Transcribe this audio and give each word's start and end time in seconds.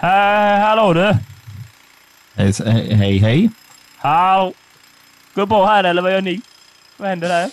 Hej, 0.00 0.60
hallå 0.60 0.92
du! 0.92 1.14
Hej, 2.34 2.52
hej. 2.94 3.18
hej. 3.18 3.50
Hallå! 3.96 4.52
Går 5.34 5.42
det 5.42 5.46
bra 5.46 5.66
här 5.66 5.84
eller 5.84 6.02
vad 6.02 6.12
gör 6.12 6.20
ni? 6.20 6.40
Vad 6.96 7.08
händer 7.08 7.28
där? 7.28 7.50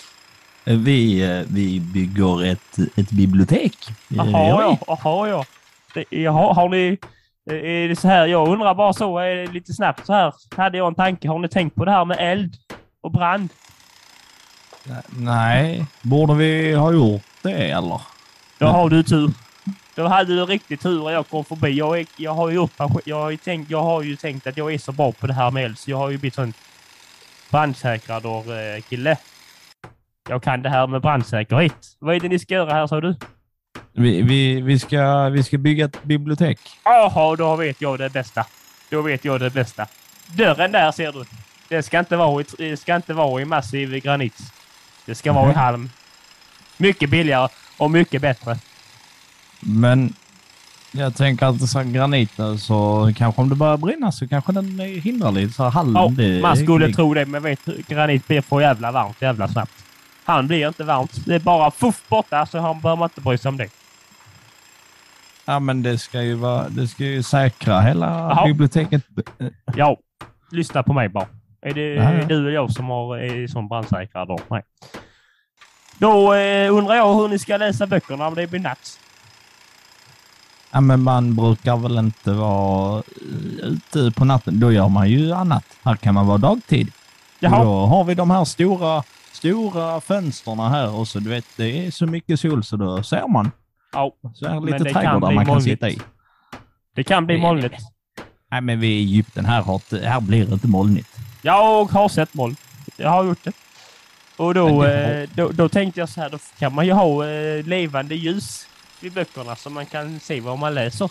Vi, 0.64 1.22
eh, 1.22 1.44
vi 1.48 1.80
bygger 1.80 2.44
ett, 2.44 2.78
ett 2.96 3.10
bibliotek. 3.10 3.76
Jaha, 4.08 4.28
ja. 4.30 4.78
Jaha, 4.86 5.28
ja. 5.28 5.44
Det, 5.94 6.04
jaha, 6.10 6.54
har 6.54 6.68
ni... 6.68 6.98
Är 7.50 7.88
det 7.88 7.96
så 7.96 8.08
här, 8.08 8.26
jag 8.26 8.48
undrar 8.48 8.74
bara 8.74 8.92
så, 8.92 9.20
lite 9.52 9.72
snabbt 9.72 10.06
så 10.06 10.12
här, 10.12 10.32
hade 10.56 10.78
jag 10.78 10.86
en 10.86 10.94
tanke. 10.94 11.28
Har 11.28 11.38
ni 11.38 11.48
tänkt 11.48 11.76
på 11.76 11.84
det 11.84 11.90
här 11.90 12.04
med 12.04 12.16
eld 12.20 12.54
och 13.00 13.12
brand? 13.12 13.48
Nej, 15.08 15.86
borde 16.02 16.34
vi 16.34 16.74
ha 16.74 16.92
gjort 16.92 17.22
det 17.42 17.70
eller? 17.70 18.00
Då 18.58 18.66
har 18.66 18.90
du 18.90 19.02
tur. 19.02 19.30
Då 19.96 20.06
hade 20.06 20.34
du 20.34 20.44
riktigt 20.44 20.80
tur 20.80 21.04
när 21.04 21.10
jag 21.10 21.28
kom 21.28 21.44
förbi. 21.44 21.70
Jag, 21.70 22.00
är, 22.00 22.06
jag, 22.16 22.34
har 22.34 22.50
ju 22.50 22.58
upp, 22.58 22.72
jag, 23.04 23.16
har 23.16 23.30
ju 23.30 23.36
tänkt, 23.36 23.70
jag 23.70 23.82
har 23.82 24.02
ju 24.02 24.16
tänkt 24.16 24.46
att 24.46 24.56
jag 24.56 24.74
är 24.74 24.78
så 24.78 24.92
bra 24.92 25.12
på 25.12 25.26
det 25.26 25.32
här 25.32 25.50
med 25.50 25.64
eld, 25.64 25.78
så 25.78 25.90
jag 25.90 25.96
har 25.96 26.10
ju 26.10 26.18
blivit 26.18 26.34
sån 26.34 26.52
brandsäkrad 27.50 28.26
och 28.26 28.46
eh, 28.46 28.80
kille. 28.80 29.18
Jag 30.28 30.42
kan 30.42 30.62
det 30.62 30.68
här 30.68 30.86
med 30.86 31.00
brandsäkerhet. 31.00 31.96
Vad 31.98 32.14
är 32.14 32.20
det 32.20 32.28
ni 32.28 32.38
ska 32.38 32.54
göra 32.54 32.72
här 32.72 32.86
sa 32.86 33.00
du? 33.00 33.16
Vi, 33.92 34.22
vi, 34.22 34.60
vi, 34.60 34.78
ska, 34.78 35.28
vi 35.28 35.42
ska 35.42 35.58
bygga 35.58 35.84
ett 35.84 36.02
bibliotek. 36.02 36.58
Jaha, 36.84 37.36
då 37.36 37.56
vet 37.56 37.80
jag 37.80 37.98
det 37.98 38.12
bästa. 38.12 38.46
Då 38.90 39.02
vet 39.02 39.24
jag 39.24 39.40
det 39.40 39.50
bästa. 39.50 39.86
Dörren 40.26 40.72
där 40.72 40.92
ser 40.92 41.12
du. 41.12 41.24
Det 41.68 41.82
ska 41.82 41.98
inte 41.98 42.16
vara 42.16 42.42
i, 42.42 42.44
det 42.58 42.76
ska 42.76 42.96
inte 42.96 43.14
vara 43.14 43.42
i 43.42 43.44
massiv 43.44 43.98
granit. 43.98 44.38
Det 45.06 45.14
ska 45.14 45.32
vara 45.32 45.50
i 45.50 45.54
halm. 45.54 45.90
Mycket 46.76 47.10
billigare 47.10 47.48
och 47.78 47.90
mycket 47.90 48.22
bättre. 48.22 48.58
Men 49.66 50.14
jag 50.92 51.16
tänker 51.16 51.46
att 51.46 51.68
så 51.68 51.82
granit 51.82 52.38
nu 52.38 52.58
så 52.58 53.12
kanske 53.16 53.42
om 53.42 53.48
det 53.48 53.54
börjar 53.54 53.76
brinna 53.76 54.12
så 54.12 54.28
kanske 54.28 54.52
den 54.52 54.78
hindrar 54.78 55.32
lite. 55.32 55.52
Så 55.52 55.64
halm, 55.64 55.94
ja, 55.94 56.08
det, 56.16 56.40
man 56.40 56.56
skulle 56.56 56.92
tro 56.92 57.14
det, 57.14 57.26
men 57.26 57.42
vet 57.42 57.64
granit 57.64 58.26
blir 58.26 58.40
för 58.40 58.60
jävla 58.60 58.92
varmt 58.92 59.22
jävla 59.22 59.48
snabbt. 59.48 59.84
Han 60.24 60.46
blir 60.46 60.68
inte 60.68 60.84
varmt. 60.84 61.26
Det 61.26 61.34
är 61.34 61.40
bara 61.40 61.70
fuff 61.70 62.08
borta 62.08 62.46
så 62.46 62.58
han 62.58 62.80
behöver 62.80 62.98
man 62.98 63.06
inte 63.06 63.20
bry 63.20 63.38
sig 63.38 63.48
om 63.48 63.56
det. 63.56 63.68
Ja, 65.44 65.58
men 65.60 65.82
det 65.82 65.98
ska 65.98 66.22
ju 66.22 66.34
vara, 66.34 66.68
det 66.68 66.88
ska 66.88 67.04
ju 67.04 67.22
säkra 67.22 67.80
hela 67.80 68.06
Aha. 68.06 68.46
biblioteket. 68.46 69.02
Ja, 69.76 69.96
lyssna 70.50 70.82
på 70.82 70.92
mig 70.92 71.08
bara. 71.08 71.26
Är 71.60 71.74
det 71.74 71.94
ja. 71.94 72.26
du 72.28 72.34
eller 72.34 72.50
jag 72.50 72.72
som 72.72 72.88
har, 72.88 73.18
är 73.18 73.46
som 73.46 73.68
brandsäkrare 73.68 74.26
då? 74.26 74.38
Nej. 74.50 74.62
Då 75.98 76.34
eh, 76.34 76.74
undrar 76.74 76.94
jag 76.94 77.14
hur 77.14 77.28
ni 77.28 77.38
ska 77.38 77.56
läsa 77.56 77.86
böckerna 77.86 78.26
om 78.26 78.34
det 78.34 78.46
blir 78.46 78.60
natt. 78.60 79.00
Ja, 80.76 80.80
men 80.80 81.02
man 81.02 81.34
brukar 81.34 81.76
väl 81.76 81.98
inte 81.98 82.32
vara 82.32 82.98
eh, 82.98 83.66
ute 83.68 84.10
på 84.10 84.24
natten. 84.24 84.60
Då 84.60 84.72
gör 84.72 84.88
man 84.88 85.10
ju 85.10 85.32
annat. 85.32 85.64
Här 85.82 85.96
kan 85.96 86.14
man 86.14 86.26
vara 86.26 86.38
dagtid. 86.38 86.92
Jaha. 87.40 87.64
Då 87.64 87.86
har 87.86 88.04
vi 88.04 88.14
de 88.14 88.30
här 88.30 88.44
stora, 88.44 89.02
stora 89.32 90.00
fönsterna 90.00 90.68
här 90.68 90.94
och 90.94 91.08
så 91.08 91.18
du 91.18 91.30
vet, 91.30 91.44
det 91.56 91.86
är 91.86 91.90
så 91.90 92.06
mycket 92.06 92.40
sol 92.40 92.64
så 92.64 92.76
då 92.76 93.02
ser 93.02 93.28
man. 93.28 93.50
Ja, 93.92 94.12
så 94.34 94.48
här 94.48 94.60
lite 94.60 94.78
trädgårdar 94.78 95.20
man 95.32 95.46
kan 95.46 95.54
molnigt. 95.54 95.64
sitta 95.64 95.90
i. 95.90 95.98
Det 96.94 97.04
kan 97.04 97.26
bli 97.26 97.38
molnigt. 97.38 97.74
Nej, 98.50 98.60
men 98.60 98.80
vi 98.80 98.86
är 98.86 99.00
i 99.00 99.02
Egypten. 99.02 99.44
Här, 99.44 99.62
har, 99.62 100.04
här 100.04 100.20
blir 100.20 100.46
det 100.46 100.52
inte 100.52 100.68
molnigt. 100.68 101.08
Jag 101.42 101.84
har 101.84 102.08
sett 102.08 102.34
moln. 102.34 102.56
Jag 102.96 103.10
har 103.10 103.24
gjort 103.24 103.44
det. 103.44 103.52
Och 104.36 104.54
då, 104.54 104.84
eh, 104.84 105.28
då, 105.34 105.48
då, 105.48 105.68
tänkte 105.68 106.00
jag 106.00 106.08
så 106.08 106.20
här, 106.20 106.30
då 106.30 106.38
kan 106.58 106.74
man 106.74 106.86
ju 106.86 106.92
ha 106.92 107.28
eh, 107.28 107.64
levande 107.64 108.14
ljus 108.14 108.66
vid 109.06 109.12
böckerna 109.12 109.56
så 109.56 109.70
man 109.70 109.86
kan 109.86 110.20
se 110.20 110.40
vad 110.40 110.58
man 110.58 110.74
läser. 110.74 111.10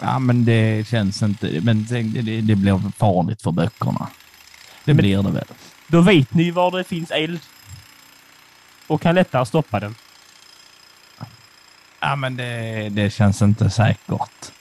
Ja, 0.00 0.18
men 0.18 0.44
det 0.44 0.88
känns 0.88 1.22
inte... 1.22 1.60
Men 1.62 1.84
det, 1.84 2.40
det 2.40 2.56
blir 2.56 2.92
farligt 2.98 3.42
för 3.42 3.50
böckerna. 3.50 4.08
Det 4.84 4.94
men, 4.94 4.96
blir 4.96 5.22
det 5.22 5.30
väl. 5.30 5.44
Då 5.86 6.00
vet 6.00 6.34
ni 6.34 6.50
var 6.50 6.70
det 6.70 6.84
finns 6.84 7.10
eld. 7.10 7.40
Och 8.86 9.02
kan 9.02 9.14
lättare 9.14 9.46
stoppa 9.46 9.80
den. 9.80 9.94
Ja, 12.00 12.16
men 12.16 12.36
det, 12.36 12.88
det 12.88 13.10
känns 13.10 13.42
inte 13.42 13.70
säkert. 13.70 14.52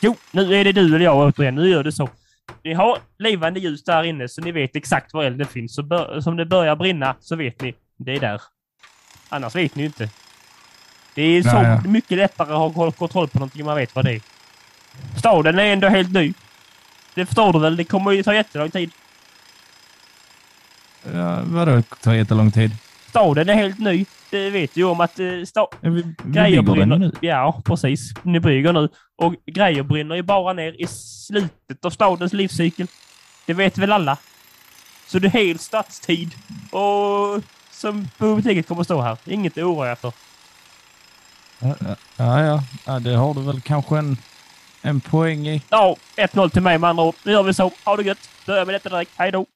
Jo, 0.00 0.16
nu 0.30 0.54
är 0.54 0.64
det 0.64 0.72
du 0.72 0.86
eller 0.86 1.04
jag 1.04 1.16
återigen. 1.16 1.54
Nu 1.54 1.68
gör 1.68 1.84
det 1.84 1.92
så. 1.92 2.08
Ni 2.64 2.74
har 2.74 2.98
levande 3.18 3.60
ljus 3.60 3.84
där 3.84 4.02
inne 4.02 4.28
så 4.28 4.40
ni 4.40 4.52
vet 4.52 4.76
exakt 4.76 5.14
var 5.14 5.24
elden 5.24 5.46
finns. 5.46 5.74
Så 5.74 6.20
som 6.22 6.36
det 6.36 6.46
börjar 6.46 6.76
brinna 6.76 7.16
så 7.20 7.36
vet 7.36 7.60
ni, 7.60 7.74
det 7.98 8.12
är 8.12 8.20
där. 8.20 8.40
Annars 9.34 9.54
vet 9.54 9.74
ni 9.74 9.82
ju 9.82 9.86
inte. 9.86 10.08
Det 11.14 11.22
är 11.22 11.42
så 11.42 11.52
Nej, 11.52 11.64
ja. 11.84 11.90
mycket 11.90 12.18
lättare 12.18 12.52
att 12.52 12.74
ha 12.76 12.90
kontroll 12.92 13.28
på 13.28 13.38
någonting 13.38 13.64
man 13.64 13.76
vet 13.76 13.94
vad 13.94 14.04
det 14.04 14.12
är. 14.14 14.20
Staden 15.18 15.58
är 15.58 15.64
ändå 15.72 15.88
helt 15.88 16.12
ny. 16.12 16.32
Det 17.14 17.26
förstår 17.26 17.52
du 17.52 17.58
väl? 17.58 17.76
Det 17.76 17.84
kommer 17.84 18.12
ju 18.12 18.22
ta 18.22 18.34
jättelång 18.34 18.70
tid. 18.70 18.90
Ja, 21.12 21.42
vadå 21.44 21.82
ta 22.02 22.14
jättelång 22.14 22.50
tid? 22.50 22.70
Staden 23.08 23.48
är 23.48 23.54
helt 23.54 23.78
ny. 23.78 24.04
Det 24.30 24.50
vet 24.50 24.76
ju 24.76 24.84
om 24.84 25.00
att 25.00 25.18
eh, 25.18 25.24
sta- 25.24 25.68
ja, 25.80 25.90
vi, 25.90 26.02
vi 26.02 26.32
grejer 26.32 26.62
brinner. 26.62 26.98
Nu. 26.98 27.12
Ja, 27.20 27.62
precis. 27.64 28.14
Ni 28.22 28.40
bygger 28.40 28.72
nu. 28.72 28.88
Och 29.16 29.34
grejer 29.46 29.82
brinner 29.82 30.14
ju 30.14 30.22
bara 30.22 30.52
ner 30.52 30.82
i 30.82 30.86
slutet 31.26 31.84
av 31.84 31.90
stadens 31.90 32.32
livscykel. 32.32 32.86
Det 33.46 33.54
vet 33.54 33.78
väl 33.78 33.92
alla? 33.92 34.16
Så 35.06 35.18
det 35.18 35.26
är 35.28 35.30
helt 35.30 35.60
stadstid. 35.60 36.34
Och 36.70 37.42
som 37.74 38.08
biblioteket 38.18 38.68
kommer 38.68 38.80
att 38.80 38.86
stå 38.86 39.00
här. 39.00 39.18
Inget 39.24 39.52
att 39.52 39.64
oroa 39.64 39.96
för. 39.96 40.12
Ja, 41.58 41.96
ja, 42.16 42.62
ja. 42.86 42.98
det 42.98 43.14
har 43.14 43.34
du 43.34 43.40
väl 43.40 43.60
kanske 43.60 43.98
en, 43.98 44.16
en 44.82 45.00
poäng 45.00 45.48
i. 45.48 45.62
Ja, 45.68 45.96
1-0 46.16 46.48
till 46.48 46.62
mig 46.62 46.78
med 46.78 46.90
andra 46.90 47.04
ord. 47.04 47.14
Nu 47.22 47.32
gör 47.32 47.42
vi 47.42 47.54
så. 47.54 47.70
Ha 47.84 47.96
det 47.96 48.02
gött. 48.02 48.30
Börjar 48.46 48.64
med 48.64 48.74
detta 48.74 48.88
direkt. 48.88 49.10
Hej 49.16 49.32
då! 49.32 49.46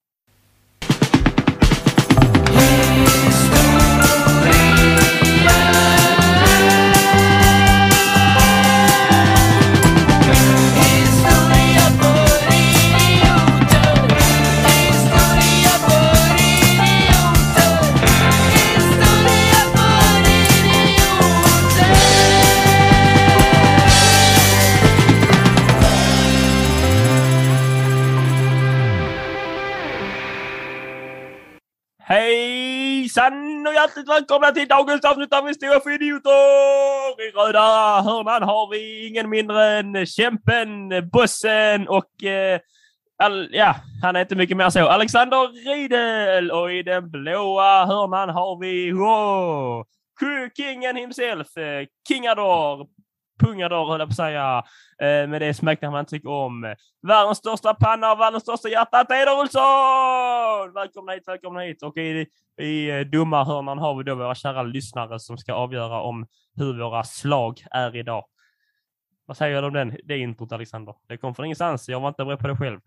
Och 33.69 33.75
hjärtligt 33.75 34.09
välkomna 34.09 34.51
till 34.51 34.69
dagens 34.69 35.05
avsnitt 35.05 35.35
av 35.35 35.49
Historia 35.49 35.81
för 35.81 35.91
idioter! 35.91 37.23
I 37.27 37.31
röda 37.31 37.61
hörnan 38.03 38.43
har 38.43 38.71
vi 38.71 39.07
ingen 39.07 39.31
mindre 39.31 39.79
än 39.79 39.97
øh, 39.97 40.07
kämpen, 40.07 40.93
øh, 40.93 41.03
bussen 41.13 41.89
och 41.89 42.25
eh, 42.25 42.55
øh, 42.55 42.61
all, 43.19 43.49
ja, 43.53 43.75
han 44.03 44.17
är 44.17 44.21
inte 44.21 44.37
mycket 44.37 44.57
mer 44.57 44.69
så. 44.71 44.87
Alexander 44.87 45.39
Riedel 45.67 46.51
och 46.51 46.73
i 46.73 46.83
den 46.83 47.11
blåa 47.11 47.87
hörnan 47.87 48.29
har 48.29 48.61
vi 48.61 48.93
wow, 48.93 49.85
kingen 50.57 50.97
himself, 50.97 51.49
Kingador, 52.09 52.87
Pungador 53.39 53.91
höll 53.91 54.01
jag 54.01 54.09
på 54.09 54.13
att 54.13 54.17
säga. 54.17 54.63
Eh, 55.03 55.29
med 55.29 55.41
det 55.41 55.55
smeknamn 55.55 55.93
man 55.93 56.07
tycker 56.07 56.31
om. 56.31 56.75
Världens 57.03 57.39
största 57.39 57.75
panna 57.75 58.13
och 58.13 58.21
världens 58.21 58.43
största 58.43 58.69
hjärta, 58.69 59.01
Eder 59.01 59.41
Olsson! 59.41 60.75
Välkomna 60.75 61.13
hit, 61.13 61.23
välkomna 61.27 61.61
hit. 61.61 61.83
Och 61.83 61.97
i, 61.97 62.27
i 62.61 62.91
eh, 62.91 63.01
domarhörnan 63.01 63.79
har 63.79 63.95
vi 63.95 64.05
då 64.05 64.15
våra 64.15 64.35
kära 64.35 64.63
lyssnare 64.63 65.19
som 65.19 65.39
ska 65.39 65.55
avgöra 65.55 66.01
om 66.01 66.27
hur 66.57 66.79
våra 66.79 67.05
slag 67.05 67.65
är 67.71 67.97
idag. 67.97 68.25
Vad 69.27 69.37
säger 69.37 69.63
du 69.63 69.69
om 69.69 69.75
den, 69.75 69.97
det 70.05 70.19
introt, 70.19 70.53
Alexander? 70.53 70.95
Det 71.09 71.17
kom 71.17 71.35
från 71.35 71.47
ingenstans. 71.47 71.89
Jag 71.89 72.01
var 72.01 72.09
inte 72.09 72.25
beredd 72.25 72.39
på 72.39 72.49
det 72.49 72.57
själv. 72.57 72.81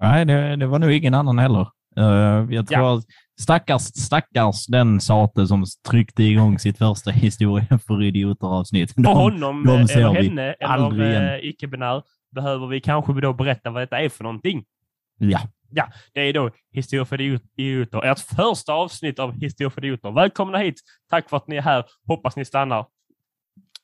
Nej, 0.00 0.24
det, 0.24 0.56
det 0.56 0.66
var 0.66 0.78
nog 0.78 0.92
ingen 0.92 1.14
annan 1.14 1.38
heller. 1.38 1.68
Uh, 1.98 2.54
jag 2.54 2.66
tror 2.66 2.80
ja. 2.80 3.02
Stackars, 3.40 3.82
stackars 3.82 4.66
den 4.66 5.00
sate 5.00 5.46
som 5.46 5.64
tryckte 5.90 6.22
igång 6.22 6.58
sitt 6.58 6.78
första 6.78 7.10
historia 7.24 7.78
för 7.86 8.02
idioter-avsnitt. 8.02 8.94
För 8.94 9.02
honom, 9.02 9.66
de 9.66 9.88
ser 9.88 9.98
eller 9.98 10.22
henne, 10.22 10.52
eller 10.52 11.34
uh, 11.34 11.44
icke-binär, 11.44 12.02
behöver 12.34 12.66
vi 12.66 12.80
kanske 12.80 13.12
då 13.12 13.32
berätta 13.32 13.70
vad 13.70 13.82
detta 13.82 14.00
är 14.00 14.08
för 14.08 14.24
någonting. 14.24 14.64
Ja. 15.18 15.40
Ja, 15.74 15.88
det 16.12 16.20
är 16.20 16.32
då 16.32 16.50
Historia 16.72 17.04
för 17.04 17.20
idioter, 17.20 18.04
ert 18.04 18.18
första 18.18 18.72
avsnitt 18.72 19.18
av 19.18 19.32
Historia 19.32 19.70
för 19.70 19.84
idioter. 19.84 20.10
Välkomna 20.10 20.58
hit! 20.58 20.74
Tack 21.10 21.30
för 21.30 21.36
att 21.36 21.48
ni 21.48 21.56
är 21.56 21.62
här. 21.62 21.84
Hoppas 22.06 22.36
ni 22.36 22.44
stannar. 22.44 22.86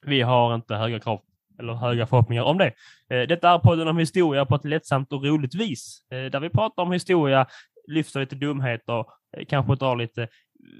Vi 0.06 0.20
har 0.22 0.54
inte 0.54 0.74
höga 0.74 1.00
krav 1.00 1.20
eller 1.58 1.74
höga 1.74 2.06
förhoppningar 2.06 2.42
om 2.42 2.58
det. 2.58 2.72
Eh, 3.10 3.22
detta 3.28 3.50
är 3.50 3.58
podden 3.58 3.88
om 3.88 3.98
historia 3.98 4.44
på 4.44 4.54
ett 4.54 4.64
lättsamt 4.64 5.12
och 5.12 5.24
roligt 5.24 5.54
vis, 5.54 6.02
där 6.10 6.40
vi 6.40 6.50
pratar 6.50 6.82
om 6.82 6.92
historia 6.92 7.46
lyfter 7.88 8.20
lite 8.20 8.36
dumheter, 8.36 8.98
eh, 8.98 9.04
Eh, 9.36 9.44
kanske 9.48 9.74
drar 9.74 9.96
lite 9.96 10.28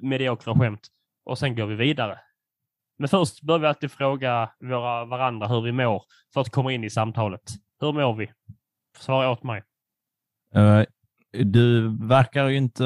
mediokra 0.02 0.54
skämt 0.54 0.88
och 1.24 1.38
sen 1.38 1.56
går 1.56 1.66
vi 1.66 1.74
vidare. 1.74 2.18
Men 2.98 3.08
först 3.08 3.42
bör 3.42 3.58
vi 3.58 3.66
alltid 3.66 3.92
fråga 3.92 4.50
våra 4.60 5.04
varandra 5.04 5.46
hur 5.46 5.60
vi 5.60 5.72
mår 5.72 6.02
för 6.34 6.40
att 6.40 6.50
komma 6.50 6.72
in 6.72 6.84
i 6.84 6.90
samtalet. 6.90 7.42
Hur 7.80 7.92
mår 7.92 8.14
vi? 8.14 8.32
Svara 8.98 9.30
åt 9.30 9.42
mig. 9.42 9.62
Uh, 10.56 10.84
du 11.32 11.96
verkar 12.06 12.48
ju 12.48 12.56
inte... 12.56 12.84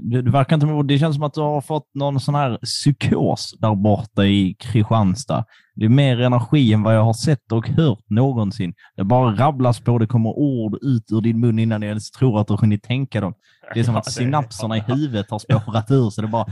Du, 0.00 0.22
du 0.22 0.30
verkar 0.30 0.56
inte 0.56 0.94
Det 0.94 0.98
känns 0.98 1.16
som 1.16 1.24
att 1.24 1.34
du 1.34 1.40
har 1.40 1.60
fått 1.60 1.94
någon 1.94 2.20
sån 2.20 2.34
här 2.34 2.58
psykos 2.62 3.54
där 3.58 3.74
borta 3.74 4.24
i 4.24 4.56
Kristianstad. 4.58 5.44
Det 5.74 5.84
är 5.84 5.88
mer 5.88 6.20
energi 6.20 6.72
än 6.72 6.82
vad 6.82 6.96
jag 6.96 7.04
har 7.04 7.12
sett 7.12 7.52
och 7.52 7.68
hört 7.68 8.04
någonsin. 8.10 8.74
Det 8.96 9.04
bara 9.04 9.34
rabblas 9.34 9.80
på, 9.80 9.98
det 9.98 10.06
kommer 10.06 10.30
ord 10.30 10.78
ut 10.82 11.12
ur 11.12 11.20
din 11.20 11.40
mun 11.40 11.58
innan 11.58 11.82
jag 11.82 11.88
ens 11.88 12.10
tror 12.10 12.40
att 12.40 12.46
du 12.46 12.54
hunnit 12.54 12.82
tänka 12.82 13.20
dem. 13.20 13.34
Det 13.74 13.80
är 13.80 13.84
som 13.84 13.96
att 13.96 14.12
synapserna 14.12 14.76
i 14.76 14.80
huvudet 14.86 15.30
har 15.30 15.38
spårat 15.38 15.90
ur, 15.90 16.10
så 16.10 16.22
det 16.22 16.28
bara 16.28 16.46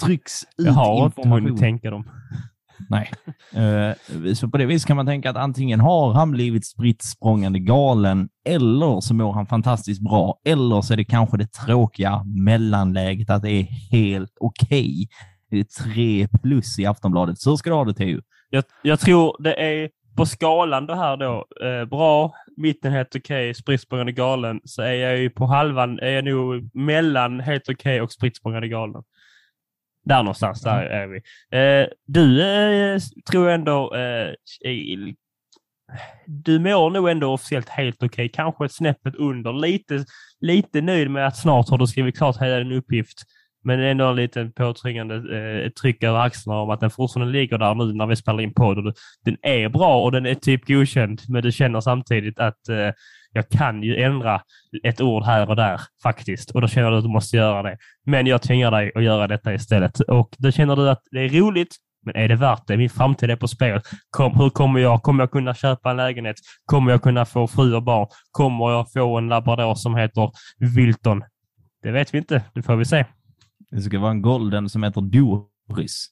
trycks 0.00 0.42
ut 0.42 0.66
jag 0.66 0.72
har 0.72 1.04
information. 1.04 1.38
inte 1.38 1.48
hunnit 1.48 1.60
tänka 1.60 1.90
dem. 1.90 2.04
Nej. 2.88 3.10
Uh, 3.56 4.34
så 4.34 4.48
på 4.48 4.58
det 4.58 4.66
viset 4.66 4.86
kan 4.86 4.96
man 4.96 5.06
tänka 5.06 5.30
att 5.30 5.36
antingen 5.36 5.80
har 5.80 6.12
han 6.12 6.30
blivit 6.30 6.66
spritt 6.66 7.02
språngande 7.02 7.58
galen 7.58 8.28
eller 8.46 9.00
så 9.00 9.14
mår 9.14 9.32
han 9.32 9.46
fantastiskt 9.46 10.00
bra. 10.00 10.40
Eller 10.44 10.80
så 10.80 10.92
är 10.92 10.96
det 10.96 11.04
kanske 11.04 11.36
det 11.36 11.52
tråkiga 11.52 12.24
mellanläget 12.24 13.30
att 13.30 13.42
det 13.42 13.50
är 13.50 13.62
helt 13.90 14.32
okej. 14.40 14.68
Okay. 14.70 15.06
Det 15.50 15.58
är 15.58 15.64
tre 15.64 16.28
plus 16.42 16.78
i 16.78 16.86
Aftonbladet. 16.86 17.38
Så 17.38 17.56
ska 17.56 17.70
du 17.70 17.76
ha 17.76 17.84
det, 17.84 17.94
Teo. 17.94 18.20
Jag, 18.50 18.64
jag 18.82 19.00
tror 19.00 19.36
det 19.42 19.54
är 19.54 19.90
på 20.16 20.26
skalan 20.26 20.86
det 20.86 20.96
här 20.96 21.16
då. 21.16 21.46
Eh, 21.66 21.84
bra, 21.84 22.32
mitten 22.56 22.92
helt 22.92 23.16
okej, 23.16 23.50
okay, 23.50 23.54
spritt 23.54 23.80
språngande 23.80 24.12
galen. 24.12 24.60
Så 24.64 24.82
är 24.82 24.94
jag 24.94 25.18
ju 25.18 25.30
på 25.30 25.46
halvan, 25.46 25.98
är 25.98 26.10
jag 26.10 26.24
nog 26.24 26.70
mellan 26.74 27.40
helt 27.40 27.62
okej 27.62 27.74
okay 27.74 28.00
och 28.00 28.12
spritt 28.12 28.36
språngande 28.36 28.68
galen. 28.68 29.02
Där 30.04 30.22
någonstans, 30.22 30.62
där 30.62 30.82
är 30.82 31.06
vi. 31.06 31.16
Eh, 31.58 31.88
du 32.06 32.42
eh, 32.42 32.98
tror 33.30 33.50
ändå... 33.50 33.94
Eh, 33.94 34.34
du 36.26 36.58
mår 36.58 36.90
nog 36.90 37.08
ändå 37.08 37.32
officiellt 37.32 37.68
helt 37.68 37.96
okej. 37.96 38.06
Okay. 38.06 38.28
Kanske 38.28 38.64
ett 38.64 38.72
snäppet 38.72 39.14
under. 39.14 39.52
Lite, 39.52 40.04
lite 40.40 40.80
nöjd 40.80 41.10
med 41.10 41.26
att 41.26 41.36
snart 41.36 41.68
har 41.68 41.78
du 41.78 41.86
skrivit 41.86 42.16
klart 42.16 42.42
hela 42.42 42.58
din 42.58 42.72
uppgift. 42.72 43.18
Men 43.64 43.80
ändå 43.80 44.04
en 44.04 44.16
liten 44.16 44.52
påtryngande 44.52 45.14
eh, 45.14 45.70
tryck 45.70 46.02
över 46.02 46.18
axlarna 46.18 46.60
om 46.60 46.70
att 46.70 46.80
den 46.80 46.90
fortfarande 46.90 47.32
ligger 47.32 47.58
där 47.58 47.74
nu 47.74 47.92
när 47.92 48.06
vi 48.06 48.16
spelar 48.16 48.40
in 48.40 48.54
podd. 48.54 48.96
Den 49.24 49.36
är 49.42 49.68
bra 49.68 50.02
och 50.02 50.12
den 50.12 50.26
är 50.26 50.34
typ 50.34 50.66
godkänd, 50.66 51.20
men 51.28 51.42
du 51.42 51.52
känner 51.52 51.80
samtidigt 51.80 52.38
att 52.38 52.68
eh, 52.68 52.90
jag 53.32 53.48
kan 53.48 53.82
ju 53.82 53.96
ändra 53.96 54.42
ett 54.82 55.00
ord 55.00 55.24
här 55.24 55.48
och 55.48 55.56
där 55.56 55.80
faktiskt 56.02 56.50
och 56.50 56.60
då 56.60 56.68
känner 56.68 56.90
du 56.90 56.96
att 56.96 57.04
du 57.04 57.10
måste 57.10 57.36
göra 57.36 57.62
det. 57.62 57.78
Men 58.06 58.26
jag 58.26 58.42
tvingar 58.42 58.70
dig 58.70 58.92
att 58.94 59.02
göra 59.02 59.26
detta 59.28 59.54
istället 59.54 60.00
och 60.00 60.34
då 60.38 60.50
känner 60.50 60.76
du 60.76 60.90
att 60.90 61.02
det 61.10 61.20
är 61.20 61.28
roligt, 61.28 61.76
men 62.02 62.16
är 62.16 62.28
det 62.28 62.36
värt 62.36 62.66
det? 62.66 62.76
Min 62.76 62.90
framtid 62.90 63.30
är 63.30 63.36
på 63.36 63.48
spel. 63.48 63.80
Kom, 64.10 64.40
hur 64.40 64.50
kommer 64.50 64.80
jag? 64.80 65.02
Kommer 65.02 65.22
jag 65.22 65.30
kunna 65.30 65.54
köpa 65.54 65.90
en 65.90 65.96
lägenhet? 65.96 66.36
Kommer 66.64 66.90
jag 66.90 67.02
kunna 67.02 67.24
få 67.24 67.46
fru 67.46 67.74
och 67.74 67.82
barn? 67.82 68.08
Kommer 68.30 68.70
jag 68.70 68.92
få 68.92 69.18
en 69.18 69.28
labrador 69.28 69.74
som 69.74 69.96
heter 69.96 70.30
Wilton? 70.76 71.22
Det 71.82 71.90
vet 71.90 72.14
vi 72.14 72.18
inte. 72.18 72.42
Det 72.54 72.62
får 72.62 72.76
vi 72.76 72.84
se. 72.84 73.04
Det 73.70 73.80
ska 73.80 73.98
vara 73.98 74.10
en 74.10 74.22
golden 74.22 74.68
som 74.68 74.82
heter 74.82 75.00
Doris. 75.00 76.08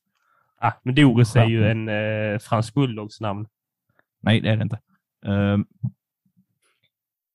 Ah, 0.60 0.72
men 0.82 0.94
Doris 0.94 1.36
är 1.36 1.44
ju 1.44 1.70
en 1.70 1.88
eh, 1.88 2.38
fransk 2.38 2.74
bulldogs 2.74 3.20
namn. 3.20 3.46
Nej, 4.22 4.40
det 4.40 4.50
är 4.50 4.56
det 4.56 4.62
inte. 4.62 4.78
Uh, 5.26 5.58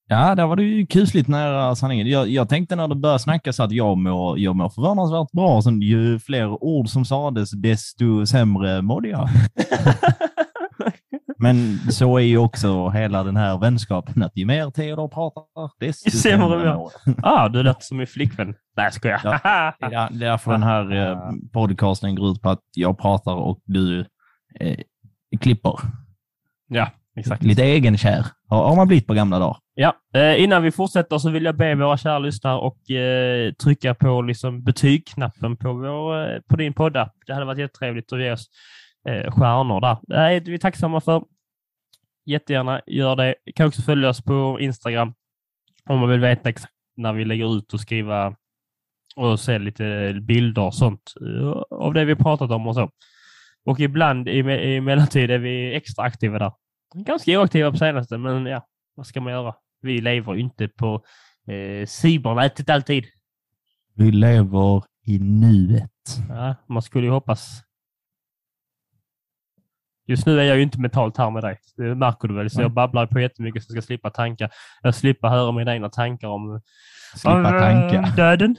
Ja, 0.07 0.35
där 0.35 0.47
var 0.47 0.55
du 0.55 0.75
ju 0.77 0.85
kusligt 0.85 1.27
nära 1.27 1.75
sanningen. 1.75 2.07
Jag, 2.07 2.27
jag 2.29 2.49
tänkte 2.49 2.75
när 2.75 2.87
det 2.87 2.95
började 2.95 3.19
snackas 3.19 3.59
att 3.59 3.71
jag 3.71 3.97
mår, 3.97 4.39
jag 4.39 4.55
mår 4.55 4.69
förvånansvärt 4.69 5.31
bra. 5.31 5.61
Sen 5.61 5.81
ju 5.81 6.19
fler 6.19 6.63
ord 6.63 6.89
som 6.89 7.05
sades, 7.05 7.51
desto 7.51 8.25
sämre 8.25 8.81
mådde 8.81 9.07
jag. 9.07 9.29
Men 11.37 11.77
så 11.91 12.17
är 12.17 12.23
ju 12.23 12.37
också 12.37 12.89
hela 12.89 13.23
den 13.23 13.37
här 13.37 13.57
vänskapen, 13.57 14.23
att 14.23 14.37
ju 14.37 14.45
mer 14.45 14.69
Theodor 14.69 15.07
pratar, 15.07 15.43
desto 15.79 16.11
sämre 16.11 16.47
mår 16.47 16.65
jag. 16.65 16.91
Ah, 17.23 17.49
du 17.49 17.63
lät 17.63 17.83
som 17.83 17.97
min 17.97 18.07
flickvän. 18.07 18.47
Nej, 18.47 18.85
jag 18.85 18.93
skojar. 18.93 19.21
Ja, 19.23 19.73
det 19.89 19.95
är 19.95 20.09
därför 20.11 20.51
den 20.51 20.63
här 20.63 20.95
eh, 20.95 21.19
podcasten 21.53 22.15
går 22.15 22.31
ut 22.31 22.41
på 22.41 22.49
att 22.49 22.61
jag 22.75 22.97
pratar 22.97 23.35
och 23.35 23.59
du 23.65 23.99
eh, 24.59 24.77
klipper. 25.39 25.79
Ja, 26.67 26.87
exakt. 27.15 27.43
Lite 27.43 27.63
egenkär 27.63 28.25
har 28.49 28.75
man 28.75 28.87
blivit 28.87 29.07
på 29.07 29.13
gamla 29.13 29.39
dagar. 29.39 29.57
Ja, 29.75 29.95
eh, 30.13 30.43
innan 30.43 30.63
vi 30.63 30.71
fortsätter 30.71 31.17
så 31.17 31.29
vill 31.29 31.45
jag 31.45 31.57
be 31.57 31.75
våra 31.75 31.97
kära 31.97 32.19
lyssnare 32.19 32.57
och 32.57 32.91
eh, 32.91 33.53
trycka 33.53 33.95
på 33.95 34.21
liksom 34.21 34.63
betygknappen 34.63 35.57
på, 35.57 35.73
vår, 35.73 36.33
eh, 36.33 36.39
på 36.49 36.55
din 36.55 36.73
poddapp. 36.73 37.13
Det 37.27 37.33
hade 37.33 37.45
varit 37.45 37.59
jättetrevligt 37.59 38.13
att 38.13 38.19
ge 38.19 38.31
oss 38.31 38.49
eh, 39.09 39.31
stjärnor 39.31 39.81
där. 39.81 39.97
Det 40.01 40.15
är 40.15 40.41
vi 40.41 40.59
tacksamma 40.59 41.01
för. 41.01 41.23
Jättegärna 42.25 42.81
gör 42.87 43.15
det. 43.15 43.35
Kan 43.55 43.67
också 43.67 43.81
följa 43.81 44.09
oss 44.09 44.23
på 44.23 44.57
Instagram 44.59 45.13
om 45.89 45.99
man 45.99 46.09
vill 46.09 46.19
veta 46.19 46.49
exakt 46.49 46.73
när 46.97 47.13
vi 47.13 47.25
lägger 47.25 47.57
ut 47.57 47.73
och 47.73 47.79
skriva 47.79 48.35
och 49.15 49.39
se 49.39 49.59
lite 49.59 50.17
bilder 50.21 50.61
och 50.61 50.75
sånt 50.75 51.13
eh, 51.21 51.77
av 51.79 51.93
det 51.93 52.05
vi 52.05 52.15
pratat 52.15 52.51
om 52.51 52.67
och 52.67 52.75
så. 52.75 52.89
Och 53.65 53.79
ibland 53.79 54.29
i, 54.29 54.37
i 54.39 54.81
mellantid 54.81 55.31
är 55.31 55.37
vi 55.37 55.75
extra 55.75 56.03
aktiva 56.03 56.39
där. 56.39 56.51
Ganska 56.95 57.39
oaktiva 57.39 57.71
på 57.71 57.77
senaste, 57.77 58.17
men 58.17 58.45
ja, 58.45 58.67
vad 58.95 59.05
ska 59.05 59.21
man 59.21 59.33
göra? 59.33 59.55
Vi 59.81 60.01
lever 60.01 60.35
inte 60.35 60.67
på 60.67 61.03
eh, 61.47 61.85
cybernätet 61.87 62.69
alltid. 62.69 63.05
Vi 63.95 64.11
lever 64.11 64.83
i 65.05 65.19
nuet. 65.19 65.89
Ja, 66.29 66.55
man 66.69 66.81
skulle 66.81 67.05
ju 67.05 67.11
hoppas. 67.11 67.61
Just 70.07 70.25
nu 70.25 70.39
är 70.39 70.43
jag 70.43 70.57
ju 70.57 70.63
inte 70.63 70.79
mentalt 70.79 71.17
här 71.17 71.31
med 71.31 71.43
dig. 71.43 71.59
Det 71.77 71.95
märker 71.95 72.27
du 72.27 72.35
väl, 72.35 72.49
så 72.49 72.61
jag 72.61 72.73
babblar 72.73 73.07
på 73.07 73.19
jättemycket 73.19 73.63
så 73.63 73.73
jag 73.73 73.83
ska 73.83 73.87
slippa 73.87 74.09
tanka. 74.09 74.49
Jag 74.81 74.95
slipper 74.95 75.27
höra 75.27 75.51
mina 75.51 75.73
egna 75.73 75.89
tankar 75.89 76.27
om 76.27 76.61
Slippa 77.15 77.51
tanka. 77.51 78.01
döden. 78.15 78.55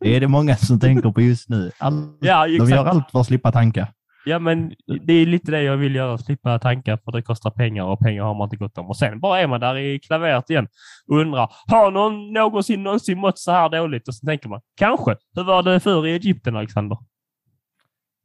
det 0.00 0.16
är 0.16 0.20
det 0.20 0.28
många 0.28 0.56
som 0.56 0.80
tänker 0.80 1.10
på 1.10 1.20
just 1.20 1.48
nu. 1.48 1.70
All, 1.78 2.18
ja, 2.20 2.46
de 2.46 2.70
gör 2.70 2.84
allt 2.84 3.10
för 3.10 3.20
att 3.20 3.26
slippa 3.26 3.52
tanka. 3.52 3.88
Ja, 4.28 4.38
men 4.38 4.72
det 5.06 5.12
är 5.12 5.26
lite 5.26 5.50
det 5.50 5.62
jag 5.62 5.76
vill 5.76 5.94
göra. 5.94 6.18
Slippa 6.18 6.58
tankar 6.58 6.98
för 7.04 7.12
det 7.12 7.22
kostar 7.22 7.50
pengar 7.50 7.84
och 7.84 8.00
pengar 8.00 8.22
har 8.22 8.34
man 8.34 8.46
inte 8.46 8.56
gott 8.56 8.78
om. 8.78 8.86
Och 8.86 8.96
sen 8.96 9.20
bara 9.20 9.40
är 9.40 9.46
man 9.46 9.60
där 9.60 9.76
i 9.76 9.98
klaveret 9.98 10.50
igen 10.50 10.68
och 11.06 11.18
undrar, 11.20 11.50
har 11.66 11.90
någon 11.90 12.32
någonsin 12.32 12.82
någonsin 12.82 13.18
mått 13.18 13.38
så 13.38 13.50
här 13.50 13.68
dåligt? 13.68 14.08
Och 14.08 14.14
så 14.14 14.26
tänker 14.26 14.48
man, 14.48 14.60
kanske. 14.76 15.16
Hur 15.34 15.44
var 15.44 15.62
det 15.62 15.80
förr 15.80 16.06
i 16.06 16.12
Egypten, 16.12 16.56
Alexander? 16.56 16.98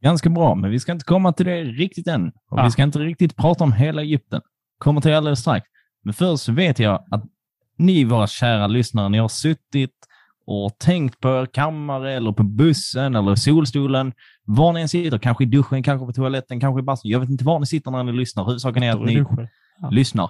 Ganska 0.02 0.30
bra, 0.30 0.56
men 0.56 0.72
vi 0.72 0.80
ska 0.80 0.92
inte 0.92 1.06
komma 1.06 1.34
till 1.34 1.46
det 1.46 1.64
riktigt 1.64 2.08
än. 2.08 2.28
Och 2.28 2.60
ja. 2.60 2.64
Vi 2.64 2.72
ska 2.72 2.84
inte 2.84 3.00
riktigt 3.00 3.36
prata 3.36 3.64
om 3.64 3.74
hela 3.74 4.02
Egypten. 4.02 4.42
Kommer 4.78 5.02
till 5.02 5.14
alldeles 5.14 5.40
strax. 5.40 5.68
Men 6.04 6.14
först 6.14 6.50
vet 6.50 6.80
jag 6.80 7.06
att 7.12 7.24
ni, 7.78 8.04
våra 8.04 8.28
kära 8.28 8.68
lyssnare, 8.68 9.10
ni 9.10 9.18
har 9.18 9.28
suttit 9.28 9.92
och 10.46 10.78
tänkt 10.80 11.20
på 11.20 11.30
er 11.42 11.46
kammare 11.46 12.14
eller 12.14 12.32
på 12.32 12.44
bussen 12.44 13.16
eller 13.16 13.36
solstolen 13.36 14.14
var 14.46 14.74
ni 14.74 14.82
än 14.82 14.90
sitter, 14.90 15.18
kanske 15.18 15.44
i 15.44 15.48
duschen, 15.48 15.84
kanske 15.84 16.06
på 16.06 16.14
toaletten, 16.14 16.60
kanske 16.60 16.80
i 16.80 16.84
bastun. 16.84 17.12
Jag 17.12 17.20
vet 17.20 17.30
inte 17.30 17.44
var 17.44 17.60
ni 17.60 17.66
sitter 17.66 17.92
när 17.92 18.04
ni 18.04 18.12
lyssnar. 18.12 18.46
Huvudsaken 18.46 18.84
är 18.84 18.92
att 18.92 19.06
ni 19.06 19.26
ja. 19.82 19.90
lyssnar. 19.90 20.30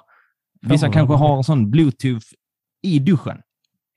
Vissa 0.62 0.92
kanske 0.92 1.16
har 1.16 1.38
en 1.38 1.44
sån 1.44 1.72
bluetooth 1.72 2.26
i 2.82 3.00
duschen. 3.00 3.42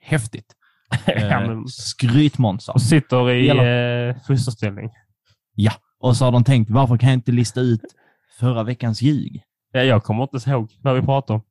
Häftigt. 0.01 0.55
eh, 1.07 1.65
skrytmånsar. 1.67 2.75
Och 2.75 2.83
sitter 2.83 3.31
i 3.31 3.49
eh, 3.49 4.17
fosterställning. 4.27 4.91
Ja, 5.55 5.73
och 5.99 6.17
så 6.17 6.25
har 6.25 6.33
de 6.33 6.45
tänkt, 6.45 6.71
varför 6.71 6.97
kan 6.97 7.09
jag 7.09 7.17
inte 7.17 7.33
lista 7.33 7.61
ut 7.61 7.85
förra 8.39 8.63
veckans 8.63 9.03
ljug? 9.03 9.43
Ja, 9.73 9.81
jag 9.81 10.05
kommer 10.05 10.23
inte 10.23 10.51
ihåg 10.51 10.73
vad 10.83 10.95
vi 10.95 11.03
pratade 11.03 11.35
om. 11.37 11.43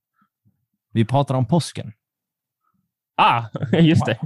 Vi 0.93 1.05
pratade 1.05 1.37
om 1.37 1.45
påsken. 1.45 1.93
Ah, 3.17 3.43
just 3.71 4.05
det. 4.05 4.19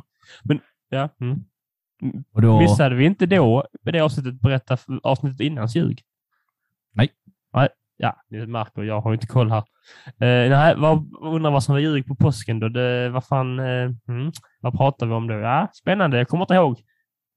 Men, 0.44 0.60
ja. 0.90 1.10
Mm. 1.22 1.44
Och 2.34 2.42
då... 2.42 2.60
Missade 2.60 2.96
vi 2.96 3.06
inte 3.06 3.26
då 3.26 3.68
med 3.82 3.94
det 3.94 4.00
avsnittet 4.00 4.42
berätta 4.42 4.78
avsnittet 5.04 5.40
innans 5.40 5.76
ljug? 5.76 6.02
Nej. 6.94 7.10
Nej. 7.54 7.70
Ja, 8.02 8.16
ni 8.30 8.46
märker, 8.46 8.84
jag 8.84 9.02
har 9.02 9.14
inte 9.14 9.28
koll 9.28 9.52
här. 9.52 9.64
Eh, 10.08 10.50
nej, 10.50 10.76
vad, 10.78 11.14
undrar 11.22 11.52
vad 11.52 11.64
som 11.64 11.74
var 11.74 11.80
ljug 11.80 12.08
på 12.08 12.16
påsken 12.16 12.60
då? 12.60 12.70
Det, 12.70 13.10
vad 13.10 13.26
fan, 13.26 13.60
eh, 13.60 13.90
hmm, 14.08 14.32
vad 14.62 14.78
pratar 14.78 15.08
vi 15.08 15.14
om 15.14 15.28
då? 15.28 15.34
Ja, 15.34 15.70
spännande, 15.74 16.18
jag 16.18 16.28
kommer 16.28 16.44
inte 16.44 16.54
ihåg. 16.54 16.80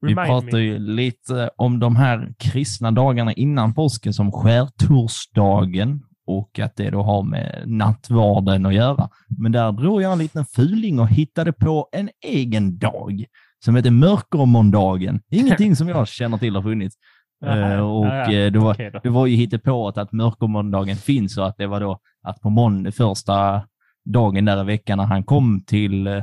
Remind 0.02 0.20
vi 0.20 0.26
pratar 0.26 0.58
me. 0.58 0.58
ju 0.58 0.78
lite 0.78 1.50
om 1.56 1.78
de 1.78 1.96
här 1.96 2.34
kristna 2.38 2.90
dagarna 2.90 3.32
innan 3.32 3.74
påsken 3.74 4.14
som 4.14 4.32
skärtorsdagen 4.32 6.02
och 6.26 6.58
att 6.58 6.76
det 6.76 6.90
då 6.90 7.02
har 7.02 7.22
med 7.22 7.62
nattvarden 7.66 8.66
att 8.66 8.74
göra. 8.74 9.08
Men 9.38 9.52
där 9.52 9.72
drog 9.72 10.02
jag 10.02 10.12
en 10.12 10.18
liten 10.18 10.44
fuling 10.44 11.00
och 11.00 11.08
hittade 11.08 11.52
på 11.52 11.88
en 11.92 12.10
egen 12.24 12.78
dag 12.78 13.24
som 13.64 13.76
heter 13.76 13.90
Mörkermåndagen. 13.90 15.20
Ingenting 15.30 15.76
som 15.76 15.88
jag 15.88 16.08
känner 16.08 16.38
till 16.38 16.54
har 16.54 16.62
funnits. 16.62 16.96
Jaha, 17.44 17.76
uh, 17.76 17.80
och 17.80 18.06
ja, 18.06 18.32
ja. 18.32 18.32
Eh, 18.32 18.52
det, 18.52 18.58
var, 18.58 18.74
okay 18.74 18.90
det 19.02 19.08
var 19.08 19.26
ju 19.26 19.36
hittepået 19.36 19.98
att 19.98 20.12
Mörkermåndagen 20.12 20.96
finns 20.96 21.38
och 21.38 21.46
att 21.46 21.56
det 21.56 21.66
var 21.66 21.80
då 21.80 21.98
att 22.22 22.40
på 22.40 22.50
måndag, 22.50 22.92
första 22.92 23.62
dagen 24.04 24.44
där 24.44 24.60
i 24.60 24.64
veckan 24.64 24.98
när 24.98 25.04
han 25.04 25.24
kom 25.24 25.64
till, 25.66 26.06
uh, 26.06 26.22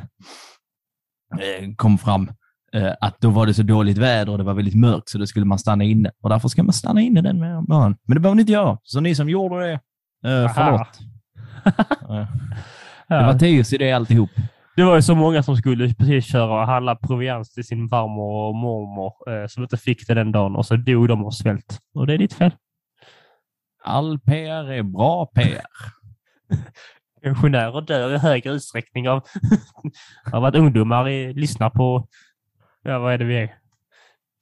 kom 1.76 1.98
fram, 1.98 2.32
eh, 2.74 2.94
att 3.02 3.22
då 3.22 3.30
var 3.30 3.46
det 3.46 3.54
så 3.54 3.64
dåligt 3.64 3.98
väder 3.98 4.32
och 4.32 4.38
det 4.38 4.44
var 4.44 4.54
väldigt 4.54 4.76
mörkt 4.76 5.10
så 5.10 5.18
då 5.18 5.26
skulle 5.26 5.46
man 5.46 5.60
stanna 5.60 5.84
inne. 5.84 6.12
Och 6.22 6.30
därför 6.30 6.48
ska 6.48 6.64
man 6.64 6.74
stanna 6.74 7.02
inne 7.02 7.22
den 7.22 7.40
morgonen. 7.40 7.98
Men 8.08 8.16
det 8.16 8.20
behöver 8.20 8.36
ni 8.36 8.42
inte 8.42 8.54
göra. 8.54 8.78
Så 8.84 9.00
ni 9.00 9.16
som 9.16 9.30
gjorde 9.30 9.68
det, 9.68 9.80
eh, 10.24 10.54
förlåt. 10.56 11.00
Det 13.08 13.24
var 13.24 13.40
Teos 13.40 13.74
idé 13.74 13.92
alltihop. 13.92 14.30
Det 14.76 14.84
var 14.84 14.96
ju 14.96 15.02
så 15.02 15.16
många 15.16 15.44
som 15.44 15.58
skulle 15.58 15.94
precis 15.94 16.26
köra 16.26 16.62
och 16.62 16.68
handla 16.68 16.96
provians 16.96 17.54
till 17.54 17.64
sin 17.64 17.90
farmor 17.90 18.48
och 18.48 18.56
mormor 18.56 19.14
eh, 19.30 19.48
som 19.48 19.64
inte 19.64 19.78
fick 19.78 20.08
det 20.08 20.14
den 20.14 20.32
dagen 20.32 20.56
och 20.56 20.66
så 20.66 20.76
dog 20.76 21.08
de 21.08 21.26
av 21.26 21.32
svält. 21.32 21.80
Och 21.94 22.08
det 22.08 22.14
är 22.14 22.18
ditt 22.18 22.34
fel. 22.34 22.52
All 23.84 24.20
PR 24.20 24.72
är 24.72 24.84
bra 24.84 25.26
PR. 25.26 25.66
Pensionärer 27.24 27.82
dör 27.82 28.16
i 28.16 28.18
högre 28.18 28.52
utsträckning 28.52 29.10
av, 29.10 29.24
av 30.34 30.46
att 30.46 30.56
ungdomar 30.56 31.10
är, 31.10 31.34
lyssnar 31.34 31.70
på, 31.70 32.08
ja 32.84 33.00
vad 33.00 33.14
är 33.14 33.18
det 33.18 33.26
vi 33.26 33.38
är? 33.38 33.56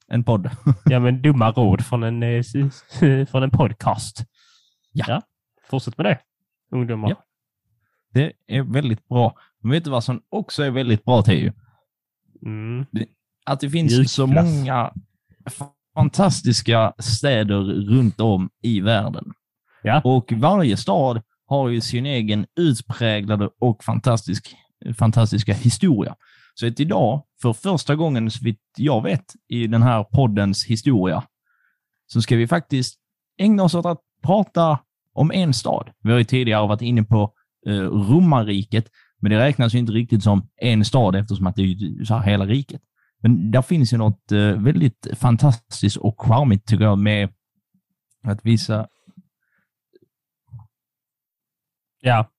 En 0.08 0.24
podd. 0.24 0.50
Ja 0.84 1.00
men 1.00 1.22
dumma 1.22 1.50
råd 1.50 1.86
från 1.86 2.02
en, 2.02 2.22
eh, 2.22 2.42
från 3.30 3.42
en 3.42 3.50
podcast. 3.50 4.24
Ja. 4.92 5.22
Fortsätt 5.70 5.98
med 5.98 6.06
det, 6.06 6.18
ungdomar. 6.72 7.10
Ja. 7.10 7.24
Det 8.12 8.32
är 8.46 8.62
väldigt 8.62 9.08
bra. 9.08 9.36
Men 9.62 9.72
vet 9.72 9.84
du 9.84 9.90
vad 9.90 10.04
som 10.04 10.22
också 10.28 10.62
är 10.62 10.70
väldigt 10.70 11.04
bra, 11.04 11.22
Teo? 11.22 11.52
Mm. 12.42 12.86
Att 13.46 13.60
det 13.60 13.70
finns 13.70 13.92
Mjukglass. 13.92 14.12
så 14.12 14.26
många 14.26 14.92
fantastiska 15.94 16.92
städer 16.98 17.60
runt 17.90 18.20
om 18.20 18.50
i 18.62 18.80
världen. 18.80 19.32
Ja. 19.82 20.00
Och 20.04 20.32
varje 20.32 20.76
stad 20.76 21.22
har 21.46 21.68
ju 21.68 21.80
sin 21.80 22.06
egen 22.06 22.46
utpräglade 22.56 23.50
och 23.58 23.84
fantastisk, 23.84 24.56
fantastiska 24.98 25.52
historia. 25.52 26.16
Så 26.54 26.66
att 26.66 26.80
idag, 26.80 27.24
för 27.42 27.52
första 27.52 27.96
gången 27.96 28.30
så 28.30 28.44
vitt 28.44 28.62
jag 28.76 29.02
vet 29.02 29.24
i 29.48 29.66
den 29.66 29.82
här 29.82 30.04
poddens 30.04 30.66
historia, 30.66 31.24
så 32.06 32.22
ska 32.22 32.36
vi 32.36 32.48
faktiskt 32.48 32.98
ägna 33.38 33.62
oss 33.62 33.74
åt 33.74 33.86
att 33.86 34.00
prata 34.22 34.78
om 35.18 35.30
en 35.30 35.54
stad. 35.54 35.90
Vi 36.02 36.10
har 36.10 36.18
ju 36.18 36.24
tidigare 36.24 36.68
varit 36.68 36.82
inne 36.82 37.02
på 37.02 37.32
eh, 37.66 37.72
romarriket, 37.82 38.88
men 39.20 39.30
det 39.30 39.38
räknas 39.38 39.74
ju 39.74 39.78
inte 39.78 39.92
riktigt 39.92 40.22
som 40.22 40.48
en 40.56 40.84
stad 40.84 41.16
eftersom 41.16 41.46
att 41.46 41.56
det 41.56 41.62
är 41.62 42.04
så 42.04 42.14
här 42.14 42.30
hela 42.30 42.46
riket. 42.46 42.80
Men 43.22 43.50
där 43.50 43.62
finns 43.62 43.92
ju 43.92 43.96
något 43.96 44.32
eh, 44.32 44.38
väldigt 44.38 45.06
fantastiskt 45.14 45.96
och 45.96 46.20
charmigt 46.20 46.66
tycker 46.66 46.84
jag 46.84 46.98
med 46.98 47.28
att 48.24 48.40
vissa... 48.42 48.88
Ja, 52.00 52.30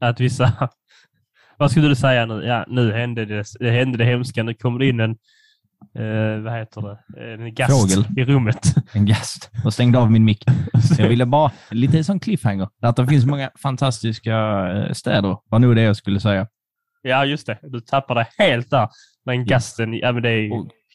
att 0.00 0.20
vissa... 0.20 0.70
Vad 1.58 1.70
skulle 1.70 1.88
du 1.88 1.96
säga 1.96 2.26
nu? 2.26 2.44
Ja, 2.44 2.64
nu 2.68 2.92
hände 2.92 3.24
det, 3.24 3.44
det, 3.60 3.70
hände 3.70 3.98
det 3.98 4.04
hemska. 4.04 4.42
Nu 4.42 4.54
kommer 4.54 4.78
det 4.78 4.88
in 4.88 5.00
en, 5.00 5.16
eh, 5.94 6.42
vad 6.42 6.58
heter 6.58 6.82
det, 6.82 7.34
en 7.34 7.54
gast 7.54 7.72
Fågel. 7.72 8.04
i 8.16 8.24
rummet. 8.24 8.74
en 8.92 9.06
gast 9.06 9.50
och 9.64 9.72
stängde 9.72 9.98
av 9.98 10.10
min 10.10 10.24
mick. 10.24 10.44
Jag 10.98 11.08
ville 11.08 11.26
bara, 11.26 11.52
lite 11.70 12.04
som 12.04 12.20
cliffhanger, 12.20 12.68
att 12.82 12.96
det 12.96 13.06
finns 13.06 13.26
många 13.26 13.50
fantastiska 13.62 14.36
eh, 14.68 14.92
städer, 14.92 15.36
var 15.48 15.58
nog 15.58 15.76
det 15.76 15.82
jag 15.82 15.96
skulle 15.96 16.20
säga. 16.20 16.46
Ja, 17.02 17.24
just 17.24 17.46
det. 17.46 17.58
Du 17.62 17.80
tappade 17.80 18.26
helt 18.38 18.70
där. 18.70 18.88
Den 19.24 19.46
gasten, 19.46 19.94
ja 19.94 20.12
men 20.12 20.22
det 20.22 20.30
är 20.30 20.40
ju 20.40 20.50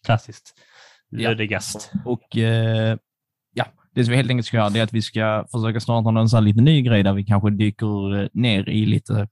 klassiskt. 0.05 0.53
Ja. 1.09 1.29
Lödegast. 1.29 1.91
Och 2.05 2.37
eh, 2.37 2.97
ja, 3.53 3.65
det 3.95 4.03
som 4.03 4.11
vi 4.11 4.17
helt 4.17 4.29
enkelt 4.29 4.47
ska 4.47 4.57
göra 4.57 4.69
det 4.69 4.79
är 4.79 4.83
att 4.83 4.93
vi 4.93 5.01
ska 5.01 5.45
försöka 5.51 5.79
starta 5.79 6.11
någon 6.11 6.29
sån 6.29 6.45
lite 6.45 6.61
ny 6.61 6.81
grej 6.81 7.03
där 7.03 7.13
vi 7.13 7.23
kanske 7.25 7.49
dyker 7.49 8.21
eh, 8.21 8.27
ner 8.33 8.69
i 8.69 8.85
lite 8.85 9.27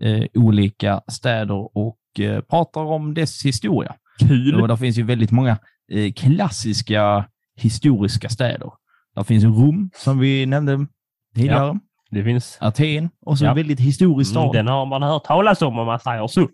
eh, 0.00 0.24
olika 0.34 1.00
städer 1.08 1.78
och 1.78 2.20
eh, 2.20 2.40
pratar 2.40 2.80
om 2.80 3.14
dess 3.14 3.44
historia. 3.44 3.94
Kul! 4.18 4.60
Och 4.60 4.68
där 4.68 4.76
finns 4.76 4.98
ju 4.98 5.02
väldigt 5.02 5.30
många 5.30 5.58
eh, 5.92 6.12
klassiska 6.12 7.24
historiska 7.56 8.28
städer. 8.28 8.70
Där 9.14 9.22
finns 9.24 9.44
Rom, 9.44 9.90
som 9.94 10.18
vi 10.18 10.46
nämnde 10.46 10.86
tidigare, 11.34 11.78
Det 12.10 12.24
finns... 12.24 12.58
Aten 12.60 13.10
och 13.26 13.38
så 13.38 13.44
Ja. 13.44 13.50
en 13.50 13.56
väldigt 13.56 13.80
historisk 13.80 14.34
Mm, 14.36 14.42
stad. 14.42 14.54
den 14.54 14.66
har 14.68 14.86
man 14.86 15.02
hört 15.02 15.24
talas 15.24 15.62
om 15.62 15.78
om 15.78 15.86
man 15.86 16.00
säger 16.00 16.26
så. 16.26 16.48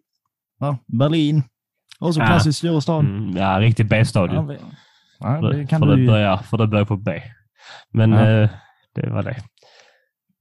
Ja, 0.58 0.78
Berlin, 0.86 1.42
och 2.00 2.14
så 2.14 2.20
Ja. 2.20 2.26
klassisk 2.26 2.58
stor 2.58 2.80
stad. 2.80 3.04
Mm, 3.04 3.36
ja, 3.36 3.60
riktigt 3.60 3.88
B-stadie. 3.88 4.34
Ja, 4.36 4.54
ja, 5.20 5.40
det 5.48 5.66
kan 5.66 5.80
för, 5.80 5.86
du 5.86 5.96
det 5.96 6.06
börjar, 6.06 6.36
för 6.36 6.58
det 6.58 6.66
börjar 6.66 6.84
på 6.84 6.96
B. 6.96 7.22
Men 7.92 8.12
Ja. 8.12 8.28
eh, 8.28 8.50
det 8.94 9.10
var 9.10 9.22
det. 9.22 9.36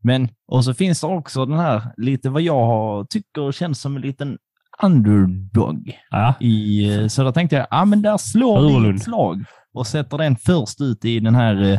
Men, 0.04 0.30
och 0.48 0.66
så 0.66 0.74
finns 0.74 1.02
det 1.02 1.08
också 1.08 1.46
den 1.46 1.60
här, 1.60 1.82
lite 1.98 2.30
vad 2.30 2.42
jag 2.42 3.10
tycker 3.10 3.52
känns 3.52 3.82
som 3.82 3.96
en 3.96 4.02
liten 4.02 4.38
underdog. 4.84 5.98
Ja, 6.10 6.34
I, 6.40 6.90
eh, 6.96 7.08
så 7.08 7.24
då 7.24 7.32
tänkte 7.32 7.56
jag, 7.56 7.68
ja 7.72 7.86
men 7.86 8.02
där 8.02 8.18
slår 8.18 8.82
vi 8.84 8.90
ett 8.96 9.04
slag 9.04 9.44
och 9.74 9.88
sätter 9.88 10.18
den 10.18 10.36
först 10.36 10.82
ut 10.82 11.06
i 11.06 11.20
den 11.20 11.36
här 11.36 11.62
eh, 11.64 11.72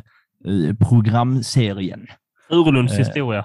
eh, 0.52 0.75
programserien. 0.88 2.07
Urlunds 2.50 2.92
Eh, 2.92 2.99
historia. 2.99 3.45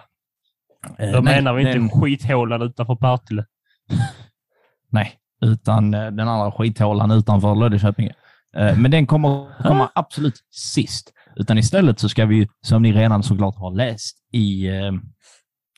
Eh, 1.00 1.12
Då 1.12 1.20
nej, 1.22 1.36
menar 1.36 1.54
vi 1.54 1.62
inte 1.62 1.74
den- 1.74 1.90
skithålan 1.90 2.62
utanför 2.62 2.96
Partille. 2.96 3.46
Nej, 4.92 5.12
utan 5.42 5.92
den 5.92 6.20
andra 6.20 6.52
skithålan 6.52 7.12
utanför 7.12 7.56
Löddeköpinge. 7.56 8.14
Eh, 8.58 8.78
Men 8.78 8.92
den 8.92 9.08
kommer 9.08 9.64
komma 9.64 9.90
absolut 9.96 10.36
sist. 10.52 11.12
Utan 11.36 11.58
istället 11.58 12.00
så 12.00 12.10
ska 12.10 12.26
vi, 12.26 12.48
som 12.62 12.82
ni 12.82 12.94
redan 12.94 13.24
såklart 13.24 13.56
har 13.58 13.72
läst 13.76 14.18
i 14.32 14.68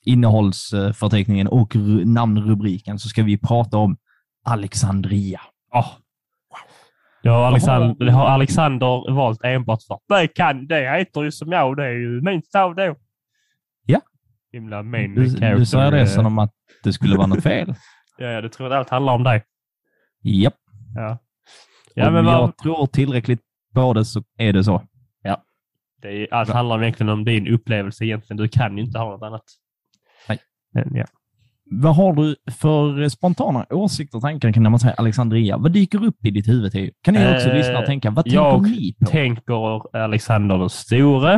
innehållsförteckningen 0.07 1.47
och 1.47 1.75
ru- 1.75 2.05
namnrubriken, 2.05 2.99
så 2.99 3.09
ska 3.09 3.23
vi 3.23 3.37
prata 3.37 3.77
om 3.77 3.97
Alexandria. 4.45 5.41
Oh. 5.73 5.87
Har, 7.23 7.45
Alexander, 7.47 8.05
har 8.07 8.25
Alexander 8.25 9.13
valt 9.13 9.43
enbart 9.43 9.83
för 9.83 9.99
det 10.21 10.27
kan, 10.27 10.67
det 10.67 10.97
heter 10.99 11.23
ju 11.23 11.31
som 11.31 11.51
jag, 11.51 11.77
det 11.77 11.85
är 11.85 11.91
ju 11.93 12.21
min 12.21 12.41
stad 12.41 12.75
då. 12.75 12.95
Ja. 13.85 14.01
Himla 14.51 14.83
main 14.83 15.15
Du, 15.15 15.29
character. 15.29 15.55
du 15.55 15.65
säger 15.65 15.91
det 15.91 15.99
eh, 16.01 16.05
som 16.07 16.25
om 16.25 16.39
att 16.39 16.53
det 16.83 16.93
skulle 16.93 17.17
vara 17.17 17.27
något 17.27 17.43
fel. 17.43 17.73
Ja, 18.19 18.25
ja, 18.27 18.41
du 18.41 18.49
tror 18.49 18.67
att 18.67 18.73
allt 18.79 18.89
handlar 18.89 19.13
om 19.13 19.23
dig. 19.23 19.43
Japp. 20.23 20.53
Ja. 20.95 21.01
Ja, 21.01 21.17
Ja, 22.03 22.11
men 22.11 22.25
jag 22.25 22.57
tror 22.57 22.87
tillräckligt 22.87 23.41
på 23.73 23.93
det 23.93 24.05
så 24.05 24.23
är 24.37 24.53
det 24.53 24.63
så. 24.63 24.81
det 26.01 26.07
är, 26.07 26.33
allt 26.33 26.49
handlar 26.49 26.81
egentligen 26.83 27.09
om 27.09 27.25
din 27.25 27.47
upplevelse 27.47 28.05
egentligen. 28.05 28.37
Du 28.37 28.47
kan 28.47 28.77
ju 28.77 28.83
inte 28.83 28.99
ha 28.99 29.09
något 29.11 29.23
annat. 29.23 29.43
Men, 30.85 30.95
ja. 30.95 31.05
Vad 31.71 31.95
har 31.95 32.13
du 32.13 32.35
för 32.51 33.09
spontana 33.09 33.65
åsikter 33.69 34.17
och 34.17 34.21
tankar 34.21 34.51
kring 34.51 34.63
när 34.63 34.69
man 34.69 34.79
säger 34.79 34.99
Alexandria? 34.99 35.57
Vad 35.57 35.71
dyker 35.71 36.05
upp 36.05 36.25
i 36.25 36.31
ditt 36.31 36.47
huvud? 36.47 36.71
Theo? 36.71 36.91
Kan 37.01 37.13
ni 37.13 37.35
också 37.35 37.49
Eh, 37.49 37.55
lyssna 37.55 37.79
och 37.79 37.85
tänka, 37.85 38.09
vad 38.09 38.27
jag 38.27 38.53
tänker 38.63 38.79
ni 38.79 38.93
på? 38.99 39.05
tänker 39.05 39.97
Alexander 39.97 40.57
den 40.57 40.69
store. 40.69 41.33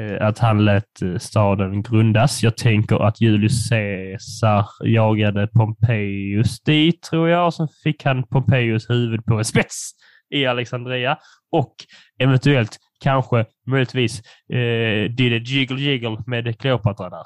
eh, 0.00 0.26
Att 0.26 0.38
han 0.38 0.64
lät 0.64 1.02
eh, 1.02 1.16
staden 1.18 1.82
grundas. 1.82 2.42
Jag 2.42 2.56
tänker 2.56 2.96
att 3.06 3.20
Julius 3.20 3.68
Caesar 3.68 4.66
jagade 4.84 5.46
Pompejus 5.46 6.60
dit, 6.60 7.02
tror 7.02 7.28
jag. 7.28 7.46
Och 7.46 7.54
så 7.54 7.68
fick 7.84 8.04
han 8.04 8.22
Pompejus 8.22 8.90
huvud 8.90 9.24
på 9.24 9.34
en 9.38 9.44
spets 9.44 9.90
i 10.34 10.46
Alexandria. 10.46 11.18
Och 11.52 11.74
eventuellt, 12.18 12.78
kanske, 13.04 13.44
möjligtvis, 13.66 14.20
eh, 14.52 15.10
did 15.10 15.32
a 15.32 15.40
jiggle 15.44 15.80
jiggle 15.80 16.16
med 16.26 16.58
Kleopatra 16.58 17.10
där. 17.10 17.24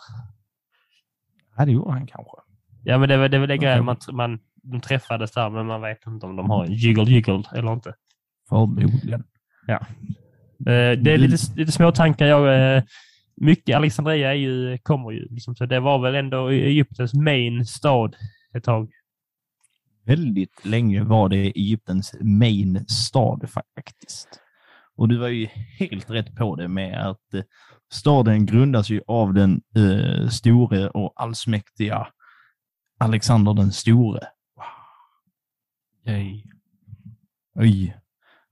Ja, 1.56 1.64
det 1.64 1.72
gjorde 1.72 1.92
han 1.92 2.06
kanske. 2.06 2.36
Ja, 2.82 2.98
men 2.98 3.08
det 3.08 3.16
väl 3.16 3.30
det, 3.30 3.38
väl 3.38 3.48
det 3.48 3.56
grejen. 3.56 3.84
Man, 3.84 3.96
man, 4.12 4.38
de 4.62 4.80
träffades 4.80 5.32
där, 5.32 5.50
men 5.50 5.66
man 5.66 5.80
vet 5.80 6.06
inte 6.06 6.26
om 6.26 6.36
de 6.36 6.50
har 6.50 6.64
en 6.64 6.72
jiggle 6.72 7.04
jiggle 7.04 7.42
eller 7.54 7.72
inte. 7.72 7.94
Förmodligen. 8.48 9.24
Eh, 10.58 10.98
det 10.98 11.12
är 11.12 11.18
lite, 11.18 11.36
lite 11.56 11.72
små 11.72 11.92
tankar. 11.92 12.26
Jag, 12.26 12.76
eh, 12.76 12.82
mycket 13.36 13.76
Alexandria 13.76 14.30
är 14.30 14.34
ju, 14.34 14.78
kommer 14.78 15.10
ju, 15.10 15.28
liksom, 15.30 15.56
så 15.56 15.66
det 15.66 15.80
var 15.80 15.98
väl 15.98 16.14
ändå 16.14 16.48
Egyptens 16.48 17.14
main 17.14 17.66
stad 17.66 18.16
ett 18.56 18.64
tag. 18.64 18.90
Väldigt 20.06 20.64
länge 20.64 21.02
var 21.02 21.28
det 21.28 21.36
Egyptens 21.36 22.14
main 22.20 22.84
stad 22.88 23.50
faktiskt. 23.50 24.40
Och 24.96 25.08
du 25.08 25.16
var 25.18 25.28
ju 25.28 25.46
helt 25.78 26.10
rätt 26.10 26.36
på 26.36 26.56
det 26.56 26.68
med 26.68 27.06
att 27.08 27.34
eh, 27.34 27.42
staden 27.92 28.46
grundas 28.46 28.90
ju 28.90 29.00
av 29.06 29.34
den 29.34 29.60
eh, 29.76 30.28
store 30.28 30.88
och 30.88 31.12
allsmäktiga 31.16 32.06
Alexander 33.00 33.54
den 33.54 33.72
store. 33.72 34.20
Oj. 36.06 36.44
Oj. 37.54 37.96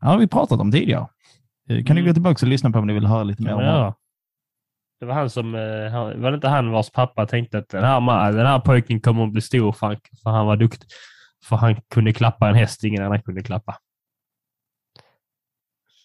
Det 0.01 0.07
har 0.07 0.19
vi 0.19 0.27
pratat 0.27 0.61
om 0.61 0.73
tidigare. 0.73 1.07
Eh, 1.69 1.85
Kan 1.85 1.97
Mm. 1.99 2.07
gå 2.09 2.13
tillbaka 2.13 2.47
och 2.47 2.49
lyssna 2.51 2.71
på 2.71 2.79
om 2.79 2.87
ni 2.87 2.93
vill 2.93 3.07
höra 3.07 3.23
lite 3.23 3.43
mer 3.43 3.53
om 3.55 3.61
det? 3.63 3.95
Det 5.01 5.07
var 5.07 5.15
han 5.15 5.31
som, 5.31 5.55
eh, 5.55 6.21
var 6.21 6.31
det 6.31 6.35
inte 6.35 6.49
han 6.49 6.71
vars 6.71 6.91
pappa 6.91 7.27
tänkte 7.27 7.59
att 7.59 7.69
den 7.69 7.85
här, 7.85 8.33
den 8.33 8.47
här 8.47 8.61
pojken 8.61 9.01
kommer 9.01 9.25
att 9.27 9.33
bli 9.33 9.41
stor 9.41 9.73
för 9.73 9.87
han, 9.87 9.97
för 10.23 10.31
han 10.31 10.47
var 10.47 10.57
duktig. 10.57 10.89
För 11.49 11.57
han 11.57 11.77
kunde 11.91 12.13
klappa 12.13 12.49
en 12.49 12.55
häst 12.55 12.85
ingen 12.85 13.05
annan 13.05 13.23
kunde 13.23 13.43
klappa. 13.43 13.77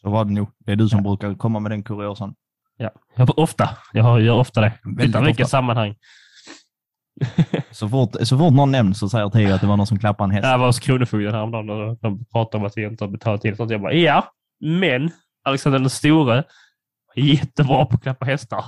Så 0.08 0.12
var 0.12 0.26
det 0.26 0.32
nog. 0.32 0.50
Det 0.60 0.72
är 0.72 0.76
du 0.76 0.90
som 0.90 1.04
brukar 1.04 1.36
komma 1.36 1.60
med 1.60 1.72
den 1.72 1.84
kuriosan. 1.84 2.36
Ja, 2.78 2.92
jag, 3.16 3.40
ofta. 3.40 3.70
Jag 3.94 4.04
har- 4.04 4.20
gör 4.20 4.36
ofta 4.36 4.62
det. 4.62 4.74
Utan 5.00 5.26
vilket 5.26 5.44
ofta. 5.46 5.50
sammanhang. 5.58 5.96
Så 7.72 7.90
fort, 7.90 8.16
så 8.22 8.38
fort 8.38 8.54
någon 8.54 8.72
nämns 8.72 9.00
så 9.00 9.10
säger 9.10 9.30
Theo 9.30 9.54
att 9.54 9.62
det 9.62 9.68
var 9.68 9.78
någon 9.78 9.88
som 9.88 10.00
klappade 10.00 10.26
en 10.28 10.32
häst. 10.32 10.46
Jag 10.46 10.58
var 10.58 10.66
hos 10.66 10.80
Kronofogden 10.80 11.34
häromdagen 11.34 11.70
och 11.70 11.98
de 12.02 12.26
pratade 12.26 12.62
om 12.62 12.68
att 12.68 12.78
vi 12.78 12.84
inte 12.86 13.04
har 13.04 13.12
betalat 13.12 13.46
in 13.46 13.56
sånt. 13.56 13.72
Jag 13.72 13.82
bara, 13.82 13.94
ja, 13.94 14.32
men 14.60 15.12
Alexander 15.44 15.80
den 15.80 15.90
store 15.90 16.44
är 17.16 17.22
jättebra 17.22 17.86
på 17.86 17.96
att 17.96 18.04
klappa 18.04 18.26
hästar. 18.26 18.64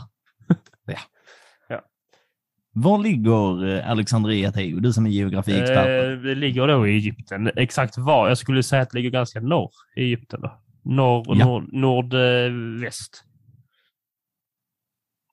Var 2.73 2.97
ligger 2.99 3.77
eh, 3.77 3.89
Alexandria, 3.91 4.51
Theo? 4.51 4.79
Du 4.79 4.93
som 4.93 5.05
är 5.05 5.09
geografiexpert. 5.09 5.87
Eh, 5.87 6.17
det 6.23 6.35
ligger 6.35 6.67
då 6.67 6.87
i 6.87 6.91
Egypten. 6.91 7.51
Exakt 7.55 7.97
var? 7.97 8.27
Jag 8.27 8.37
skulle 8.37 8.63
säga 8.63 8.81
att 8.81 8.89
det 8.89 8.97
ligger 8.97 9.09
ganska 9.09 9.39
norr 9.41 9.71
i 9.95 10.01
Egypten. 10.01 10.41
Då. 10.41 10.57
Norr, 10.83 11.37
Ja. 11.37 11.45
nord, 11.45 11.73
nordväst. 11.73 13.23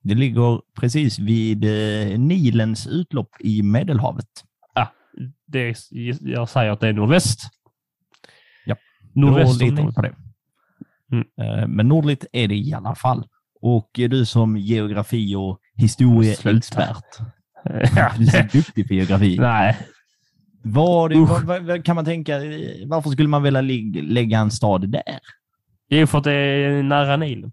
Det 0.03 0.15
ligger 0.15 0.61
precis 0.79 1.19
vid 1.19 1.63
eh, 1.63 2.19
Nilens 2.19 2.87
utlopp 2.87 3.29
i 3.39 3.63
Medelhavet. 3.63 4.25
Det 5.47 5.59
är, 5.59 5.75
jag 6.29 6.49
säger 6.49 6.71
att 6.71 6.79
det 6.79 6.87
är 6.87 6.93
nordväst. 6.93 7.39
Ja. 8.65 8.75
Nordväst 9.15 9.61
ni. 9.61 9.71
på 9.93 10.01
det. 10.01 10.15
Mm. 11.11 11.27
Eh, 11.41 11.67
Men 11.67 11.87
nordligt 11.87 12.25
är 12.31 12.47
det 12.47 12.55
i 12.55 12.73
alla 12.73 12.95
fall. 12.95 13.27
Och 13.61 13.89
du 13.93 14.25
som 14.25 14.57
geografi 14.57 15.35
och 15.35 15.59
historieexpert, 15.75 17.03
Ja. 17.95 18.11
du 18.17 18.23
är 18.25 18.49
så 18.49 18.57
duktig 18.57 18.87
på 18.87 18.93
geografi. 18.93 19.37
Nej, 19.39 19.77
vad, 20.63 21.13
vad, 21.15 21.63
vad 21.63 21.85
kan 21.85 21.95
man 21.95 22.05
tänka, 22.05 22.37
varför 22.85 23.09
skulle 23.09 23.29
man 23.29 23.43
vilja 23.43 23.61
lägga 24.01 24.39
en 24.39 24.51
stad 24.51 24.89
där? 24.89 25.19
Är 25.95 26.05
för 26.05 26.17
att 26.17 26.23
det 26.23 26.33
är 26.33 26.83
nära 26.83 27.17
Nilen. 27.17 27.51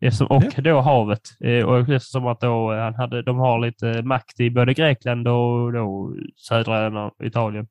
Eftersom, 0.00 0.26
och 0.26 0.42
då 0.56 0.80
havet. 0.80 1.20
Eh, 1.44 1.64
Och 1.64 1.78
eftersom 1.80 2.26
att 2.26 2.40
då, 2.40 2.72
eh, 2.72 2.78
han 2.80 2.94
hade, 2.94 3.22
de 3.22 3.38
har 3.38 3.58
lite 3.66 4.02
makt 4.02 4.40
i 4.40 4.50
både 4.50 4.74
Grekland 4.74 5.28
och 5.28 5.72
då 5.72 6.14
södra 6.36 7.10
Italien, 7.24 7.66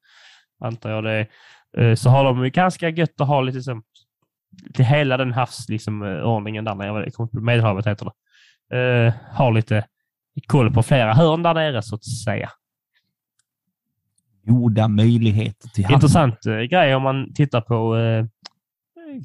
antar 0.64 0.90
jag 0.90 1.04
det 1.04 1.28
är, 1.78 1.84
eh, 1.90 1.96
så 1.96 2.10
har 2.10 2.24
de 2.24 2.50
ganska 2.50 2.90
gött 2.90 3.22
att 3.22 3.28
ha 3.28 3.42
lite 3.42 3.62
som, 3.62 3.84
till 4.74 4.86
hela 4.86 5.18
den 5.18 5.34
havs, 5.34 5.70
liksom, 5.70 6.04
där 6.66 6.76
nere, 6.76 7.04
jag 7.04 7.14
kommer 7.14 7.30
inte- 7.30 7.42
Medelhavet 7.42 7.88
heter 7.88 8.12
det, 8.70 8.78
eh, 9.08 9.14
har 9.32 9.52
lite 9.52 9.86
koll 10.48 10.74
på 10.74 10.84
flera 10.84 11.14
hörn 11.14 11.44
där 11.44 11.54
nere 11.54 11.82
så 11.82 11.96
att 11.96 12.06
säga. 12.06 12.50
Goda 14.46 14.88
möjligheter 14.88 15.70
till 15.70 15.84
handel. 15.86 15.96
Intressant 15.96 16.46
eh, 16.46 16.60
grej 16.62 16.96
om 16.96 17.04
man 17.04 17.34
tittar 17.34 17.62
på 17.62 17.98
eh, 17.98 18.26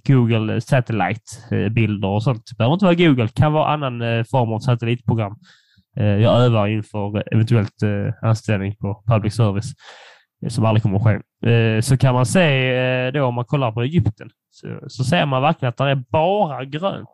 Google 0.05 0.61
Satellite-bilder 0.61 2.09
eh, 2.09 2.15
och 2.15 2.23
sånt. 2.23 2.43
Det 2.51 2.57
behöver 2.57 2.75
inte 2.75 2.85
vara 2.85 2.95
Google, 2.95 3.25
det 3.25 3.35
kan 3.35 3.53
vara 3.53 3.73
annan 3.73 4.03
eh, 4.03 4.25
form 4.25 4.53
av 4.53 4.59
satellitprogram. 4.59 5.35
Eh, 5.97 6.05
jag 6.05 6.43
övar 6.43 6.69
inför 6.69 7.35
eventuellt 7.35 7.83
anställning 8.23 8.77
på 8.77 9.03
public 9.07 9.35
service 9.35 9.73
som 10.49 10.65
aldrig 10.65 10.83
kommer 10.83 10.97
att 10.97 11.23
ske. 11.43 11.83
Så 11.83 11.97
kan 11.97 12.15
man 12.15 12.27
se 12.27 13.11
då 13.11 13.25
om 13.25 13.35
man 13.35 13.45
kollar 13.45 13.73
på 13.73 13.83
Egypten 13.83 14.31
så, 14.51 14.81
så 14.89 15.05
ser 15.05 15.27
man 15.27 15.43
verkligen 15.43 15.69
att 15.69 15.77
det 15.77 15.85
är 15.85 16.05
bara 16.11 16.65
grönt. 16.65 17.09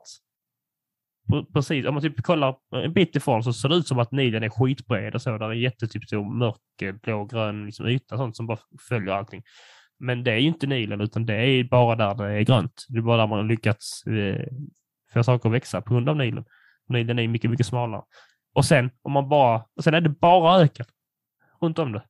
Precis, 1.53 1.87
om 1.87 1.95
man 1.95 2.03
typ 2.03 2.23
kollar 2.23 2.57
en 2.85 2.93
bit 2.93 3.17
ifrån 3.17 3.43
så 3.43 3.53
ser 3.53 3.69
det 3.69 3.75
ut 3.75 3.87
som 3.87 3.99
att 3.99 4.13
Nilen 4.13 4.43
är 4.43 4.49
skitbred 4.49 5.15
och 5.15 5.23
så. 5.23 5.39
Där 5.39 5.49
är 5.49 5.53
jättetyp 5.55 6.05
så 6.05 6.25
mörk, 6.25 7.03
blågrön 7.03 7.67
liksom 7.67 7.89
yta 7.89 8.17
sånt 8.17 8.37
som 8.37 8.47
bara 8.47 8.59
följer 8.89 9.15
allting. 9.15 9.43
Men 9.99 10.25
det 10.25 10.33
är 10.33 10.39
ju 10.39 10.49
inte 10.49 10.67
Nilen, 10.67 11.01
utan 11.01 11.27
det 11.27 11.35
är 11.35 11.65
bara 11.65 11.97
där 11.97 12.15
det 12.27 12.33
är 12.39 12.41
grönt. 12.43 12.87
Det 12.89 12.99
är 12.99 13.03
bara 13.03 13.17
där 13.17 13.27
man 13.27 13.39
har 13.39 13.47
lyckats 13.47 14.07
eh, 14.07 14.47
få 15.13 15.23
saker 15.25 15.49
att 15.49 15.55
växa 15.55 15.81
på 15.81 15.95
grund 15.95 16.09
av 16.09 16.17
Nilen. 16.17 16.45
Nilen 16.89 17.19
är 17.19 17.29
mycket, 17.29 17.51
mycket 17.51 17.67
smalare. 17.67 18.03
Och 18.55 18.65
sen, 18.65 18.91
om 19.03 19.13
man 19.13 19.29
bara, 19.29 19.65
och 19.77 19.85
sen 19.85 19.95
är 19.95 20.01
det 20.01 20.09
bara 20.09 20.61
öken 20.61 20.87
runt 21.61 21.79
om 21.79 21.93
det. 21.93 22.03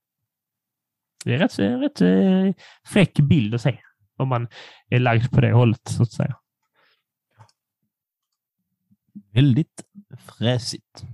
Det 1.25 1.35
är 1.35 1.38
rätt, 1.38 1.59
rätt 1.59 2.00
eh, 2.00 2.62
fräck 2.87 3.18
bild 3.18 3.54
att 3.54 3.61
se 3.62 3.78
om 4.16 4.28
man 4.28 4.49
är 4.88 4.99
lagd 4.99 5.30
på 5.30 5.40
det 5.40 5.52
hållet, 5.52 5.80
så 5.88 6.02
att 6.02 6.12
säga. 6.12 6.37
Väldigt 9.33 9.85
fräsigt. 10.38 11.04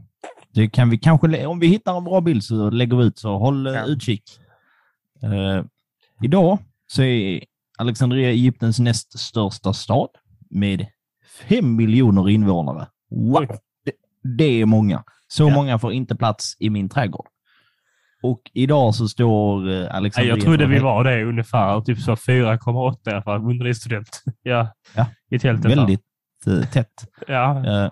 Det 0.50 0.68
kan 0.70 0.90
vi 0.90 0.98
kanske, 0.98 1.46
om 1.46 1.58
vi 1.58 1.66
hittar 1.66 1.96
en 1.96 2.04
bra 2.04 2.20
bild 2.20 2.44
så 2.44 2.70
lägger 2.70 2.96
vi 2.96 3.04
ut, 3.04 3.18
så 3.18 3.38
håll 3.38 3.66
eh, 3.66 3.72
Ja. 3.72 3.84
utkik. 3.86 4.22
Eh, 5.22 5.64
idag 6.24 6.58
så 6.86 7.02
är 7.02 7.44
Alexandria 7.78 8.28
Egyptens 8.30 8.78
näst 8.78 9.18
största 9.18 9.72
stad 9.72 10.08
med 10.50 10.86
fem 11.48 11.76
miljoner 11.76 12.28
invånare. 12.28 12.86
Wow! 13.10 13.46
Det, 13.84 13.92
det 14.36 14.44
är 14.60 14.66
många. 14.66 15.04
Så 15.28 15.48
Ja. 15.48 15.54
många 15.54 15.78
får 15.78 15.92
inte 15.92 16.16
plats 16.16 16.56
i 16.60 16.70
min 16.70 16.88
trädgård. 16.88 17.26
Och 18.22 18.40
idag 18.54 18.94
så 18.94 19.08
står 19.08 19.70
eh, 19.70 19.94
Alexandria... 19.94 20.34
jag 20.34 20.44
trodde 20.44 20.66
vi 20.66 20.78
var 20.78 21.04
det 21.04 21.24
ungefär, 21.24 21.80
typ 21.80 21.98
så 21.98 22.14
4,8 22.14 22.96
i 23.06 23.10
alla 23.10 23.22
fall, 23.22 23.40
undervisstudent. 23.44 24.22
ja, 24.42 24.74
Ja. 24.96 25.06
i 25.30 25.38
tältet. 25.38 25.62
där. 25.70 25.76
Väldigt 25.76 26.00
eh, 26.46 26.70
tätt. 26.70 27.08
Ja, 27.28 27.66
Eh, 27.66 27.90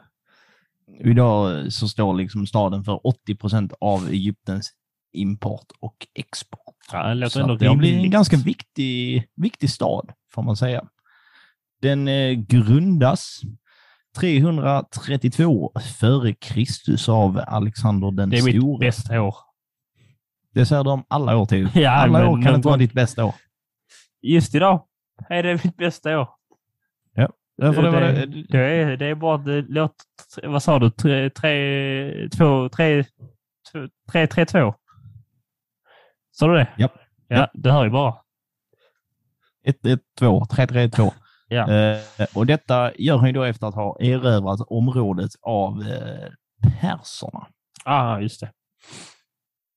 idag 1.05 1.73
så 1.73 1.88
står 1.88 2.14
liksom 2.14 2.47
staden 2.47 2.85
för 2.85 3.07
80 3.07 3.35
procent 3.37 3.73
av 3.81 4.09
Egyptens 4.09 4.71
import 5.12 5.66
och 5.81 5.97
export. 6.14 6.61
Ja 6.92 7.09
det 7.09 7.14
låter 7.14 7.31
Så 7.31 7.40
ändå 7.40 7.57
det 7.57 7.77
blivit 7.77 8.05
en 8.05 8.11
ganska 8.11 8.37
viktig, 8.37 9.25
viktig 9.37 9.71
stad, 9.71 10.12
får 10.35 10.42
man 10.42 10.57
säga. 10.57 10.85
Den 11.83 12.09
eh, 12.09 12.33
grundas 12.33 13.40
332 14.18 15.73
före 16.01 16.35
Kristus 16.35 17.09
av 17.09 17.40
Alexander 17.47 18.11
den 18.11 18.31
Det 18.31 18.38
är 18.38 18.42
mitt 18.42 18.62
store. 18.62 18.87
bästa 18.87 19.21
år. 19.21 19.37
Det 20.55 20.66
säger 20.66 20.85
de 20.85 21.05
alla 21.09 21.37
år 21.37 21.47
till. 21.47 21.68
Ja, 21.75 21.90
alla 21.90 22.29
år 22.31 22.42
kan 22.42 22.55
inte 22.55 22.68
vara 22.68 22.77
ditt 22.77 22.92
bästa 22.92 23.25
år. 23.25 23.35
Just 24.23 24.55
idag 24.55 24.83
är 25.29 25.42
det 25.42 25.64
mitt 25.64 25.77
bästa 25.77 26.21
år. 26.21 26.29
Därför 27.57 27.83
det 27.83 27.90
var 27.90 28.01
det, 28.01 28.27
det, 28.27 28.42
det, 28.49 28.59
är, 28.59 28.97
det 28.97 29.07
är 29.07 29.14
bara 29.14 29.35
att 29.35 29.45
det 29.45 29.62
låter... 29.62 30.49
Vad 30.49 30.62
sa 30.62 30.79
du? 30.79 30.90
Tre, 30.90 31.31
tre, 31.31 32.29
två, 32.29 32.68
tre, 32.68 33.05
två, 33.73 33.88
tre, 34.12 34.27
tre, 34.27 34.47
två? 34.47 34.75
Sa 36.33 36.47
du 36.47 36.55
det? 36.55 36.68
Japp. 36.79 36.92
Ja, 37.29 37.51
det 37.55 37.73
hör 37.73 37.85
ju 37.85 37.90
bara. 37.90 38.14
1, 39.64 39.87
1, 39.87 40.01
2, 40.18 40.45
3, 40.45 40.66
3, 40.66 40.88
2. 40.88 41.12
Ja. 41.49 41.73
Eh, 41.73 42.01
och 42.35 42.47
detta 42.47 42.95
gör 42.95 43.16
han 43.16 43.27
ju 43.27 43.33
då 43.33 43.42
efter 43.42 43.66
att 43.66 43.75
ha 43.75 43.97
erövrat 44.01 44.61
området 44.66 45.31
av 45.42 45.83
eh, 45.83 46.29
perserna. 46.81 47.47
Ah, 47.85 48.18
just 48.18 48.40
det. 48.40 48.53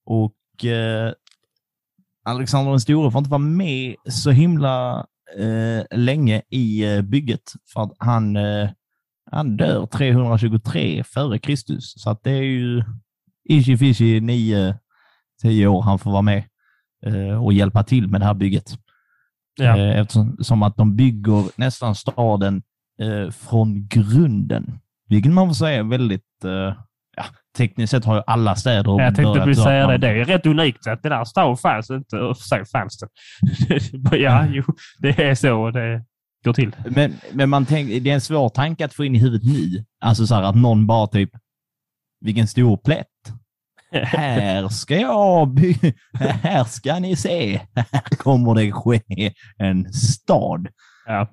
Och 0.06 0.64
eh, 0.64 1.12
Alexander 2.24 2.70
den 2.70 2.80
store 2.80 3.10
får 3.10 3.18
inte 3.18 3.30
vara 3.30 3.38
med 3.38 3.94
så 4.08 4.30
himla 4.30 5.06
eh, 5.38 5.98
länge 5.98 6.42
i 6.48 6.94
eh, 6.94 7.02
bygget 7.02 7.52
för 7.72 7.80
att 7.80 7.92
han, 7.98 8.36
eh, 8.36 8.70
han 9.30 9.56
dör 9.56 9.86
323 9.86 11.04
före 11.04 11.38
Kristus. 11.38 12.02
Så 12.02 12.10
att 12.10 12.22
det 12.22 12.30
är 12.30 12.42
ju 12.42 12.84
ishi 13.44 13.76
fishi 13.76 14.20
9-10 15.44 15.66
år 15.66 15.82
han 15.82 15.98
får 15.98 16.10
vara 16.10 16.22
med 16.22 16.44
eh, 17.06 17.44
och 17.44 17.52
hjälpa 17.52 17.82
till 17.84 18.08
med 18.08 18.20
det 18.20 18.24
här 18.24 18.34
bygget. 18.34 18.78
Ja. 19.58 19.78
Eh, 19.78 19.98
eftersom 20.00 20.36
som 20.40 20.62
att 20.62 20.76
de 20.76 20.96
bygger 20.96 21.44
nästan 21.56 21.94
staden 21.94 22.62
eh, 23.00 23.30
från 23.30 23.88
grunden. 23.88 24.78
Vilket 25.08 25.32
man 25.32 25.48
får 25.48 25.54
säga 25.54 25.78
är 25.78 25.82
väldigt... 25.82 26.22
Ja, 27.16 27.24
tekniskt 27.56 27.90
sett 27.90 28.04
har 28.04 28.16
ju 28.16 28.22
alla 28.26 28.56
städer 28.56 29.00
Jag 29.00 29.14
tänkte 29.14 29.40
precis 29.40 29.64
säga 29.64 29.86
det. 29.86 29.98
Det 29.98 30.08
är 30.08 30.24
rätt 30.24 30.46
unikt 30.46 30.86
att 30.86 31.02
det 31.02 31.08
där 31.08 31.24
står 31.24 31.56
fanns 31.56 31.90
inte. 31.90 32.16
Och 32.16 32.36
så 32.36 32.64
fanns 32.72 32.98
det. 32.98 34.16
ja, 34.16 34.46
jo, 34.48 34.62
det 34.98 35.08
är 35.08 35.34
så 35.34 35.70
det 35.70 36.04
går 36.44 36.52
till. 36.52 36.76
Men, 36.90 37.14
men 37.32 37.48
man 37.48 37.66
tänk, 37.66 37.88
det 37.88 38.10
är 38.10 38.14
en 38.14 38.20
svår 38.20 38.48
tanke 38.48 38.84
att 38.84 38.94
få 38.94 39.04
in 39.04 39.14
i 39.14 39.18
huvudet 39.18 39.42
nu. 39.44 39.84
Alltså 40.00 40.26
så 40.26 40.34
här 40.34 40.42
att 40.42 40.56
någon 40.56 40.86
bara 40.86 41.06
typ, 41.06 41.30
vilken 42.20 42.46
stor 42.46 42.76
plätt. 42.76 43.06
Här 44.04 44.68
ska 44.68 44.96
jag 44.96 45.48
bygga, 45.48 45.92
här 46.42 46.64
ska 46.64 46.98
ni 46.98 47.16
se, 47.16 47.60
här 47.74 48.16
kommer 48.16 48.54
det 48.54 48.72
ske 48.72 49.32
en 49.58 49.92
stad. 49.92 50.68
Ja. 51.06 51.28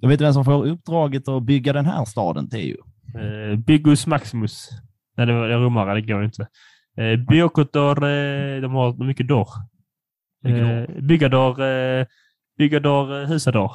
Du 0.00 0.08
vet 0.08 0.20
vem 0.20 0.32
som 0.32 0.44
får 0.44 0.66
uppdraget 0.66 1.28
att 1.28 1.42
bygga 1.42 1.72
den 1.72 1.86
här 1.86 2.04
staden, 2.04 2.50
Theo? 2.50 2.76
Eh, 3.14 3.58
Byggus 3.58 4.06
Maximus. 4.06 4.68
Nej, 5.16 5.26
det 5.26 5.32
var 5.32 5.48
romare. 5.48 5.94
Det 5.94 6.00
går 6.00 6.24
inte. 6.24 6.46
Eh, 6.96 7.16
Byokotor, 7.16 8.04
eh, 8.04 8.60
de 8.60 8.74
har 8.74 9.04
mycket 9.04 9.28
dörr. 9.28 9.48
Eh, 10.44 11.02
byggador, 11.02 11.62
eh, 11.62 12.06
byggador, 12.58 13.22
eh, 13.22 13.28
husador. 13.28 13.72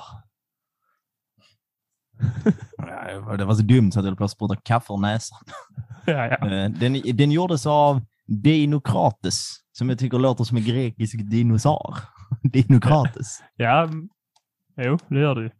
Det 3.38 3.46
var 3.46 3.56
så 3.56 3.62
dumt 3.62 3.92
så 3.92 4.00
att 4.00 4.06
jag 4.06 4.12
höll 4.12 4.18
på 4.18 4.24
att 4.24 4.32
spruta 4.32 4.56
kaffe 4.56 4.94
ur 4.94 4.98
näsan. 4.98 5.40
ja, 6.06 6.14
ja. 6.28 6.52
Eh, 6.52 6.70
Den, 6.70 7.02
den 7.18 7.32
gjordes 7.32 7.66
av 7.66 8.02
Dinokrates, 8.28 9.46
som 9.72 9.90
jag 9.90 10.00
tycker 10.00 10.20
låter 10.20 10.44
som 10.44 10.58
en 10.58 10.64
grekisk 10.64 11.16
dinosaur. 11.32 11.98
Dinokrates. 12.44 13.40
ja. 13.56 13.90
Jo, 14.78 14.98
det 15.08 15.20
gör 15.20 15.36
du. 15.36 15.52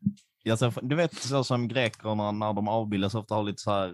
Ja, 0.44 0.58
så, 0.58 0.72
du 0.82 0.96
vet 0.96 1.14
så 1.16 1.44
som 1.44 1.68
grekerna 1.68 2.32
när 2.32 2.54
de 2.54 2.68
avbildas 2.68 3.16
ofta 3.16 3.36
har 3.36 3.44
lite 3.44 3.62
så 3.62 3.72
här 3.72 3.88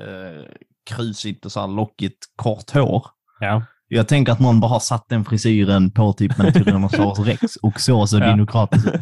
eh, 0.00 0.44
krusigt 0.90 1.44
och 1.46 1.52
så 1.52 1.60
här 1.60 1.66
lockigt 1.68 2.18
kort 2.36 2.70
hår. 2.70 3.06
Ja. 3.40 3.62
Jag 3.88 4.08
tänker 4.08 4.32
att 4.32 4.40
någon 4.40 4.60
bara 4.60 4.68
har 4.68 4.80
satt 4.80 5.08
den 5.08 5.24
frisyren 5.24 5.90
på 5.90 6.12
typ 6.12 6.38
en 6.38 6.52
Tyrannosaurus 6.52 7.18
rex 7.18 7.56
och 7.56 7.80
så 7.80 8.06
så 8.06 8.18
Ja. 8.18 8.26
Dinokratus 8.30 8.86
ut. 8.86 9.00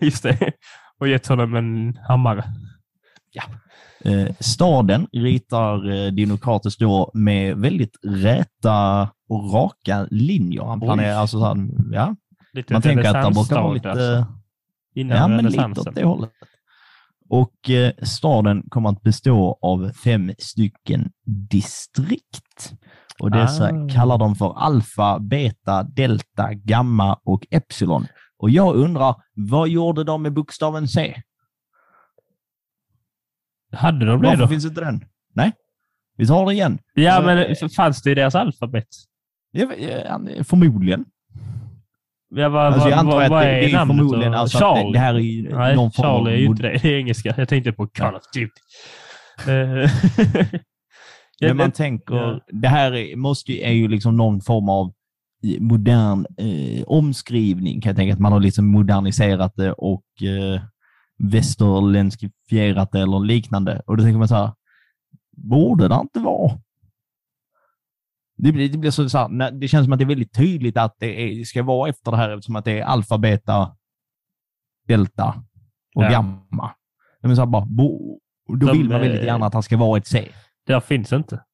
Just 0.00 0.22
det. 0.22 0.52
Och 1.00 1.08
gett 1.08 1.26
honom 1.26 1.54
en 1.54 1.98
hammare. 2.08 2.44
Eh, 4.04 4.34
staden 4.40 5.06
ritar 5.12 5.90
eh, 5.90 6.10
Dinokratus 6.12 6.76
då 6.76 7.10
med 7.14 7.56
väldigt 7.56 7.98
räta 8.02 9.02
och 9.28 9.52
raka 9.52 10.06
linjer. 10.10 10.64
Han 10.64 10.82
Oj. 10.82 10.86
planerar 10.86 11.16
alltså 11.16 11.38
så 11.38 11.44
här, 11.46 11.68
ja, 11.92 12.16
Lite 12.52 12.72
man 12.72 12.82
tänker 12.82 13.16
att 13.16 13.26
det 13.28 13.34
brukar 13.34 13.62
vara 13.62 13.72
lite, 13.72 13.90
alltså. 13.90 14.26
Innan 14.94 15.16
ja 15.16 15.28
men 15.28 15.44
lite 15.44 15.80
åt 15.80 15.94
det 15.94 16.04
hållet. 16.04 16.30
Och 17.28 17.70
eh, 17.70 17.92
staden 18.02 18.62
kommer 18.68 18.88
att 18.90 19.02
bestå 19.02 19.58
av 19.62 19.92
fem 19.92 20.32
stycken 20.38 21.10
distrikt. 21.50 22.72
Och 23.22 23.30
dessa 23.30 23.64
Ah. 23.64 23.88
kallar 23.94 24.18
de 24.18 24.34
för 24.34 24.58
alfa, 24.58 25.18
beta, 25.18 25.82
delta, 25.82 26.54
gamma 26.54 27.18
och 27.24 27.46
epsilon. 27.50 28.06
Och 28.40 28.50
jag 28.50 28.76
undrar, 28.76 29.14
vad 29.34 29.68
gjorde 29.68 30.04
de 30.04 30.22
med 30.22 30.32
bokstaven 30.32 30.88
C? 30.88 31.22
Hade 33.72 34.06
de 34.06 34.22
det 34.22 34.28
Varför 34.28 34.42
då? 34.42 34.48
finns 34.48 34.64
inte 34.64 34.80
den? 34.80 35.04
Nej, 35.34 35.52
vi 36.16 36.26
tar 36.26 36.46
det 36.46 36.52
igen. 36.52 36.78
Ja, 36.94 37.20
men 37.20 37.38
eh, 37.38 37.68
fanns 37.76 38.02
det 38.02 38.10
i 38.10 38.14
deras 38.14 38.34
alfabet? 38.34 38.86
Eh, 39.56 39.68
Förmodligen. 40.44 41.04
Ja, 42.34 42.48
vad, 42.48 42.66
Alltså, 42.66 42.88
jag 42.88 42.98
antar 42.98 43.12
vad, 43.12 43.22
att 43.24 43.30
det, 43.30 43.48
är 43.50 43.60
det 43.60 43.72
är 43.72 43.86
förmodligen 43.86 44.34
alltså 44.34 44.58
Charlie? 44.58 44.84
det, 44.86 44.92
det 44.92 44.98
här 44.98 45.14
är 45.14 45.18
ju 45.18 45.56
Nej, 45.56 45.76
någon 45.76 45.92
form 45.92 46.04
Charlie 46.06 46.30
är 46.32 46.36
ju 46.38 46.46
inte 46.46 46.62
det. 46.62 46.78
Det 46.82 46.88
är 46.88 46.98
engelska. 46.98 47.34
Jag 47.36 47.48
tänkte 47.48 47.72
på 47.72 47.86
Call 47.86 48.14
of 48.14 48.22
Duty. 48.34 48.50
Eh, 49.48 49.90
ja, 51.38 51.48
Men 51.48 51.56
man 51.56 51.72
tänker, 51.72 52.14
ja. 52.14 52.40
det 52.52 52.68
här 52.68 52.92
är, 52.94 53.16
måste, 53.16 53.52
ju- 53.52 53.60
är 53.60 53.72
ju 53.72 53.88
liksom 53.88 54.16
någon 54.16 54.40
form 54.40 54.68
av 54.68 54.92
modern 55.60 56.26
eh, 56.36 56.82
omskrivning, 56.86 57.80
kan 57.80 57.90
jag 57.90 57.96
tänka. 57.96 58.14
Att 58.14 58.20
man 58.20 58.32
har 58.32 58.40
liksom 58.40 58.66
moderniserat 58.66 59.56
det 59.56 59.72
och 59.72 60.22
eh, 60.22 60.62
västerlänskifierat 61.18 62.92
det 62.92 63.00
eller 63.00 63.20
liknande. 63.20 63.82
Och 63.86 63.96
då 63.96 64.02
tänker 64.02 64.18
man 64.18 64.28
så 64.28 64.34
här, 64.34 64.52
borde 65.36 65.88
det 65.88 65.94
inte 65.94 66.20
vara? 66.20 66.58
Det 68.36 68.52
blir, 68.52 68.68
det 68.68 68.78
blir 68.78 68.90
så, 68.90 69.08
så 69.08 69.18
här, 69.18 69.50
det 69.50 69.68
känns 69.68 69.84
som 69.86 69.92
att 69.92 69.98
det 69.98 70.04
är 70.04 70.06
väldigt 70.06 70.34
tydligt 70.36 70.76
att 70.76 70.96
det 70.98 71.40
är, 71.40 71.44
ska 71.44 71.62
vara 71.62 71.88
efter 71.88 72.10
det 72.10 72.16
här 72.16 72.30
eftersom 72.30 72.56
att 72.56 72.64
det 72.64 72.80
är 72.80 72.84
alfa, 72.84 73.18
beta, 73.18 73.76
delta 74.88 75.44
och 75.94 76.04
Ja. 76.04 76.10
gamma. 76.10 76.70
Men 77.22 77.36
så 77.36 77.42
här, 77.42 77.46
bara, 77.46 77.66
bo, 77.66 78.20
då 78.48 78.66
De, 78.66 78.78
vill 78.78 78.88
man 78.88 79.00
väldigt 79.00 79.20
eh, 79.20 79.26
gärna 79.26 79.46
att 79.46 79.54
han 79.54 79.62
ska 79.62 79.76
vara 79.76 79.98
ett 79.98 80.06
C. 80.06 80.28
Där 80.66 80.80
finns 80.80 81.12
inte. 81.12 81.44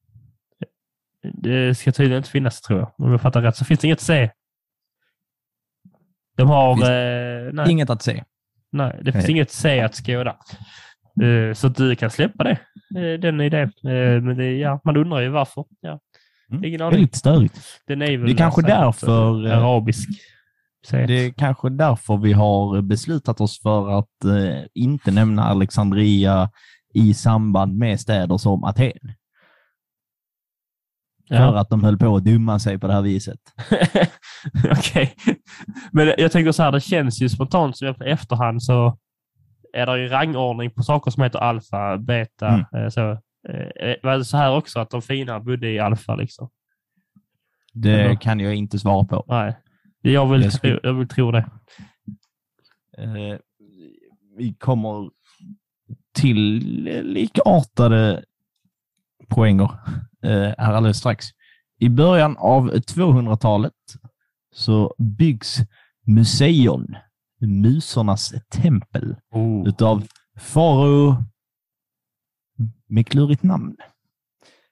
Det 1.33 1.77
ska 1.77 1.91
tydligen 1.91 2.17
inte 2.17 2.29
finnas, 2.29 2.61
tror 2.61 2.79
jag. 2.79 2.91
Om 2.97 3.11
jag 3.11 3.21
fattar 3.21 3.41
rätt 3.41 3.55
så 3.55 3.65
finns 3.65 3.79
det 3.79 3.87
inget 3.87 4.01
C. 4.01 4.29
De 6.37 6.49
har... 6.49 6.91
Eh, 6.91 7.71
Inget 7.71 7.89
att 7.89 8.01
se. 8.01 8.23
nej, 8.71 8.99
det 9.01 9.11
finns 9.11 9.25
Nej. 9.25 9.31
inget 9.31 9.51
C 9.51 9.79
att 9.81 9.95
skåda. 9.95 10.35
Eh, 11.21 11.53
så 11.53 11.67
att 11.67 11.75
du 11.75 11.95
kan 11.95 12.09
släppa 12.09 12.43
det. 12.43 12.59
Eh, 12.95 13.19
den 13.19 13.41
idén. 13.41 13.71
Eh, 13.83 14.21
men 14.21 14.37
det, 14.37 14.51
ja, 14.51 14.79
man 14.83 14.97
undrar 14.97 15.19
ju 15.19 15.29
varför. 15.29 15.65
Ja. 15.81 15.99
Mm. 16.51 16.63
Ingen 16.63 16.81
aning. 16.81 16.91
Väldigt 16.91 17.15
störigt. 17.15 17.59
Den 17.87 18.01
är 18.01 18.17
väl 18.17 18.25
Det 18.27 18.33
är 18.33 18.37
kanske 18.37 18.61
därför, 18.61 19.47
arabisk. 19.47 20.09
C. 20.85 21.05
Det 21.07 21.13
är 21.13 21.31
kanske 21.31 21.69
därför 21.69 22.17
vi 22.17 22.33
har 22.33 22.81
beslutat 22.81 23.41
oss 23.41 23.61
för 23.61 23.99
att 23.99 24.07
inte 24.73 25.11
nämna 25.11 25.43
Alexandria 25.43 26.49
i 26.93 27.13
samband 27.13 27.77
med 27.77 27.99
städer 27.99 28.37
som 28.37 28.63
Aten. 28.63 28.91
För 31.27 31.35
Ja. 31.35 31.59
att 31.59 31.69
de 31.69 31.83
höll 31.83 31.97
på 31.97 32.15
att 32.15 32.23
dumma 32.23 32.59
sig 32.59 32.79
på 32.79 32.87
det 32.87 32.93
här 32.93 33.01
viset. 33.01 33.39
Okej. 34.71 35.15
Men 35.91 36.13
jag 36.17 36.31
tänker 36.31 36.51
så 36.51 36.63
här, 36.63 36.71
det 36.71 36.81
känns 36.81 37.21
ju 37.21 37.29
spontant 37.29 37.77
som 37.77 37.87
i 37.87 37.93
efterhand 38.09 38.63
så 38.63 38.97
är 39.73 39.85
det 39.85 39.99
ju 39.99 40.07
rangordning 40.07 40.71
på 40.71 40.83
saker 40.83 41.11
som 41.11 41.23
heter 41.23 41.39
alfa, 41.39 41.97
beta, 41.97 42.47
Mm. 42.47 42.65
eh, 42.83 42.89
så. 42.89 43.01
Eh, 43.49 43.95
Var 44.03 44.17
det 44.17 44.25
så 44.25 44.37
här 44.37 44.55
också 44.57 44.79
att 44.79 44.89
de 44.89 45.01
fina 45.01 45.39
bodde 45.39 45.69
i 45.71 45.79
alfa 45.79 46.15
liksom? 46.15 46.49
Det 47.73 48.01
Eller? 48.01 48.15
kan 48.15 48.39
jag 48.39 48.55
inte 48.55 48.79
svara 48.79 49.05
på. 49.05 49.25
Nej. 49.27 49.57
Jag 50.01 50.27
vill, 50.27 50.41
Jag 50.43 50.53
skulle- 50.53 50.79
tro, 50.79 50.89
jag 50.89 50.93
vill 50.93 51.07
tro 51.07 51.31
det. 51.31 51.49
Eh, 52.97 53.37
vi 54.37 54.53
kommer 54.53 55.09
till 56.13 56.59
likartade 57.03 58.23
poänger 59.29 59.69
eh, 60.23 60.53
här 60.57 60.73
alldeles 60.73 60.97
strax. 60.97 61.27
I 61.79 61.89
början 61.89 62.37
av 62.37 62.71
200-talet 62.71 63.73
så 64.55 64.95
byggs 64.97 65.57
Museion, 66.05 66.95
musornas 67.41 68.33
tempel, 68.51 69.15
Oh. 69.31 69.67
utav 69.67 70.07
farao 70.39 71.23
med 72.89 73.07
klurigt 73.07 73.43
namn. 73.43 73.75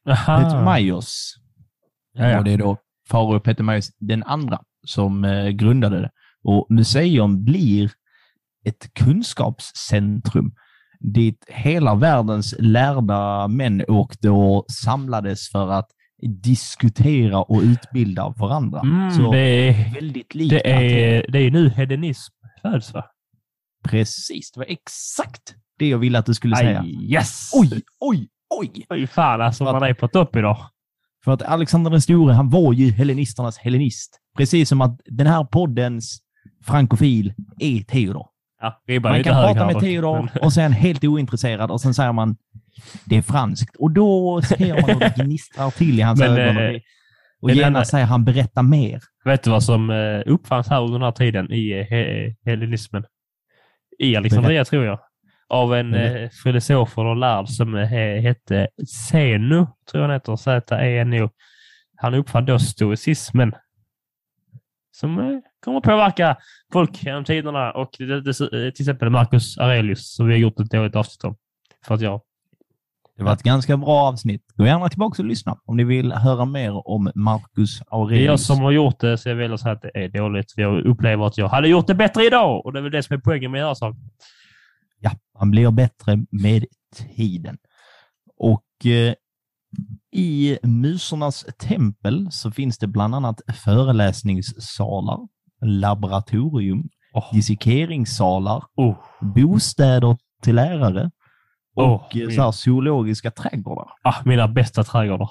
Petromaios. 0.05 1.36
Ja, 2.13 2.29
ja. 2.29 2.38
Och 2.38 2.43
det 2.43 2.51
är 2.53 2.58
då 2.58 2.77
farao 3.10 3.39
Petromaios 3.39 3.91
den 3.99 4.23
andra 4.23 4.62
som 4.88 5.25
eh, 5.25 5.49
grundade 5.49 6.01
det. 6.01 6.12
Och 6.43 6.67
museum 6.69 7.43
blir 7.43 7.91
ett 8.65 8.93
kunskapscentrum 8.93 10.55
dit 10.99 11.45
hela 11.47 11.95
världens 11.95 12.55
lärda 12.60 13.47
män 13.47 13.84
åkte 13.88 14.29
och 14.29 14.65
samlades 14.71 15.49
för 15.49 15.71
att 15.71 15.88
diskutera 16.43 17.41
och 17.41 17.62
utbilda 17.62 18.34
varandra. 18.38 18.79
Mm, 18.79 19.12
Så 19.12 19.31
det, 19.31 19.39
är, 19.39 19.93
väldigt 19.93 20.36
likt 20.36 20.49
det, 20.49 20.71
är, 20.71 21.25
det 21.31 21.39
är 21.39 21.51
nu 21.51 21.69
hedonism 21.69 22.34
föds 22.62 22.93
va? 22.93 23.05
Precis, 23.84 24.51
det 24.51 24.60
var 24.60 24.65
exakt 24.67 25.55
det 25.79 25.88
jag 25.88 25.97
ville 25.97 26.19
att 26.19 26.25
du 26.25 26.34
skulle 26.34 26.55
säga. 26.55 26.79
Aj, 26.79 27.13
yes! 27.13 27.51
Oj, 27.53 27.81
oj, 27.99 28.27
oj! 28.60 28.86
Oj, 28.89 29.08
fan 29.08 29.41
alltså, 29.41 29.63
man 29.63 29.84
är 29.84 29.93
på 29.93 30.08
topp 30.08 30.36
idag. 30.36 30.58
För 31.25 31.31
att 31.31 31.41
Alexander 31.41 31.91
den 31.91 32.01
store, 32.01 32.34
han 32.34 32.49
var 32.49 32.73
ju 32.73 32.91
hellenisternas 32.91 33.58
hellenist. 33.58 34.19
Precis 34.38 34.69
som 34.69 34.81
att 34.81 35.01
den 35.05 35.27
här 35.27 35.43
poddens 35.43 36.19
frankofil 36.63 37.34
är 37.60 37.84
Theodor. 37.84 38.27
Ja, 38.86 38.99
Man 38.99 39.23
kan 39.23 39.34
prata 39.43 39.65
med 39.65 39.80
Theodor 39.80 40.17
men- 40.34 40.43
och 40.43 40.54
sen 40.54 40.71
helt 40.73 41.04
ointresserad 41.04 41.71
och 41.71 41.82
sen 41.82 41.93
säger 41.93 42.12
man 42.12 42.36
det 43.06 43.17
är 43.17 43.21
franskt. 43.21 43.75
Och 43.75 43.91
då 43.91 44.41
ser 44.41 44.82
man 44.82 44.89
hur 44.89 44.99
det 44.99 45.13
gnistrar 45.23 45.71
till 45.71 45.99
i 45.99 46.01
hans 46.01 46.19
Men, 46.19 46.38
ögon. 46.38 46.58
eh, 46.63 46.69
Och, 46.69 46.80
och 47.41 47.49
en 47.49 47.56
genast 47.56 47.67
annan- 47.75 47.86
säger 47.86 48.06
han 48.06 48.25
berätta 48.25 48.62
mer. 48.62 48.99
Vet 49.25 49.43
du 49.43 49.49
vad 49.49 49.63
som 49.63 49.89
eh, 49.89 50.21
uppfanns 50.25 50.67
här 50.67 50.82
under 50.82 50.93
den 50.93 51.01
här 51.06 51.12
tiden 51.12 51.51
i 51.54 51.71
eh, 51.71 51.93
he- 51.95 52.36
hellenismen? 52.45 53.04
I 53.99 54.15
Alexandria, 54.15 54.65
tror 54.65 54.86
jag. 54.86 54.99
Av 55.49 55.75
en 55.75 55.93
eh, 55.93 56.30
filosof 56.43 56.97
och 56.97 57.15
lärd 57.15 57.49
som 57.49 57.75
eh, 57.75 57.88
hette 58.21 58.67
Zeno, 59.12 59.67
tror 59.91 60.04
jag 60.04 60.10
han 60.10 60.13
heter. 60.15 60.36
Z-E-N-O. 60.36 61.30
Han 61.97 62.13
uppfann 62.13 62.45
då 62.45 62.60
stoicismen. 62.60 63.54
Som 64.91 65.19
eh, 65.19 65.39
kommer 65.65 65.82
påverka 65.82 66.38
folk 66.73 67.04
genom 67.04 67.23
tiderna 67.23 67.71
och 67.71 67.89
det, 67.97 68.21
det, 68.21 68.34
till 68.71 68.84
exempel 68.84 69.10
Marcus 69.10 69.58
Aurelius 69.58 70.15
som 70.15 70.28
vi 70.28 70.34
har 70.34 70.39
gjort 70.39 70.60
ett 70.60 70.71
dåligt 70.71 70.95
avsnitt 70.95 71.23
om. 71.23 71.36
För 71.88 71.95
att 71.95 72.01
jag... 72.01 72.21
Det 73.17 73.23
var 73.23 73.34
ett 73.34 73.43
ganska 73.43 73.78
bra 73.78 74.08
avsnitt. 74.08 74.41
Gå 74.56 74.65
gärna 74.65 74.89
tillbaka 74.89 75.21
och 75.21 75.28
lyssna 75.28 75.58
om 75.65 75.78
ni 75.78 75.84
vill 75.84 76.12
höra 76.12 76.45
mer 76.45 76.88
om 76.88 77.12
Marcus 77.15 77.80
Det 77.80 77.84
är 77.84 77.88
jag 77.89 78.01
Aurelius. 78.01 78.45
som 78.45 78.60
har 78.60 78.71
gjort 78.71 78.99
det, 78.99 79.17
så 79.17 79.30
jag 79.30 79.51
att 79.51 79.60
säga 79.60 79.73
att 79.73 79.82
det 79.82 79.91
är 80.04 80.10
dåligt. 80.10 80.54
Jag 80.56 80.86
upplever 80.86 81.25
att 81.25 81.38
jag 81.38 81.47
hade 81.47 81.67
gjort 81.67 81.88
det 81.88 81.95
bättre 81.95 82.25
idag 82.25 82.65
och 82.65 82.73
det 82.73 82.80
är 82.80 82.84
väl 82.84 82.91
det 82.91 83.04
som 83.04 83.15
är 83.15 83.19
poängen 83.19 83.51
med 83.51 83.60
att 83.60 83.65
göra 83.65 83.75
saker. 83.75 84.01
Ja, 84.99 85.12
han 85.39 85.51
blir 85.51 85.71
bättre 85.71 86.25
med 86.32 86.65
tiden. 86.95 87.58
Och 88.38 88.86
eh, 88.86 89.13
i 90.12 90.58
Musornas 90.63 91.45
tempel 91.58 92.28
så 92.32 92.51
finns 92.51 92.78
det 92.78 92.88
bland 92.88 93.15
annat 93.15 93.41
föreläsningssalar, 93.63 95.19
laboratorium, 95.67 96.89
Oh. 97.13 97.34
dissekeringssalar, 97.34 98.63
Oh. 98.75 98.95
bostäder 99.21 100.17
till 100.41 100.56
lärare 100.56 101.12
och 101.75 102.15
Oh, 102.15 102.30
så 102.36 102.41
här, 102.41 102.51
zoologiska 102.51 103.32
trädgårdar. 103.32 103.88
Ah, 104.04 104.15
mina 104.25 104.47
bästa 104.47 104.84
trädgårdar. 104.84 105.30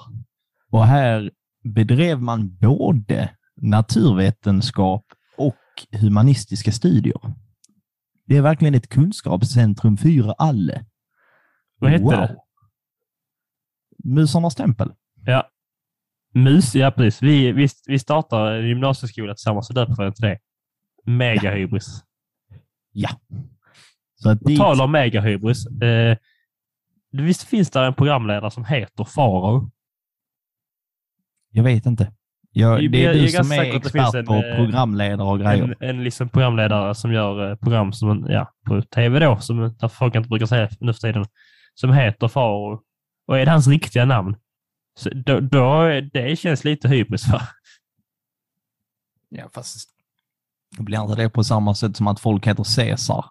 Och 0.71 0.85
här 0.85 1.31
bedrev 1.63 2.21
man 2.21 2.57
både 2.57 3.29
naturvetenskap 3.55 5.05
och 5.37 5.55
humanistiska 6.01 6.71
studier. 6.71 7.21
Det 8.25 8.37
är 8.37 8.41
verkligen 8.41 8.75
ett 8.75 8.89
kunskapscentrum 8.89 9.97
för 9.97 10.33
alla. 10.37 10.73
Vad 11.79 11.91
hette 11.91 12.03
det? 12.15 12.35
Musarnas 14.03 14.55
tempel. 14.55 14.91
Ja. 15.25 15.49
Mus, 16.35 16.75
ja 16.75 16.91
precis. 16.91 17.21
Vi, 17.21 17.51
vi, 17.51 17.67
vi 17.87 17.99
startar 17.99 18.55
gymnasieskola 18.57 19.33
tillsammans 19.33 19.69
och 19.69 19.75
döper 19.75 20.03
den 20.03 20.13
till 20.13 20.21
det. 20.25 20.39
Megahybris. 21.05 22.03
Ja. 22.91 23.09
Så 24.15 24.29
att 24.29 24.39
dit, 24.39 24.59
tal 24.59 24.81
om 24.81 24.91
megahybris. 24.91 25.65
Eh, 25.81 26.17
visst 27.11 27.43
finns 27.43 27.69
det 27.71 27.79
en 27.85 27.93
programledare 27.93 28.51
som 28.51 28.65
heter 28.65 29.03
Farao? 29.03 29.71
jag 31.51 31.63
vet 31.63 31.85
inte. 31.85 32.11
Ja, 32.51 32.81
Jag- 32.81 32.91
det 32.91 32.97
är 32.97 33.05
jag- 33.05 33.15
du 33.15 33.19
jag 33.29 33.45
som 33.45 33.51
är 33.59 33.75
expert 33.75 34.13
en, 34.15 34.25
på 34.25 34.33
eh, 34.33 34.55
programledare 34.55 35.27
och 35.27 35.39
grejer. 35.39 35.75
En, 35.79 35.89
en 35.89 36.03
liksom 36.03 36.29
programledare 36.29 36.95
som 36.95 37.13
gör 37.13 37.49
eh, 37.51 37.55
program 37.55 37.93
som, 37.93 38.25
ja, 38.29 38.51
på 38.67 38.81
tv 38.81 39.19
då, 39.19 39.37
som 39.39 39.75
där 39.79 39.87
folk 39.87 40.15
inte 40.15 40.29
brukar 40.29 40.45
säga 40.45 40.69
nu 40.79 40.93
för 40.93 40.99
tiden, 40.99 41.25
som 41.73 41.93
heter 41.93 42.27
Faro. 42.27 42.81
Och 43.27 43.39
är 43.39 43.45
det 43.45 43.51
hans 43.51 43.67
riktiga 43.67 44.05
namn, 44.05 44.35
så 44.97 45.09
då, 45.09 45.39
då 45.39 45.83
det 46.13 46.39
känns 46.39 46.63
lite 46.63 46.87
hybris 46.87 47.27
va? 47.27 47.41
Ja, 49.29 49.49
fast 49.53 49.89
blir 50.79 51.01
inte 51.01 51.15
det 51.15 51.29
på 51.29 51.43
samma 51.43 51.75
sätt 51.75 51.97
som 51.97 52.07
att 52.07 52.19
folk 52.19 52.47
heter 52.47 52.75
Caesar? 52.75 53.25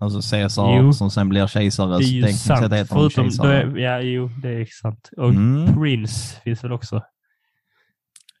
Alltså 0.00 0.30
Caesar 0.30 0.76
Jo. 0.76 0.92
som 0.92 1.10
sen 1.10 1.28
blir 1.28 1.46
kejsare. 1.46 1.98
Det 1.98 2.04
är 2.04 2.08
ju 2.08 2.32
sant. 2.32 2.60
sett 2.60 2.72
heter 2.72 2.94
Förutom, 2.94 3.28
då 3.36 3.44
är, 3.44 3.76
ja, 3.76 4.00
jo, 4.00 4.30
det 4.42 4.48
är 4.48 4.64
sant. 4.82 5.10
Och 5.16 5.28
Mm. 5.30 5.74
Prince 5.74 6.40
finns 6.44 6.64
väl 6.64 6.72
också? 6.72 7.02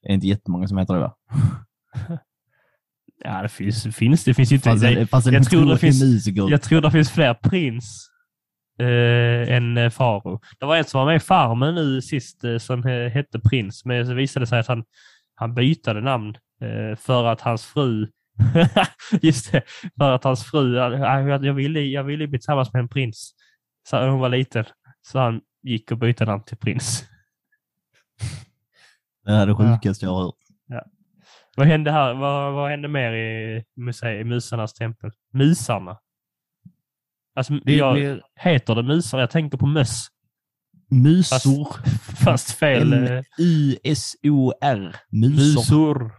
Det 0.02 0.08
är 0.08 0.14
inte 0.14 0.26
jättemånga 0.26 0.68
som 0.68 0.78
heter 0.78 0.94
det 0.94 1.00
va? 1.00 1.14
Ja, 3.24 3.42
det 3.42 3.48
finns, 3.48 3.96
finns 3.96 4.24
det. 4.24 4.34
finns 4.34 4.52
ju 4.52 4.56
inte. 4.56 4.70
Fast, 4.70 4.82
det, 4.82 5.06
fast 5.06 5.26
jag 5.26 5.50
tror 5.50 5.64
det 5.66 5.78
finns- 5.78 6.02
musiker. 6.02 6.50
Jag 6.50 6.62
tror 6.62 6.80
det 6.80 6.90
finns 6.90 7.10
fler 7.10 7.34
Prins 7.34 8.07
eh, 8.78 9.56
än 9.56 9.76
eh, 9.76 9.90
Faro. 9.90 10.40
Det 10.58 10.66
var 10.66 10.76
en 10.76 10.84
som 10.84 10.98
var 10.98 11.06
med 11.06 11.16
i 11.16 11.20
Farmen 11.20 11.74
nu 11.74 12.02
sist 12.02 12.44
eh, 12.44 12.58
som 12.58 12.84
hette 12.84 13.40
Prins, 13.40 13.84
men 13.84 14.06
så 14.06 14.14
visade 14.14 14.42
det 14.42 14.48
sig 14.48 14.58
att 14.58 14.66
han, 14.66 14.84
han 15.34 15.54
bytade 15.54 16.00
namn 16.00 16.36
eh, 16.62 16.96
för 16.96 17.24
att 17.24 17.40
hans 17.40 17.66
fru 17.66 18.06
Just 19.22 19.52
det, 19.52 19.62
för 19.98 20.12
att 20.12 20.24
hans 20.24 20.44
fru, 20.44 20.76
jag, 20.76 21.54
ville, 21.54 21.80
jag 21.80 22.04
ville 22.04 22.26
bli 22.26 22.38
tillsammans 22.38 22.72
med 22.72 22.80
en 22.80 22.88
prins. 22.88 23.34
Så 23.88 23.96
när 23.96 24.08
hon 24.08 24.20
var 24.20 24.28
liten. 24.28 24.64
Så 25.02 25.18
han 25.18 25.40
gick 25.62 25.90
och 25.90 25.98
bytte 25.98 26.24
namn 26.24 26.42
till 26.42 26.56
prins. 26.56 27.04
Det 29.24 29.32
är 29.32 29.46
det 29.46 29.54
sjukaste 29.54 30.04
jag 30.04 30.12
har 30.12 30.22
hört. 30.22 30.34
Vad 31.56 31.66
hände 31.66 31.90
här? 31.90 32.14
Vad, 32.14 32.52
vad 32.52 32.70
hände 32.70 32.88
mer 32.88 33.12
i, 33.12 33.64
i 34.20 34.24
Musarnas 34.24 34.74
tempel? 34.74 35.10
Musarna? 35.32 35.98
Alltså, 37.38 37.52
Det 37.64 37.76
jag, 37.76 37.94
blir 37.94 38.22
heter 38.36 38.74
det 38.74 38.82
musar? 38.82 39.18
Jag 39.18 39.30
tänker 39.30 39.58
på 39.58 39.66
möss. 39.66 40.06
musor. 40.90 41.68
Fast 42.24 42.50
fel. 42.50 42.92
eh, 42.92 43.10
M-U-S-O-R. 43.18 44.94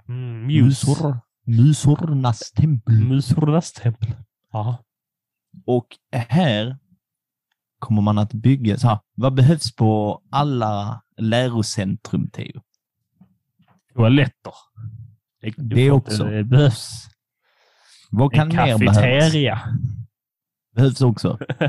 Mm, 0.09 0.47
mus. 0.47 0.87
Musor. 0.87 1.19
Musornas 1.45 2.51
tempel. 2.51 2.99
Musornas 2.99 3.71
tempel. 3.73 4.15
Ja. 4.51 4.83
Och 5.65 5.87
här 6.11 6.77
kommer 7.79 8.01
man 8.01 8.17
att 8.17 8.33
bygga, 8.33 8.77
så 8.77 8.87
här, 8.87 8.99
vad 9.15 9.33
behövs 9.33 9.75
på 9.75 10.21
alla 10.31 11.01
lärocentrum, 11.17 12.29
Theo? 12.29 12.61
Toaletter. 13.95 14.53
Det, 15.41 15.53
Det 15.57 15.91
också. 15.91 16.23
Det 16.23 16.43
behövs. 16.43 17.07
Vad 18.11 18.33
kan 18.33 18.51
en 18.51 18.55
mer 18.57 18.77
behövas? 18.77 19.33
Behövs 20.79 21.01
också. 21.01 21.37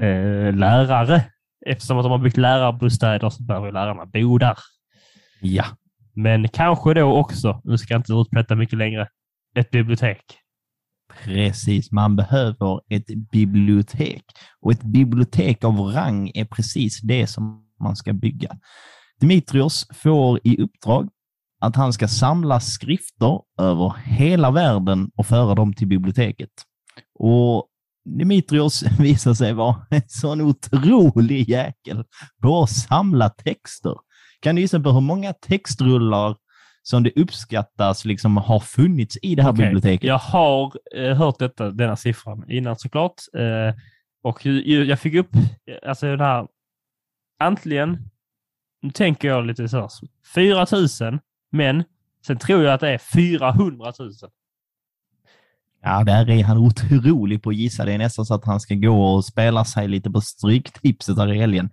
eh, 0.00 0.54
lärare. 0.54 1.24
Eftersom 1.66 1.98
att 1.98 2.04
de 2.04 2.12
har 2.12 2.18
byggt 2.18 2.36
lärarbostäder 2.36 3.30
så 3.30 3.42
behöver 3.42 3.72
lärarna 3.72 4.06
bo 4.06 4.38
där. 4.38 4.58
Ja. 5.40 5.64
Men 6.14 6.48
kanske 6.48 6.94
då 6.94 7.16
också, 7.16 7.60
nu 7.64 7.78
ska 7.78 7.94
jag 7.94 7.98
inte 7.98 8.12
utplätta 8.12 8.54
mycket 8.54 8.78
längre, 8.78 9.08
ett 9.56 9.70
bibliotek. 9.70 10.22
Precis, 11.24 11.92
man 11.92 12.16
behöver 12.16 12.80
ett 12.94 13.06
bibliotek. 13.32 14.22
Och 14.60 14.72
ett 14.72 14.82
bibliotek 14.82 15.64
av 15.64 15.78
rang 15.80 16.30
är 16.34 16.44
precis 16.44 17.00
det 17.00 17.26
som 17.26 17.64
man 17.80 17.96
ska 17.96 18.12
bygga. 18.12 18.56
Dimitrios 19.20 19.86
får 19.94 20.40
i 20.44 20.62
uppdrag 20.62 21.08
att 21.60 21.76
han 21.76 21.92
ska 21.92 22.08
samla 22.08 22.60
skrifter 22.60 23.40
över 23.60 23.94
hela 24.04 24.50
världen 24.50 25.10
och 25.16 25.26
föra 25.26 25.54
dem 25.54 25.72
till 25.72 25.88
biblioteket. 25.88 26.50
Och 27.18 27.68
Dimitrios 28.16 28.82
visar 28.98 29.34
sig 29.34 29.52
vara 29.52 29.76
en 29.90 30.02
sån 30.08 30.40
otrolig 30.40 31.48
jäkel 31.48 32.04
på 32.42 32.62
att 32.62 32.70
samla 32.70 33.28
texter. 33.28 33.94
Kan 34.40 34.54
du 34.54 34.60
gissa 34.60 34.80
på 34.80 34.90
hur 34.90 35.00
många 35.00 35.32
textrullar 35.32 36.36
som 36.82 37.02
det 37.02 37.12
uppskattas 37.16 38.04
liksom 38.04 38.36
har 38.36 38.60
funnits 38.60 39.18
i 39.22 39.34
det 39.34 39.42
här 39.42 39.52
Okej, 39.52 39.64
biblioteket? 39.64 40.08
Jag 40.08 40.18
har 40.18 40.72
eh, 40.96 41.16
hört 41.16 41.38
detta, 41.38 41.70
denna 41.70 41.96
siffran 41.96 42.50
innan 42.50 42.76
såklart. 42.76 43.14
Eh, 43.36 43.74
och 44.22 44.46
jag 44.46 45.00
fick 45.00 45.14
upp, 45.14 45.30
alltså 45.86 46.06
den 46.06 46.20
här, 46.20 46.46
antingen, 47.40 47.98
nu 48.82 48.90
tänker 48.90 49.28
jag 49.28 49.46
lite 49.46 49.68
så 49.68 49.76
här, 49.76 49.88
4 50.34 50.66
000, 51.10 51.18
men 51.52 51.84
sen 52.26 52.38
tror 52.38 52.64
jag 52.64 52.74
att 52.74 52.80
det 52.80 52.88
är 52.88 52.98
400 52.98 53.92
000. 53.98 54.10
Ja, 55.82 56.04
där 56.04 56.30
är 56.30 56.44
han 56.44 56.56
otrolig 56.58 57.42
på 57.42 57.50
att 57.50 57.56
gissa. 57.56 57.84
Det 57.84 57.92
är 57.92 57.98
nästan 57.98 58.26
så 58.26 58.34
att 58.34 58.44
han 58.44 58.60
ska 58.60 58.74
gå 58.74 59.14
och 59.14 59.24
spela 59.24 59.64
sig 59.64 59.88
lite 59.88 60.10
på 60.10 60.20
stryktipset 60.20 61.18
här 61.18 61.32
i 61.32 61.38
helgen. 61.38 61.70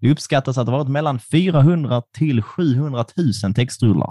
Det 0.00 0.10
uppskattas 0.10 0.58
att 0.58 0.66
det 0.66 0.72
varit 0.72 0.88
mellan 0.88 1.18
400 1.20 2.02
till 2.18 2.42
700 2.42 3.04
000 3.44 3.54
textrullar. 3.54 4.10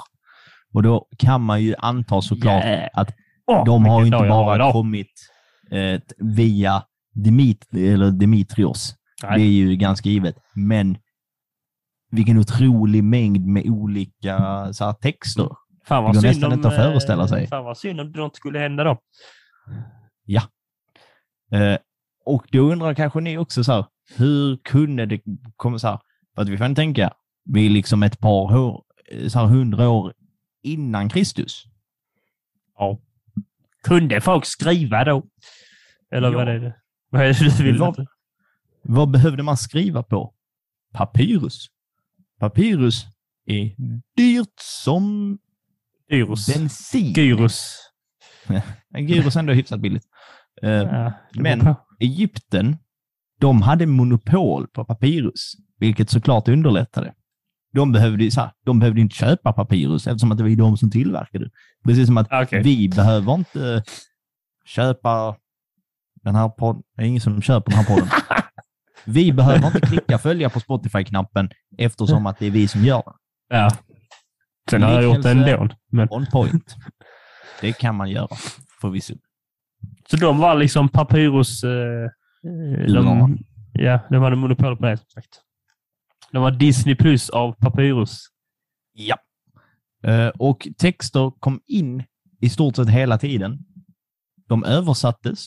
Och 0.73 0.83
då 0.83 1.07
kan 1.17 1.41
man 1.41 1.61
ju 1.63 1.75
anta 1.79 2.21
såklart 2.21 2.63
Yeah. 2.65 2.89
att 2.93 3.09
Åh, 3.47 3.65
de 3.65 3.85
har 3.85 4.05
inte 4.05 4.17
har 4.17 4.27
bara 4.27 4.55
idag. 4.55 4.71
kommit 4.73 5.11
eh, 5.71 6.01
via 6.17 6.83
Dimit 7.13 7.73
eller 7.73 8.11
Dimitrios. 8.11 8.95
Nej. 9.23 9.39
Det 9.39 9.45
är 9.45 9.49
ju 9.51 9.75
ganska 9.75 10.09
givet. 10.09 10.35
Men 10.55 10.97
vilken 12.11 12.37
otrolig 12.37 13.03
mängd 13.03 13.45
med 13.47 13.65
olika 13.69 14.37
så 14.73 14.85
här, 14.85 14.93
texter. 14.93 15.49
Fan 15.87 16.03
Det 16.03 16.07
vad 16.07 16.13
går 16.15 16.21
synd 16.21 16.33
nästan 16.33 16.51
om, 16.51 16.57
inte 16.57 16.67
att 16.67 16.75
föreställa 16.75 17.23
eh, 17.23 17.29
sig. 17.29 17.47
Fan 17.47 17.63
vad 17.65 17.77
synd 17.77 17.99
om 18.01 18.11
det 18.11 18.23
inte 18.23 18.35
skulle 18.37 18.59
hända 18.59 18.83
då. 18.83 18.97
Eh, 21.51 21.77
och 22.25 22.47
då 22.51 22.59
undrar 22.71 22.93
kanske 22.93 23.19
ni 23.19 23.37
också 23.37 23.63
så 23.63 23.71
här, 23.73 23.85
hur 24.15 24.57
kunde 24.57 25.05
det 25.05 25.21
komma 25.55 25.79
så 25.79 25.87
här? 25.87 25.99
För 26.35 26.41
att 26.41 26.49
vi 26.49 26.57
får 26.57 26.75
tänka, 26.75 27.13
vi 27.45 27.65
är 27.65 27.69
liksom 27.69 28.03
ett 28.03 28.19
par 28.19 28.57
år, 28.57 28.83
eh, 29.11 29.27
så 29.27 29.39
här 29.39 29.45
hundra 29.45 29.89
år 29.89 30.13
innan 30.63 31.09
Kristus. 31.09 31.63
Ja. 32.77 32.99
Kunde 33.83 34.21
folk 34.21 34.45
skriva 34.45 35.03
då? 35.03 35.25
Eller 36.11 36.31
Ja. 36.31 36.37
vad 36.37 36.47
är 36.49 36.59
det? 36.59 36.75
Vad 37.09 37.21
är 37.21 37.27
det 37.33 37.57
du 37.57 37.63
vill? 37.63 37.77
Vad- 37.77 38.07
Vad 38.81 39.11
behövde 39.11 39.43
man 39.43 39.57
skriva 39.57 40.03
på? 40.03 40.33
Papyrus. 40.93 41.67
Papyrus 42.39 43.05
är 43.45 43.75
dyrt 44.15 44.53
som 44.59 45.37
Gyrus. 46.09 46.47
bensin. 46.55 47.13
Gyrus. 47.13 47.79
Gyrus 48.97 49.35
är 49.35 49.39
ändå 49.39 49.53
hyfsat 49.53 49.79
billigt. 49.79 50.03
Eh, 50.61 50.69
Ja, 50.71 51.13
men-. 51.35 51.75
Egypten, 51.99 52.77
de 53.39 53.61
hade 53.61 53.85
monopol 53.85 54.67
på 54.67 54.85
papyrus, 54.85 55.53
vilket 55.79 56.09
såklart 56.09 56.47
underlättade. 56.47 57.13
De 57.73 57.91
behövde, 57.91 58.31
så 58.31 58.41
här, 58.41 58.51
de 58.65 58.79
behövde 58.79 59.01
inte 59.01 59.15
köpa 59.15 59.53
papyrus 59.53 60.07
eftersom 60.07 60.31
att 60.31 60.37
det 60.37 60.43
var 60.43 60.49
de 60.55 60.77
som 60.77 60.91
tillverkade. 60.91 61.49
Precis 61.85 62.07
som 62.07 62.17
att 62.17 62.27
Okej. 62.31 62.63
vi 62.63 62.89
behöver 62.89 63.33
inte 63.33 63.83
köpa 64.65 65.35
den 66.23 66.35
här 66.35 66.49
podden. 66.49 66.83
Det 66.95 67.03
är 67.03 67.07
ingen 67.07 67.21
som 67.21 67.41
köper 67.41 67.71
den 67.71 67.79
här 67.79 67.95
podden. 67.95 68.09
Vi 69.05 69.33
behöver 69.33 69.67
inte 69.67 69.79
klicka 69.81 70.17
följa 70.17 70.49
på 70.49 70.59
Spotify-knappen 70.59 71.49
eftersom 71.77 72.25
att 72.25 72.39
det 72.39 72.45
är 72.45 72.51
vi 72.51 72.67
som 72.67 72.83
gör 72.83 73.03
den. 73.05 73.13
Ja. 73.59 73.69
Sen 74.69 74.83
har 74.83 74.91
jag 74.91 75.03
gjort 75.03 75.23
det 75.23 75.31
ändå. 75.31 75.69
Men, 75.91 76.07
On 76.11 76.25
point. 76.31 76.75
Det 77.61 77.73
kan 77.73 77.95
man 77.95 78.09
göra, 78.09 78.27
förvisso. 78.81 79.13
så 80.09 80.17
de 80.17 80.37
var 80.37 80.55
liksom 80.55 80.89
Papyrus... 80.89 81.63
Eh, 81.63 82.09
de, 82.87 83.37
ja, 83.73 83.99
de 84.09 84.15
hade 84.21 84.35
monopol 84.35 84.77
på 84.77 84.85
det 84.85 84.97
som 84.97 85.05
sagt. 85.09 85.41
De 86.31 86.41
var 86.41 86.51
Disney 86.51 86.95
plus 86.95 87.29
av 87.29 87.51
Papyrus. 87.51 88.19
Ja. 88.93 89.17
Eh, 90.03 90.27
Och 90.27 90.67
texter 90.77 91.31
kom 91.39 91.61
in 91.67 92.03
i 92.41 92.49
stort 92.49 92.75
sett 92.75 92.89
hela 92.89 93.17
tiden. 93.17 93.59
De 94.47 94.63
översattes, 94.63 95.45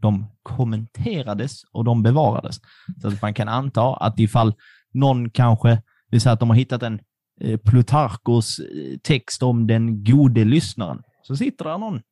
de 0.00 0.26
kommenterades 0.42 1.62
och 1.72 1.84
de 1.84 2.02
bevarades. 2.02 2.60
Så 3.02 3.08
att 3.08 3.22
man 3.22 3.34
kan 3.34 3.48
anta 3.48 3.96
att 3.96 4.18
ifall 4.20 4.54
någon 4.92 5.30
kanske, 5.30 5.82
vill 6.10 6.20
säga 6.20 6.32
att 6.32 6.40
de 6.40 6.48
har 6.50 6.56
hittat 6.56 6.82
en 6.82 7.00
eh, 7.40 7.58
Plutarkos 7.58 8.58
eh, 8.58 8.98
text 9.02 9.42
om 9.42 9.66
den 9.66 10.04
gode 10.04 10.44
lyssnaren, 10.44 11.02
så 11.22 11.36
sitter 11.36 11.64
där 11.64 11.78
någon, 11.78 12.02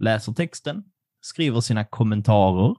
läser 0.00 0.32
texten, 0.32 0.84
skriver 1.20 1.60
sina 1.60 1.84
kommentarer 1.84 2.76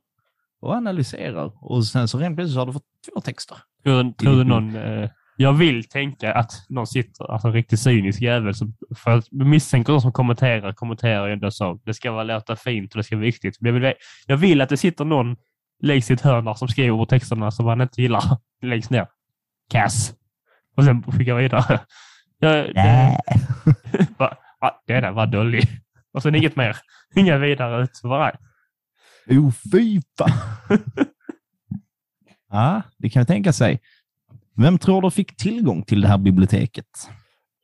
och 0.62 0.74
analyserar. 0.74 1.52
Och 1.56 1.86
sen 1.86 2.08
så 2.08 2.18
rent 2.18 2.36
plötsligt 2.36 2.54
så 2.54 2.60
har 2.60 2.66
du 2.66 2.74
fått 2.74 2.86
två 3.14 3.22
texter. 3.22 3.58
Tror, 3.84 4.12
tror 4.12 4.36
du 4.36 4.44
någon... 4.44 4.76
Eh, 4.76 5.10
jag 5.38 5.54
vill 5.54 5.90
tänka 5.90 6.34
att 6.34 6.52
någon 6.70 6.88
sitter, 6.88 7.32
alltså 7.32 7.48
en 7.48 7.54
riktigt 7.54 7.80
cynisk 7.80 8.22
jävel, 8.22 8.56
som, 8.56 8.74
för 8.96 9.12
att 9.12 9.32
misstänker 9.32 9.94
de 9.94 10.02
som 10.02 10.12
kommenterar, 10.12 10.74
kommenterar 10.74 11.28
ju 11.28 11.34
ändå 11.34 11.52
så. 11.52 11.80
Det 11.86 11.94
ska 11.94 12.12
vara 12.12 12.24
låta 12.24 12.56
fint 12.56 12.94
och 12.94 12.98
det 12.98 13.04
ska 13.04 13.16
vara 13.16 13.26
viktigt. 13.26 13.58
Jag 13.60 13.74
vill, 13.74 13.94
jag 14.28 14.38
vill 14.38 14.62
att 14.62 14.70
det 14.70 14.78
sitter 14.78 15.06
någon 15.06 15.36
längst 15.82 16.10
i 16.12 16.14
ett 16.14 16.22
hörn 16.22 16.46
där 16.46 16.54
som 16.54 16.68
skriver 16.68 17.06
texterna 17.06 17.52
som 17.52 17.66
man 17.66 17.82
inte 17.82 18.02
gillar 18.02 18.24
längst 18.62 18.90
ner. 18.90 19.08
Kass. 19.72 20.14
Och 20.78 20.84
sen 20.84 21.04
skickar 21.04 21.36
vidare. 21.36 21.80
Jag, 22.40 22.76
det, 22.76 23.18
va, 24.18 24.38
va, 24.62 24.82
det 24.88 25.02
där 25.02 25.12
var 25.12 25.28
dåligt. 25.28 25.70
Och 26.14 26.24
sen 26.24 26.36
inget 26.36 26.56
mer. 26.56 26.78
Inga 27.16 27.38
vidare 27.38 27.84
utvarv. 27.84 28.36
Oh, 29.30 29.52
fy 29.72 30.02
fan. 30.18 30.32
ja, 32.50 32.82
det 32.98 33.10
kan 33.10 33.20
jag 33.20 33.28
tänka 33.28 33.54
sig. 33.54 33.80
Vem 34.56 34.80
tror 34.80 35.02
du 35.02 35.12
fick 35.12 35.38
tillgång 35.38 35.84
till 35.84 36.02
det 36.02 36.08
här 36.08 36.18
biblioteket? 36.18 37.10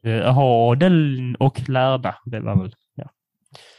Eh, 0.03 0.38
Adeln 0.38 1.36
och 1.36 1.69
lärda. 1.69 2.15
Det 2.25 2.39
var 2.39 2.62
väl, 2.62 2.75
ja. 2.95 3.10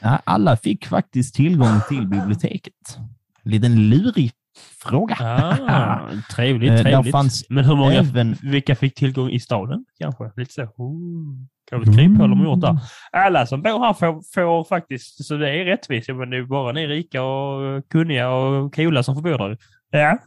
Ja, 0.00 0.22
alla 0.24 0.56
fick 0.56 0.86
faktiskt 0.86 1.34
tillgång 1.34 1.80
till 1.88 2.06
biblioteket. 2.08 2.98
En 3.42 3.50
liten 3.50 3.88
lurig 3.88 4.32
fråga. 4.58 5.16
Ah, 5.20 5.98
trevligt, 6.34 6.70
Eh, 6.70 6.82
trevligt. 6.82 7.50
Men 7.50 7.64
hur 7.64 7.76
många, 7.76 7.92
Även... 7.92 8.36
vilka 8.42 8.76
fick 8.76 8.94
tillgång 8.94 9.30
i 9.30 9.40
staden 9.40 9.84
kanske? 9.98 10.30
Lite 10.36 10.52
så. 10.52 10.62
Oh, 10.62 11.46
kanske 11.70 11.90
ett 11.90 11.96
kryphål 11.96 12.30
de 12.30 12.38
har 12.38 12.46
gjort 12.46 12.60
där. 12.60 12.78
Alla 13.12 13.46
som 13.46 13.62
bor 13.62 13.84
här 13.84 13.92
får, 13.92 14.34
får 14.34 14.64
faktiskt, 14.64 15.24
så 15.24 15.36
det 15.36 15.50
är 15.50 15.64
rättvist. 15.64 16.08
Men 16.08 16.30
det 16.30 16.36
är 16.36 16.42
bara 16.42 16.72
ni 16.72 16.86
rika 16.86 17.22
och 17.22 17.88
kunniga 17.88 18.30
och 18.30 18.74
coola 18.74 19.02
som 19.02 19.14
får 19.14 19.22
bo 19.22 19.36
där. 19.36 19.58
Ja. 19.90 20.18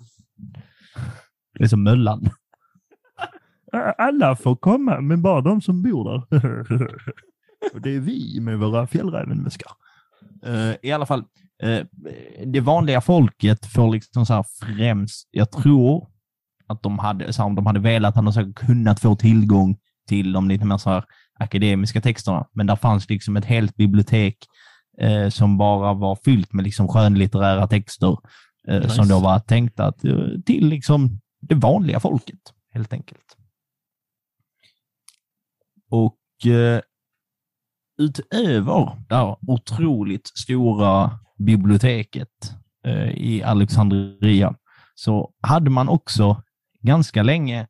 Det 1.54 1.63
är 1.63 1.67
som 1.67 1.84
Möllan. 1.84 2.30
Alla 3.98 4.36
får 4.36 4.56
komma, 4.56 5.02
men 5.02 5.22
bara 5.22 5.41
de 5.41 5.62
som 5.62 5.84
bor 5.84 6.04
där. 6.10 6.41
Och 7.74 7.82
det 7.82 7.96
är 7.96 8.00
vi 8.00 8.39
med 8.41 8.60
våra 8.60 8.88
fjällrävenväskor. 8.88 9.72
Uh, 10.48 10.74
I 10.82 10.91
alla 10.91 11.06
fall, 11.06 11.20
eh, 11.20 11.26
det 12.45 12.60
vanliga 12.60 13.02
folket 13.02 13.65
får 13.65 13.93
liksom 13.93 14.26
så 14.26 14.34
här 14.34 14.45
främst, 14.60 15.28
jag 15.32 15.52
tror 15.52 16.08
att 16.67 16.84
de 16.84 17.00
hade, 17.00 17.34
så 17.34 17.41
här, 17.41 17.47
om 17.47 17.56
de 17.56 17.65
hade 17.65 17.80
velat 17.80 18.15
hade 18.15 18.28
de 18.28 18.34
säkert 18.34 18.56
kunnat 18.56 19.00
få 19.00 19.15
tillgång 19.15 19.78
till 20.08 20.34
de 20.34 20.47
lite 20.50 20.65
mer 20.65 20.78
så 20.78 20.89
här 20.89 21.04
akademiska 21.39 22.02
texterna. 22.02 22.47
Men 22.54 22.67
där 22.67 22.76
fanns 22.76 23.10
liksom 23.10 23.38
ett 23.38 23.45
helt 23.45 23.76
bibliotek 23.76 24.38
eh, 24.97 25.30
som 25.30 25.58
bara 25.58 25.93
var 25.93 26.17
fyllt 26.26 26.54
med 26.54 26.63
liksom 26.63 26.88
skönlitterära 26.88 27.67
texter 27.67 28.17
eh, 28.67 28.80
Nice. 28.80 28.89
som 28.89 29.08
då 29.08 29.19
var 29.19 29.39
tänkta 29.39 29.86
att, 29.86 30.06
eh, 30.06 30.28
till 30.45 30.67
liksom 30.67 31.19
det 31.41 31.56
vanliga 31.56 32.00
folket, 32.00 32.39
helt 32.74 32.93
enkelt. 32.93 33.38
Och 35.89 36.52
eh, 36.52 36.82
utöver 37.97 39.06
det 39.10 39.15
här 39.15 39.38
otroligt 39.47 40.28
stora 40.28 41.19
biblioteket 41.45 42.56
eh, 42.86 43.10
i 43.12 43.43
Alexandria 43.43 44.56
så 44.95 45.32
hade 45.41 45.69
man 45.69 45.89
också 45.89 46.43
ganska 46.82 47.23
länge 47.23 47.67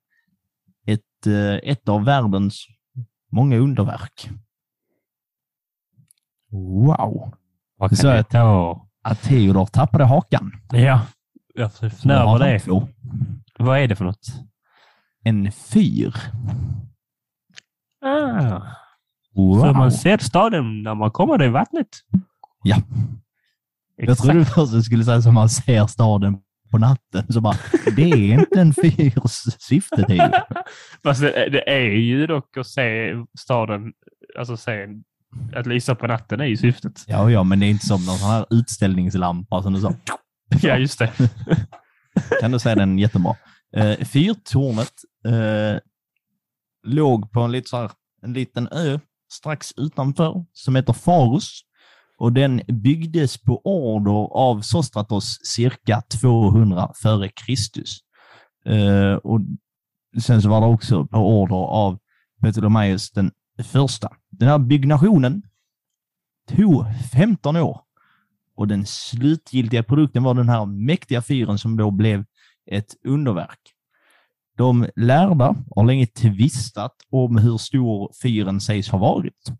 ett, 0.87 1.27
eh, 1.27 1.71
ett 1.71 1.89
av 1.89 2.03
världens 2.05 2.65
många 3.31 3.57
underverk. 3.57 4.29
Wow! 6.51 7.33
Vad 7.77 7.97
Så 7.97 8.07
att- 8.07 8.29
ta? 8.29 8.87
Att 9.03 9.21
Theodor 9.21 9.65
tappade 9.65 10.03
hakan. 10.05 10.51
Ja. 10.71 11.01
Jag 11.55 11.71
Så 11.71 11.89
funderar 11.89 12.25
på 12.25 12.37
det. 12.37 12.59
två. 12.59 12.87
Vad 13.59 13.79
är 13.79 13.87
det 13.87 13.95
för 13.95 14.05
något? 14.05 14.25
En 15.23 15.51
fyr. 15.51 16.15
Ah. 18.05 18.61
Wow! 19.35 19.59
Så 19.59 19.73
man 19.73 19.91
ser 19.91 20.17
staden 20.17 20.83
när 20.83 20.95
man 20.95 21.11
kommer 21.11 21.43
i 21.43 21.47
vattnet? 21.49 21.87
Ja. 22.63 22.77
Jag 24.07 24.17
trodde 24.17 24.45
först 24.45 24.73
du 24.73 24.83
skulle 24.83 25.03
säga 25.03 25.21
som 25.21 25.33
man 25.33 25.49
ser 25.49 25.87
staden 25.87 26.37
på 26.71 26.77
natten. 26.77 27.33
Så 27.33 27.41
bara, 27.41 27.57
det 27.95 28.01
är 28.01 28.33
inte 28.33 28.59
en 28.61 28.73
fyrs 28.73 29.31
syfte 29.59 30.03
till. 30.03 30.23
Fast 31.03 31.21
det, 31.21 31.49
det 31.49 31.69
är 31.69 31.91
ju 31.91 32.27
dock 32.27 32.57
att 32.57 32.67
se 32.67 33.13
staden, 33.39 33.93
alltså 34.39 34.57
se 34.57 34.87
att 35.55 35.67
lysa 35.67 35.95
på 35.95 36.07
natten 36.07 36.41
är 36.41 36.45
ju 36.45 36.57
syftet. 36.57 37.03
Ja, 37.07 37.31
ja, 37.31 37.43
men 37.43 37.59
det 37.59 37.65
är 37.65 37.69
inte 37.69 37.85
som 37.85 38.05
någon 38.05 38.17
sån 38.17 38.29
här 38.29 38.45
utställningslampa 38.49 39.63
som 39.63 39.73
du 39.73 39.81
sa. 39.81 39.93
Ja, 40.61 40.77
just 40.77 40.99
det. 40.99 41.11
Kan 42.41 42.51
du 42.51 42.59
säga 42.59 42.75
den 42.75 42.99
jättebra. 42.99 43.35
Eh, 43.75 43.97
fyrtornet 44.05 44.93
eh, 45.27 45.79
låg 46.87 47.31
på 47.31 47.41
en, 47.41 47.51
lite 47.51 47.69
så 47.69 47.77
här, 47.77 47.91
en 48.21 48.33
liten 48.33 48.67
ö 48.71 48.99
strax 49.33 49.71
utanför 49.77 50.45
som 50.53 50.75
heter 50.75 50.93
Faros. 50.93 51.61
Och 52.21 52.33
den 52.33 52.61
byggdes 52.67 53.37
på 53.37 53.61
order 53.63 54.27
av 54.31 54.61
Sostratos 54.61 55.39
cirka 55.43 56.01
200 56.01 56.91
före 56.95 57.29
Kristus. 57.29 57.99
Eh, 58.65 59.13
och 59.13 59.39
sen 60.21 60.41
så 60.41 60.49
var 60.49 60.61
det 60.61 60.67
också 60.67 61.07
på 61.07 61.41
order 61.41 61.55
av 61.55 61.99
Ptolemaeus 62.41 63.11
den 63.11 63.31
första. 63.63 64.09
Den 64.29 64.47
här 64.47 64.59
byggnationen 64.59 65.41
tog 66.47 66.85
15 67.13 67.55
år 67.55 67.81
och 68.55 68.67
den 68.67 68.85
slutgiltiga 68.85 69.83
produkten 69.83 70.23
var 70.23 70.33
den 70.33 70.49
här 70.49 70.65
mäktiga 70.65 71.21
fyren 71.21 71.57
som 71.57 71.77
då 71.77 71.91
blev 71.91 72.25
ett 72.71 72.95
underverk. 73.03 73.59
De 74.57 74.87
lärda 74.95 75.55
har 75.75 75.85
länge 75.85 76.07
tvistat 76.07 76.95
om 77.09 77.37
hur 77.37 77.57
stor 77.57 78.11
fyren 78.23 78.61
sägs 78.61 78.89
ha 78.89 78.97
varit, 78.97 79.51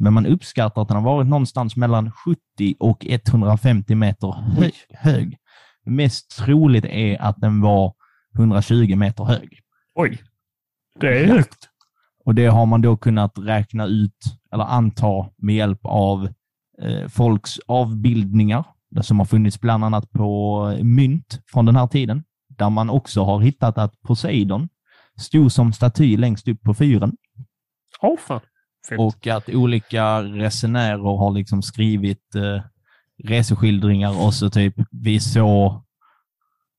men 0.00 0.12
man 0.12 0.26
uppskattar 0.26 0.82
att 0.82 0.88
den 0.88 0.96
har 0.96 1.04
varit 1.04 1.28
någonstans 1.28 1.76
mellan 1.76 2.12
70 2.12 2.40
och 2.78 3.06
150 3.06 3.94
meter 3.94 4.32
hö 4.32 4.70
hög. 4.90 5.36
Mest 5.86 6.36
troligt 6.36 6.84
är 6.84 7.22
att 7.22 7.40
den 7.40 7.60
var 7.60 7.94
120 8.38 8.96
meter 8.96 9.24
hög. 9.24 9.60
Oj. 9.94 10.22
Det 11.00 11.20
är 11.20 11.26
högt. 11.26 11.68
Och 12.24 12.34
det 12.34 12.46
har 12.46 12.66
man 12.66 12.82
då 12.82 12.96
kunnat 12.96 13.38
räkna 13.38 13.86
ut 13.86 14.24
eller 14.52 14.64
anta 14.64 15.30
med 15.36 15.54
hjälp 15.54 15.80
av 15.82 16.28
eh, 16.82 17.08
folks 17.08 17.58
avbildningar 17.66 18.64
som 19.00 19.18
har 19.18 19.26
funnits 19.26 19.60
bland 19.60 19.84
annat 19.84 20.10
på 20.10 20.66
mynt 20.82 21.40
från 21.52 21.66
den 21.66 21.76
här 21.76 21.86
tiden, 21.86 22.24
där 22.48 22.70
man 22.70 22.90
också 22.90 23.24
har 23.24 23.40
hittat 23.40 23.78
att 23.78 24.00
Poseidon 24.02 24.68
stod 25.18 25.52
som 25.52 25.72
staty 25.72 26.16
längst 26.16 26.48
upp 26.48 26.62
på 26.62 26.74
fyren 26.74 27.16
Åh 28.02 28.18
fan. 28.18 28.40
Fint. 28.90 29.00
och 29.00 29.26
att 29.26 29.48
olika 29.48 30.22
resenärer 30.22 31.18
har 31.18 31.30
liksom 31.32 31.62
skrivit 31.62 32.34
eh, 32.34 32.62
reseskildringar 33.24 34.26
och 34.26 34.34
så 34.34 34.50
typ 34.50 34.74
vi 34.90 35.20
såg 35.20 35.82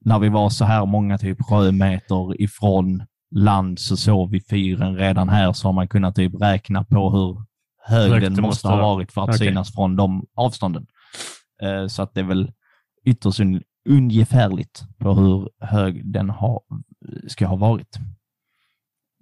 när 0.05 0.19
vi 0.19 0.29
var 0.29 0.49
så 0.49 0.65
här 0.65 0.85
många 0.85 1.17
typ 1.17 1.37
sjömeter 1.41 2.41
ifrån 2.41 3.03
land 3.35 3.79
så 3.79 3.97
såg 3.97 4.31
vi 4.31 4.41
fyren 4.49 4.95
redan 4.95 5.29
här 5.29 5.53
så 5.53 5.67
har 5.67 5.73
man 5.73 5.87
kunnat 5.87 6.15
typ 6.15 6.41
räkna 6.41 6.83
på 6.83 7.09
hur 7.09 7.45
hög 7.83 8.11
Högt 8.11 8.21
den 8.23 8.31
måste 8.31 8.41
måste 8.41 8.67
ha 8.67 8.75
varit 8.77 9.11
för 9.11 9.21
att 9.21 9.29
Okej. 9.29 9.39
synas 9.47 9.73
från 9.73 9.95
de 9.95 10.25
avstånden. 10.35 10.85
Eh, 11.63 11.87
så 11.87 12.01
att 12.03 12.13
det 12.13 12.19
är 12.19 12.25
väl 12.25 12.51
ytterst 13.05 13.39
un- 13.39 13.61
ungefärligt 13.89 14.83
på 14.97 15.13
hur 15.13 15.49
hög 15.65 16.11
den 16.13 16.29
har, 16.29 16.61
ska 17.27 17.47
ha 17.47 17.55
varit. 17.55 17.99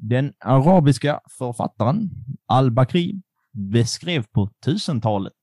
Den 0.01 0.33
arabiska 0.39 1.19
författaren 1.37 2.09
al-Bakri 2.47 3.21
beskrev 3.71 4.25
på 4.33 4.49
1000-talet 4.65 5.33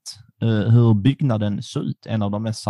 eh, 0.43 0.49
hur 0.49 0.95
byggnaden 0.95 1.63
såg 1.63 1.85
ut. 1.85 2.07
En 2.07 2.23
av 2.23 2.31
de 2.31 2.43
mest, 2.43 2.67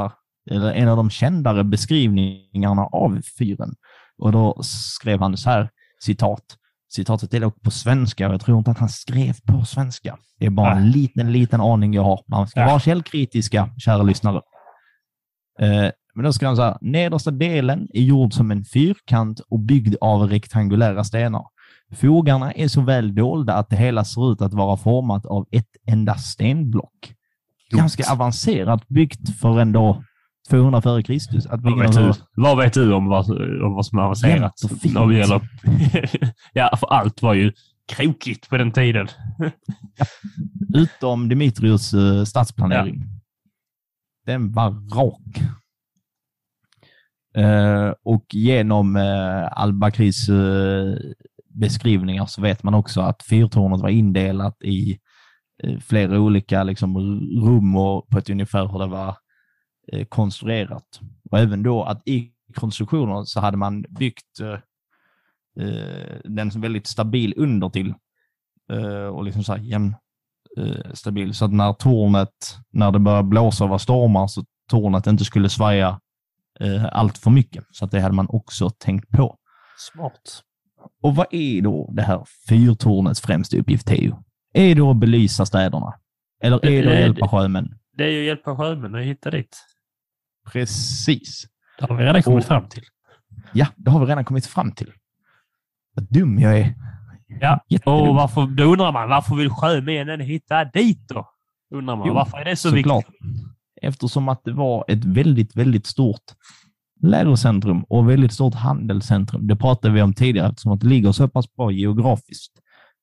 eller 0.51 0.72
en 0.72 0.88
av 0.88 0.96
de 0.96 1.11
kändare 1.11 1.64
beskrivningarna 1.64 2.83
av 2.87 3.20
fyren. 3.38 3.75
Och 4.18 4.33
då 4.33 4.59
skrev 4.62 5.20
han 5.20 5.37
så 5.37 5.51
här, 5.51 5.70
citat. 6.01 6.44
Citatet 6.88 7.35
är 7.35 7.40
dock 7.40 7.62
på 7.62 7.70
svenska 7.70 8.29
och 8.29 8.35
jag 8.35 8.40
tror 8.40 8.59
inte 8.59 8.70
att 8.70 8.79
han 8.79 8.88
skrev 8.88 9.35
på 9.46 9.64
svenska. 9.64 10.18
Det 10.38 10.46
är 10.46 10.51
bara 10.51 10.72
en 10.72 10.83
Nej. 10.83 10.92
liten, 10.92 11.33
liten 11.33 11.61
aning 11.61 11.94
jag 11.94 12.03
har. 12.03 12.20
Man 12.29 12.49
ska 12.49 12.61
Ja. 12.61 12.66
vara 12.66 12.81
källkritiska, 12.81 13.70
kära 13.79 14.03
lyssnare. 14.03 14.40
Eh, 15.61 15.90
men 16.14 16.25
då 16.25 16.33
skrev 16.33 16.46
han 16.46 16.57
så 16.57 16.62
här, 16.62 16.79
nedersta 16.81 17.31
delen 17.31 17.88
är 17.92 18.03
gjord 18.03 18.33
som 18.33 18.51
en 18.51 18.64
fyrkant 18.64 19.40
och 19.40 19.61
byggd 19.61 19.94
av 20.01 20.22
rektangulära 20.29 21.05
stenar. 21.05 21.42
Fogarna 21.94 22.53
är 22.53 22.68
så 22.68 22.81
väl 22.81 23.14
dolda 23.14 23.55
att 23.55 23.70
det 23.70 23.77
hela 23.77 24.05
ser 24.05 24.33
ut 24.33 24.40
att 24.40 24.55
vara 24.55 24.77
format 24.77 25.27
av 25.27 25.46
ett 25.51 25.77
enda 25.87 26.14
stenblock. 26.14 27.12
Ganska 27.70 28.12
avancerat 28.12 28.88
byggt 28.88 29.38
för 29.40 29.61
ändå 29.61 30.02
200 30.50 30.83
före 30.83 31.02
Kristus. 31.02 31.46
Att 31.46 31.63
Vad 31.63 31.79
vet, 31.79 31.92
du, 31.92 32.13
vad 32.35 32.58
vet 32.58 32.73
du 32.73 32.92
om 32.92 33.06
vad, 33.06 33.31
om 33.63 33.75
vad 33.75 33.87
som 33.87 33.98
är 33.98 34.02
avancerat? 34.02 34.54
När 34.85 35.06
det 35.06 35.19
gäller... 35.19 35.40
ja, 36.52 36.77
för 36.77 36.87
allt 36.87 37.23
var 37.23 37.35
ju 37.35 37.52
krokigt 37.88 38.48
på 38.48 38.56
den 38.56 38.73
tiden. 38.73 39.08
Utom 40.75 41.29
Dimitrios 41.29 41.94
eh, 41.94 42.25
stadsplanering. 42.25 43.02
Den 44.27 44.52
var 44.52 44.71
rak. 44.71 45.42
Eh, 47.37 47.92
och 48.04 48.25
genom 48.33 48.96
uh, 48.96 49.61
Al-Bakris 49.61 50.29
eh, 50.29 50.94
beskrivningar 51.57 52.27
så 52.27 52.42
vet 52.42 52.63
man 52.63 52.75
också 52.75 53.00
att 53.00 53.23
fyrtornet 53.23 53.81
var 53.81 53.88
indelat 53.88 54.63
i 54.63 54.98
eh, 55.63 55.79
flera 55.79 56.21
olika 56.21 56.63
liksom, 56.63 56.96
rum 57.44 57.77
och 57.77 58.09
på 58.09 58.19
ett 58.19 58.31
ungefär 58.31 58.67
hur 58.67 58.79
det 58.79 58.87
var 58.87 59.17
eh, 59.92 60.07
konstruerat. 60.07 61.00
Och 61.31 61.38
även 61.38 61.63
då 61.63 61.85
att 61.85 62.09
i 62.09 62.33
konstruktionen 62.54 63.27
så 63.27 63.40
hade 63.40 63.57
man 63.57 63.83
byggt 63.83 64.40
eh, 64.40 64.59
eh 65.65 66.21
den 66.25 66.48
väldigt 66.48 66.87
stabil 66.87 67.35
under 67.37 67.69
till 67.69 67.94
eh, 68.73 69.07
och 69.07 69.25
liksom 69.25 69.44
så 69.44 69.52
här 69.52 69.61
jämn, 69.61 69.94
eh, 70.59 70.92
stabil. 70.92 71.35
Så 71.35 71.44
att 71.44 71.52
när 71.52 71.73
tornet, 71.73 72.59
när 72.71 72.92
det 72.92 72.98
började 72.98 73.29
blåsa 73.29 73.65
och 73.65 73.71
var 73.71 73.79
stormar, 73.79 74.27
så 74.27 74.44
tornet 74.71 75.07
inte 75.07 75.25
skulle 75.25 75.48
svaja 75.48 76.00
eh, 76.61 76.85
allt 76.92 77.19
för 77.19 77.31
mycket. 77.31 77.65
Så 77.71 77.85
att 77.85 77.90
det 77.90 78.00
hade 78.00 78.15
man 78.15 78.27
också 78.29 78.71
tänkt 78.71 79.09
på. 79.09 79.37
Smart. 79.79 80.42
Och 81.03 81.15
vad 81.17 81.27
är 81.31 81.63
då 81.63 81.91
det 81.93 82.03
här 82.03 82.25
fyrtornets 82.49 83.21
främsta 83.21 83.57
uppgift, 83.57 83.87
Teo? 83.87 84.23
Är 84.55 84.75
det 84.75 84.83
att 84.83 84.97
belysa 84.97 85.47
städerna? 85.47 85.95
Eller 86.43 86.67
är 86.67 86.83
det 86.83 86.89
att 86.89 86.95
Eh, 86.95 87.01
hjälpa 87.01 87.29
sjömän? 87.29 87.79
Det 87.97 88.05
är 88.05 88.09
ju 88.11 88.21
att 88.21 88.27
hjälpa 88.27 88.57
sjömän 88.57 88.95
att 88.95 89.05
hitta 89.05 89.31
dit. 89.31 89.57
Precis. 90.53 91.47
Det 91.79 91.87
har 91.87 91.97
vi 91.97 92.05
redan 92.05 92.23
kommit 92.23 92.45
Och- 92.45 92.49
fram 92.49 92.69
till. 92.69 92.83
Ja, 93.53 93.67
det 93.77 93.91
har 93.91 94.01
vi 94.01 94.07
redan 94.07 94.25
kommit 94.25 94.47
fram 94.47 94.73
till. 94.73 94.93
Vad 95.95 96.05
dum 96.13 96.39
jag 96.39 96.59
är. 96.59 96.75
Ja, 97.41 97.61
Jättedum. 97.69 97.95
och 98.09 98.15
varför, 98.15 98.47
då 98.47 98.65
undrar 98.65 98.93
man 98.93 99.09
varför 99.09 99.35
vill 99.35 99.51
sjömännen 99.51 100.21
hitta 100.21 100.65
dit 100.65 101.09
då? 101.09 101.29
Undrar 101.75 101.97
man. 101.97 102.07
Jo, 102.09 102.15
varför 102.15 102.39
är 102.39 102.45
det 102.45 102.57
så 102.57 102.71
Såklart. 102.71 103.05
viktigt? 103.09 103.47
Eftersom 103.83 104.29
att 104.29 104.45
det 104.45 104.53
var 104.53 104.85
ett 104.89 105.05
väldigt, 105.05 105.57
väldigt 105.57 105.87
stort 105.87 106.23
lärocentrum 107.07 107.83
och 107.83 108.11
väldigt 108.11 108.33
stort 108.33 108.54
handelscentrum. 108.54 109.46
Det 109.46 109.57
pratade 109.57 109.94
vi 109.94 110.02
om 110.02 110.15
tidigare 110.15 110.48
eftersom 110.48 110.73
att 110.73 110.81
det 110.81 110.87
ligger 110.87 111.13
så 111.13 111.29
pass 111.29 111.54
bra 111.54 111.71
geografiskt. 111.71 112.52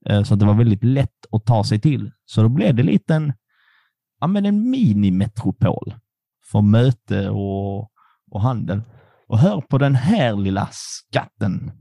Eh, 0.10 0.24
så 0.24 0.34
att 0.34 0.40
det 0.40 0.46
var 0.46 0.54
väldigt 0.54 0.84
lätt 0.84 1.26
att 1.32 1.46
ta 1.46 1.64
sig 1.64 1.80
till. 1.80 2.12
Så 2.26 2.44
då 2.44 2.50
blev 2.50 2.76
det 2.76 2.84
lite 2.84 3.16
en, 3.16 3.34
ja, 4.20 4.28
men 4.28 4.46
en 4.46 4.70
minimetropol 4.70 5.94
för 6.52 6.62
möte 6.62 7.30
och, 7.30 7.82
och 8.32 8.42
handel. 8.42 8.82
Och 9.28 9.40
hör 9.40 9.62
på 9.62 9.78
den 9.78 9.96
här 9.96 10.36
lilla 10.36 10.68
skatten. 10.72 11.72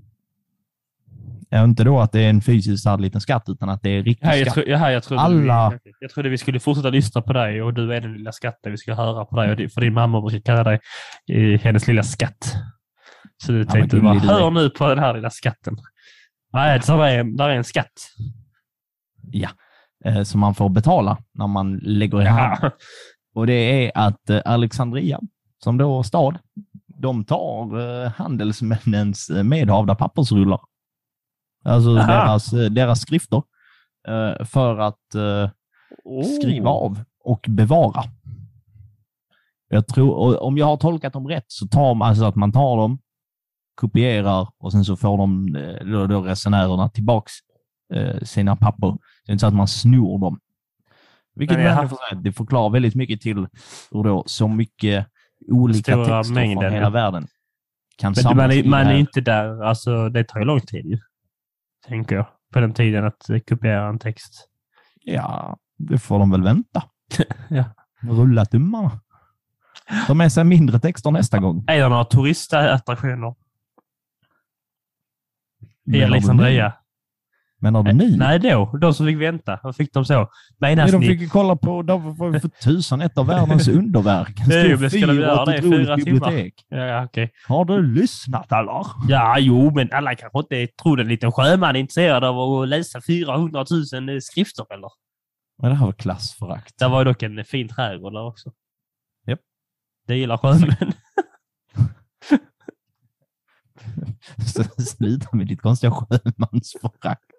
Ja, 1.55 1.65
inte 1.65 1.85
då 1.85 2.01
att 2.01 2.13
det 2.13 2.21
är 2.21 2.31
en 2.31 2.41
fysiskt 2.41 2.81
stark 2.81 3.01
liten 3.01 3.21
skatt, 3.21 3.45
utan 3.49 3.69
att 3.69 3.83
det 3.83 3.91
är 3.91 4.03
riktig 4.03 4.27
Ja, 4.27 4.35
jag, 4.37 4.41
skatt. 4.47 4.55
tro, 4.55 4.63
ja, 4.67 4.91
jag, 4.91 5.03
trodde 5.03 5.23
Alla- 5.23 5.71
vi, 5.85 5.93
jag 6.01 6.11
trodde 6.11 6.29
vi 6.29 6.39
skulle 6.39 6.61
fortsätta 6.61 6.91
lyssna 6.91 7.23
på 7.23 7.33
dig 7.33 7.63
och 7.63 7.75
du 7.75 7.95
är 7.95 8.01
den 8.01 8.13
lilla 8.13 8.33
skatten 8.33 8.73
vi 8.73 8.79
ska 8.79 8.95
höra 8.95 9.25
på 9.25 9.37
dig. 9.37 9.51
Och 9.51 9.57
det- 9.57 9.69
För 9.69 9.81
din 9.81 9.95
mamma 9.95 10.21
brukar 10.21 10.39
kalla 10.41 10.65
dig 10.65 10.81
eh, 11.33 11.61
hennes 11.61 11.87
lilla 11.89 12.03
skatt. 12.03 12.55
Så 13.45 13.53
du 13.53 13.65
tänkte 13.65 13.97
vad 14.01 14.05
bara, 14.23 14.35
hör 14.35 14.51
nu 14.51 14.71
på 14.71 14.89
den 14.89 14.99
här 14.99 15.15
lilla 15.15 15.31
skatten. 15.31 15.77
Nej, 16.53 16.81
där 16.87 17.05
är, 17.07 17.25
där 17.37 17.49
är 17.49 17.55
en 17.57 17.65
skatt. 17.65 17.93
Ja, 19.33 19.49
eh, 20.05 20.23
som 20.23 20.41
man 20.41 20.55
får 20.55 20.69
betala 20.69 21.19
när 21.35 21.47
man 21.47 21.77
lägger 21.77 22.23
i 22.23 22.25
hand. 22.25 22.59
Ja. 22.63 22.71
Och 23.35 23.47
det 23.47 23.53
är 23.87 23.93
att 23.95 24.31
eh, 24.31 24.41
Alexandria, 24.45 25.21
som 25.65 25.79
då 25.79 26.03
stad, 26.03 26.39
de 26.87 27.25
tar 27.25 27.81
eh, 28.05 28.11
handelsmännens 28.13 29.31
eh, 29.31 29.43
medhavda 29.45 29.95
pappersrullar. 29.95 30.61
Alltså 31.65 31.97
Aha. 31.97 32.07
deras, 32.13 32.53
eh, 32.53 32.71
deras 32.71 33.01
skrifter. 33.01 33.43
eh, 34.09 34.45
För 34.45 34.79
att 34.79 35.15
eh, 35.15 35.51
skriva 36.39 36.71
Oh. 36.71 36.85
av 36.85 37.05
och 37.25 37.45
bevara. 37.49 38.03
Jag 39.69 39.87
tror, 39.87 40.43
om 40.43 40.59
jag 40.59 40.67
har 40.67 40.77
tolkat 40.77 41.13
dem 41.13 41.29
rätt 41.29 41.45
så 41.47 41.67
tar 41.67 41.95
man 41.95 42.09
alltså 42.09 42.25
att 42.25 42.37
man 42.37 42.53
tar 42.53 42.77
dem, 42.77 42.99
kopierar 43.75 44.49
och 44.59 44.73
sen 44.73 44.85
så 44.85 44.97
får 44.97 45.19
de 45.19 45.53
då, 45.93 46.07
då 46.07 46.21
resenärerna 46.23 46.89
tillbaks 46.89 47.33
sina 48.23 48.57
papper. 48.57 48.87
Det 49.27 49.31
är 49.31 49.33
inte 49.33 49.41
så 49.41 49.47
att 49.47 49.55
man 49.55 49.69
snor 49.69 50.19
dem. 50.19 50.41
Vilket 51.35 51.57
får 51.57 52.09
säga, 52.09 52.21
det 52.21 52.33
förklarar 52.33 52.71
väldigt 52.71 52.95
mycket 52.95 53.21
till 53.21 53.47
hur 53.91 54.05
då 54.05 54.23
så 54.27 54.49
mycket 54.49 55.07
olika 55.51 55.93
Stora 55.93 56.17
texter 56.19 56.35
mängden, 56.35 56.61
från 56.63 56.73
hela 56.73 56.87
ja. 56.87 56.91
världen 56.91 57.27
kan 57.99 58.09
Men 58.11 58.15
samlas 58.15 58.37
man 58.37 58.51
är, 58.59 58.65
man 58.65 58.87
är 58.87 58.95
inte 58.99 59.21
där, 59.21 59.63
alltså 59.63 60.09
det 60.09 60.25
tar 60.25 60.39
ju 60.41 60.45
lång 60.47 60.61
tid. 60.61 61.01
Tänker 61.89 62.17
jag. 62.17 62.27
På 62.53 62.61
den 62.61 62.75
tiden 62.75 63.05
att 63.05 63.27
kopiera 63.49 63.89
en 63.89 63.99
text. 63.99 64.49
Ja, 65.01 65.57
det 65.79 65.99
får 65.99 66.19
de 66.19 66.31
väl 66.31 66.43
vänta. 66.43 66.83
Ja. 67.49 67.65
Rulla 68.01 68.45
tummarna. 68.45 69.01
Ta 70.07 70.15
med 70.15 70.33
sig 70.33 70.45
mindre 70.45 70.79
texter 70.81 71.11
nästa 71.11 71.39
gång. 71.39 71.65
Är 71.69 71.79
det 71.79 71.89
några 71.89 72.05
turistattraktioner 72.05 73.35
i 75.87 75.99
du 75.99 76.05
Alexandria? 76.05 76.73
Menar 77.63 77.83
du 77.83 77.93
nu? 77.93 78.17
Nej, 78.17 78.39
då. 78.39 78.77
De 78.81 78.95
som 78.95 79.07
fick 79.07 79.21
vänta. 79.21 79.61
Vad 79.63 79.77
fick 79.77 79.93
de 79.93 80.05
så? 80.05 80.29
Menas 80.61 80.77
Nej, 80.77 80.93
de 80.93 80.99
ni? 80.99 81.07
fick 81.07 81.21
ju 81.21 81.29
kolla 81.29 81.57
på, 81.57 81.83
de 81.83 82.17
var 82.17 82.33
ju 82.33 82.41
för 82.41 82.49
tusan 82.49 83.01
ett 83.01 83.19
av 83.19 83.27
världens 83.27 83.69
underverk. 83.79 84.41
En 84.41 84.45
stor 84.45 84.89
fyr 84.89 85.29
och 85.29 85.53
ett 85.53 85.65
otroligt 85.65 86.05
bibliotek. 86.05 86.55
Ja, 86.69 87.05
okej. 87.05 87.33
Har 87.49 87.65
du 87.65 87.83
lyssnat 87.83 88.53
eller? 88.53 88.87
Ja, 89.09 89.39
jo, 89.39 89.71
men 89.75 89.89
alla 89.93 90.15
kanske 90.15 90.39
inte 90.39 90.67
tror 90.83 91.01
en 91.01 91.09
liten 91.09 91.33
sjöman 91.33 91.77
är 91.77 91.81
intresserad 91.81 92.25
av 92.25 92.39
att 92.39 92.69
läsa 92.69 93.01
400 93.07 93.65
000 94.11 94.21
skrifter, 94.23 94.67
eller? 94.75 94.91
Men 95.63 95.71
det 95.71 95.77
här 95.77 95.87
var 95.87 95.93
klassförakt. 95.93 96.79
Det 96.79 96.89
var 96.89 97.01
ju 97.01 97.05
dock 97.05 97.23
en 97.23 97.45
fin 97.45 97.69
trädgård 97.69 98.13
där 98.13 98.27
också. 98.27 98.53
Japp. 99.27 99.41
Det 100.07 100.17
gillar 100.17 100.37
sjömän. 100.37 100.93
Sluta 104.79 105.37
med 105.37 105.47
ditt 105.47 105.61
konstiga 105.63 105.91
sjömansförakt. 105.91 107.32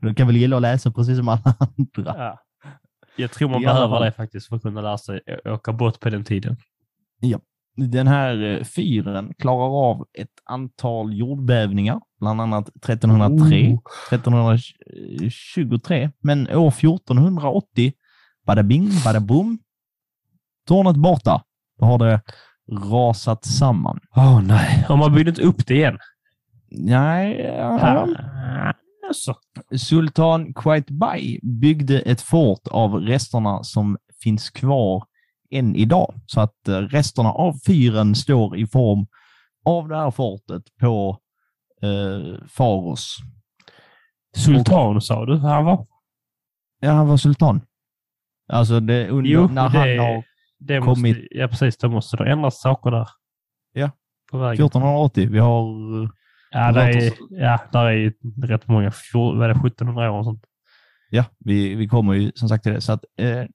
Du 0.00 0.14
kan 0.14 0.26
väl 0.26 0.36
gilla 0.36 0.56
att 0.56 0.62
läsa 0.62 0.90
precis 0.92 1.16
som 1.18 1.28
alla 1.28 1.54
andra. 1.58 2.14
ja. 2.18 2.38
Jag 3.18 3.30
tror 3.30 3.48
man 3.48 3.62
I 3.62 3.64
behöver 3.64 4.00
det 4.04 4.12
faktiskt 4.12 4.48
för 4.48 4.56
att 4.56 4.62
kunna 4.62 4.80
lära 4.80 4.98
sig 4.98 5.20
åka 5.44 5.72
båt 5.72 6.00
på 6.00 6.10
den 6.10 6.24
tiden. 6.24 6.56
Den 7.76 8.06
här 8.06 8.42
eh, 8.42 8.64
fyren 8.64 9.34
klarar 9.38 9.90
av 9.90 10.06
ett 10.18 10.28
antal 10.44 11.14
jordbävningar, 11.14 12.00
bland 12.20 12.40
annat 12.40 12.68
1303, 12.68 13.68
Oh. 13.68 13.78
1323, 14.12 16.10
men 16.20 16.48
år 16.56 16.68
1480, 16.68 17.92
bada 18.46 18.62
bing, 18.62 18.90
bada 19.04 19.20
boom, 19.20 19.58
tornet 20.68 20.96
borta. 20.96 21.42
Då 21.78 21.86
har 21.86 21.98
det 21.98 22.20
rasat 22.72 23.44
samman. 23.44 24.00
Åh 24.16 24.42
nej, 24.42 24.86
och 24.88 24.98
man 24.98 25.14
byggde 25.14 25.30
inte 25.30 25.42
upp 25.42 25.66
det 25.66 25.74
igen. 25.74 25.98
Nej, 26.70 27.40
ja. 27.40 28.74
Alltså. 29.08 29.34
Sultan 29.76 30.54
Qaitbay 30.54 31.38
byggde 31.42 32.00
ett 32.00 32.20
fort 32.20 32.66
av 32.70 32.94
resterna 32.94 33.62
som 33.62 33.96
finns 34.22 34.50
kvar 34.50 35.04
än 35.50 35.76
idag. 35.76 36.14
Så 36.26 36.40
att 36.40 36.68
eh, 36.68 36.72
resterna 36.80 37.32
av 37.32 37.54
fyren 37.66 38.14
står 38.14 38.56
i 38.58 38.66
form 38.66 39.06
av 39.64 39.88
det 39.88 39.96
här 39.96 40.10
fortet 40.10 40.62
på 40.80 41.18
eh, 41.82 42.38
Faros. 42.48 43.16
Sultan 44.36 45.00
sa 45.00 45.26
du 45.26 45.36
han 45.38 45.64
var? 45.64 45.86
Ja, 46.80 46.90
han 46.92 47.08
var 47.08 47.16
sultan. 47.16 47.60
Alltså 48.52 48.80
det, 48.80 49.08
under, 49.08 49.30
Jo, 49.30 49.48
när 49.48 49.68
det- 49.68 49.78
han 49.78 49.98
har 49.98 50.24
Det 50.58 50.80
Kommit- 50.80 51.16
måste, 51.16 51.26
ja, 51.30 51.48
precis. 51.48 51.76
Då 51.76 51.88
måste 51.88 52.16
det 52.16 52.30
ändras 52.32 52.60
saker 52.60 52.90
där. 52.90 53.08
Ja. 53.72 53.90
På 54.30 54.38
vägen. 54.38 54.54
1480, 54.66 55.28
vi 55.30 55.38
har 55.38 55.62
Ja, 56.50 56.72
det 56.72 56.82
är, 56.82 57.12
ja, 57.30 57.60
där 57.72 57.84
är 57.84 57.92
ju 57.92 58.12
rätt 58.42 58.68
många. 58.68 58.92
Vad 59.14 59.44
är 59.44 59.48
det? 59.48 59.68
1700 59.68 60.10
år 60.10 60.18
och 60.18 60.24
sånt. 60.24 60.44
Ja, 61.10 61.24
vi, 61.38 61.74
vi 61.74 61.88
kommer 61.88 62.14
ju 62.14 62.32
som 62.34 62.48
sagt 62.48 62.62
till 62.64 62.72
det. 62.72 62.80
Så 62.80 62.92
att, 62.92 63.04
eh, 63.16 63.38
eh, 63.38 63.46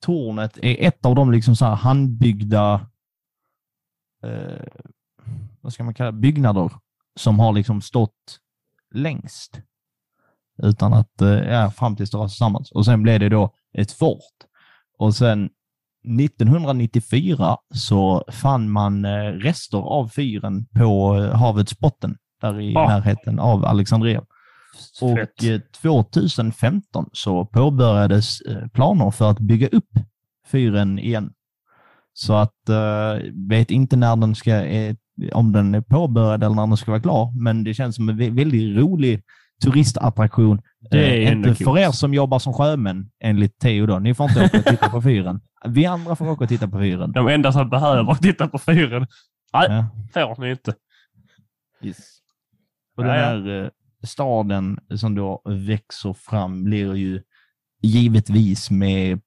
tornet 0.00 0.58
är 0.62 0.86
ett 0.86 1.06
av 1.06 1.14
de 1.14 1.32
liksom 1.32 1.56
så 1.56 1.64
här 1.64 1.74
handbyggda 1.74 2.86
eh, 4.22 4.66
vad 5.60 5.72
ska 5.72 5.84
man 5.84 5.94
kalla 5.94 6.12
byggnader 6.12 6.70
som 7.16 7.38
har 7.38 7.52
liksom 7.52 7.80
stått 7.80 8.38
längst. 8.94 9.60
Utan 10.62 10.92
att, 10.92 11.22
eh, 11.22 11.28
ja, 11.28 11.70
fram 11.70 11.96
tills 11.96 12.10
det 12.10 12.16
rasade 12.16 12.28
tillsammans. 12.28 12.72
Och 12.72 12.84
sen 12.84 13.02
blev 13.02 13.20
det 13.20 13.28
då 13.28 13.54
ett 13.72 13.92
fort. 13.92 14.44
Och 14.98 15.14
sen 15.14 15.50
1994 16.04 17.56
så 17.74 18.24
fann 18.32 18.70
man 18.70 19.04
eh, 19.04 19.10
rester 19.32 19.78
av 19.78 20.08
fyren 20.08 20.66
på 20.76 21.16
eh, 21.16 21.36
havets 21.36 21.78
botten, 21.78 22.16
där 22.40 22.60
i 22.60 22.76
Ah. 22.76 22.88
närheten 22.88 23.38
av 23.38 23.64
Alexandria. 23.64 24.22
Och 25.00 25.16
Fett. 25.18 25.42
eh, 25.44 25.60
2015 25.82 27.06
så 27.12 27.46
påbörjades 27.46 28.38
planer 28.72 29.10
för 29.10 29.30
att 29.30 29.38
bygga 29.38 29.68
upp 29.68 29.90
fyren 30.50 30.98
igen. 30.98 31.30
Så 32.12 32.32
att, 32.34 32.68
eh, 32.68 33.30
vet 33.48 33.70
inte 33.70 33.96
när 33.96 34.16
den 34.16 34.34
ska, 34.34 34.64
eh, 34.64 34.94
om 35.32 35.52
den 35.52 35.74
är 35.74 35.80
påbörjad 35.80 36.42
eller 36.44 36.54
när 36.56 36.66
den 36.66 36.76
ska 36.76 36.90
vara 36.90 37.02
klar, 37.02 37.32
men 37.42 37.64
det 37.64 37.74
känns 37.74 37.96
som 37.96 38.08
en 38.08 38.20
vä- 38.20 38.36
väldigt 38.36 38.76
rolig 38.78 39.22
turistattraktion. 39.64 40.60
Det 40.80 40.98
är 40.98 41.26
Eh, 41.26 41.32
inte 41.32 41.54
för 41.54 41.78
er 41.78 41.90
som 41.90 42.14
jobbar 42.14 42.38
som 42.38 42.52
sjömän, 42.52 43.10
enligt 43.20 43.58
Theo 43.58 43.86
då. 43.86 43.98
Ni 43.98 44.14
får 44.14 44.30
inte 44.30 44.44
åka 44.44 44.58
och 44.58 44.64
titta 44.64 44.88
på 44.90 45.02
fyren. 45.02 45.40
Vi 45.68 45.86
andra 45.86 46.16
får 46.16 46.28
åka 46.30 46.44
och 46.44 46.48
titta 46.48 46.68
på 46.68 46.78
fyren. 46.78 47.12
De 47.12 47.28
enda 47.28 47.52
som 47.52 47.70
behöver 47.70 48.14
titta 48.14 48.48
på 48.48 48.58
fyren, 48.58 49.06
nej, 49.52 49.86
Ja. 50.14 50.34
får 50.36 50.42
ni 50.42 50.50
inte. 50.50 50.70
Och 52.96 53.04
Ja, 53.04 53.06
den 53.06 53.10
här 53.10 53.64
eh, 53.64 53.70
staden 54.04 54.78
som 54.96 55.14
då 55.14 55.42
växer 55.44 56.12
fram 56.12 56.64
blir 56.64 56.94
ju 56.94 57.22
givetvis 57.82 58.70
med 58.70 59.20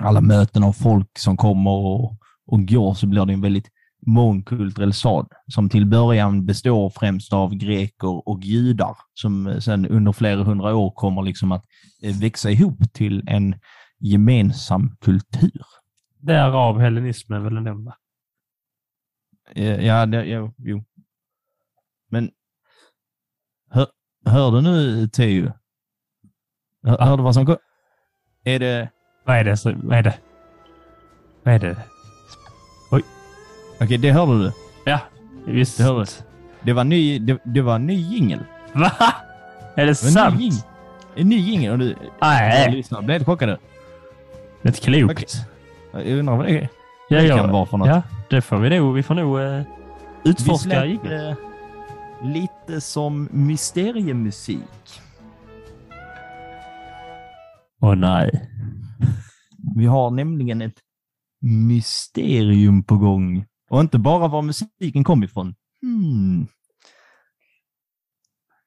alla 0.00 0.20
möten 0.20 0.64
av 0.64 0.72
folk 0.72 1.18
som 1.18 1.36
kommer 1.36 1.70
och, 1.70 2.18
och 2.46 2.68
går 2.68 2.94
så 2.94 3.06
blir 3.06 3.24
det 3.26 3.32
en 3.32 3.40
väldigt 3.40 3.68
mångkulturell 4.06 4.92
stad 4.92 5.28
som 5.46 5.68
till 5.68 5.86
början 5.86 6.46
består 6.46 6.90
främst 6.90 7.32
av 7.32 7.54
greker 7.54 8.28
och 8.28 8.40
judar 8.42 8.96
som 9.14 9.60
sen 9.60 9.86
under 9.86 10.12
flera 10.12 10.42
hundra 10.42 10.76
år 10.76 10.90
kommer 10.90 11.22
liksom 11.22 11.52
att 11.52 11.64
eh, 12.02 12.20
växa 12.20 12.50
ihop 12.50 12.92
till 12.92 13.24
en 13.26 13.54
gemensam 13.98 14.96
kultur. 15.00 15.62
Därav 16.18 16.80
hellenismen 16.80 17.44
väl 17.44 17.56
ändå? 17.56 17.74
va? 17.74 17.96
Ja, 19.54 20.06
det, 20.06 20.24
ja 20.24 20.52
jo. 20.58 20.84
Men 22.08 22.30
hör, 23.70 23.86
hör 24.26 24.50
du 24.50 24.60
nu, 24.60 25.08
Teo? 25.08 25.52
Hör, 26.82 26.98
hör 26.98 27.16
du 27.16 27.22
vad 27.22 27.34
som 27.34 27.46
kom? 27.46 27.56
Är 28.44 28.58
det... 28.58 28.90
Vad 29.24 29.36
är 29.36 29.44
det? 29.44 29.64
Vad 29.64 29.98
är 29.98 30.02
det? 30.02 30.18
Vad 31.42 31.54
är 31.54 31.58
det? 31.58 31.89
Okej, 33.80 33.98
det 33.98 34.12
hörde 34.12 34.38
du. 34.44 34.52
Ja, 34.84 35.00
visst. 35.46 35.78
Det 35.78 35.84
hörde 35.84 36.04
du. 36.04 36.06
Det 36.62 36.72
var 36.72 36.84
ny, 36.84 37.18
det, 37.18 37.38
det 37.44 37.60
var 37.62 37.78
ny 37.78 37.94
jingel. 37.94 38.40
Va? 38.72 38.90
Är 39.76 39.86
det 39.86 39.92
Det 40.00 40.04
ny, 40.06 40.10
sant? 40.12 40.40
jing- 40.40 40.64
en 41.16 41.28
ny 41.28 41.36
jingel. 41.38 41.72
Och 41.72 41.78
du, 41.78 41.96
Nej, 42.20 42.72
lyssnare 42.72 43.02
blev 43.02 43.14
helt 43.14 43.26
chockade. 43.26 43.58
det 44.62 44.68
är 44.68 44.70
inte 44.70 44.80
klokt. 44.80 45.36
Jag 45.92 46.06
undrar 46.18 46.36
vad 46.36 46.46
det 46.46 46.58
är. 46.58 46.68
Ja, 47.08 47.18
det 47.20 47.26
ja. 47.26 47.36
kan 47.36 47.50
vara 47.52 47.66
för 47.66 47.76
något. 47.76 47.88
Ja, 47.88 48.02
det 48.30 48.40
får 48.42 48.56
vi 48.58 48.78
nog. 48.78 48.94
Vi 48.94 49.02
får 49.02 49.14
nog 49.14 49.38
uh, 49.40 49.62
utforska. 50.24 50.70
släpper 50.70 51.36
lite 52.22 52.80
som 52.80 53.28
mysteriemusik. 53.32 55.00
Åh 57.82 57.94
nej. 57.94 58.48
Vi 59.76 59.86
har 59.86 60.10
nämligen 60.10 60.62
ett 60.62 60.78
mysterium 61.42 62.82
på 62.82 62.96
gång. 62.96 63.44
Och 63.70 63.80
inte 63.80 63.98
bara 63.98 64.28
var 64.28 64.42
musiken 64.42 65.04
kom 65.04 65.22
ifrån. 65.22 65.54
Hmm. 65.82 66.46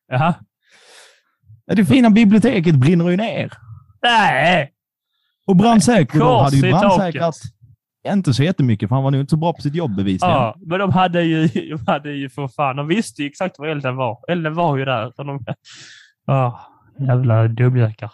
Jaha. 0.07 0.35
Ja, 1.65 1.75
Det 1.75 1.85
fina 1.85 2.09
biblioteket 2.09 2.75
brinner 2.75 3.09
ju 3.09 3.17
ner. 3.17 3.53
Nej! 4.01 4.73
Och 5.47 5.55
brandsäkert 5.55 6.19
Kors 6.21 6.43
hade 6.43 6.55
ju 6.55 6.71
brandsäkrat 6.71 7.35
inte 8.07 8.33
så 8.33 8.43
jättemycket, 8.43 8.89
för 8.89 8.95
han 8.95 9.03
var 9.03 9.11
nog 9.11 9.21
inte 9.21 9.29
så 9.29 9.37
bra 9.37 9.53
på 9.53 9.61
sitt 9.61 9.75
jobb 9.75 9.95
bevisligen. 9.95 10.35
Ja, 10.35 10.55
men 10.65 10.79
de 10.79 10.91
hade 10.91 11.23
ju, 11.23 11.47
de 11.77 11.87
hade 11.87 12.11
ju 12.11 12.29
för 12.29 12.47
fan, 12.47 12.75
de 12.75 12.87
visste 12.87 13.21
ju 13.21 13.27
exakt 13.27 13.59
var 13.59 13.67
elden 13.67 13.95
var. 13.95 14.19
Elden 14.27 14.53
var 14.53 14.77
ju 14.77 14.85
där. 14.85 15.11
Så 15.15 15.23
de, 15.23 15.45
ja, 16.25 16.59
jävla 16.99 17.47
dumjökar. 17.47 18.11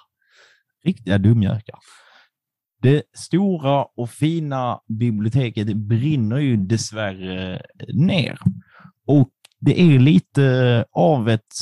Riktiga 0.84 1.18
dumjökar. 1.18 1.80
Det 2.82 3.04
stora 3.14 3.84
och 3.84 4.10
fina 4.10 4.80
biblioteket 4.88 5.78
brinner 5.78 6.38
ju 6.38 6.58
dessvärre 6.58 7.62
ner. 7.94 8.40
Och 9.08 9.30
det 9.60 9.82
är 9.82 10.00
lite 10.00 10.86
av 10.92 11.30
ett 11.30 11.54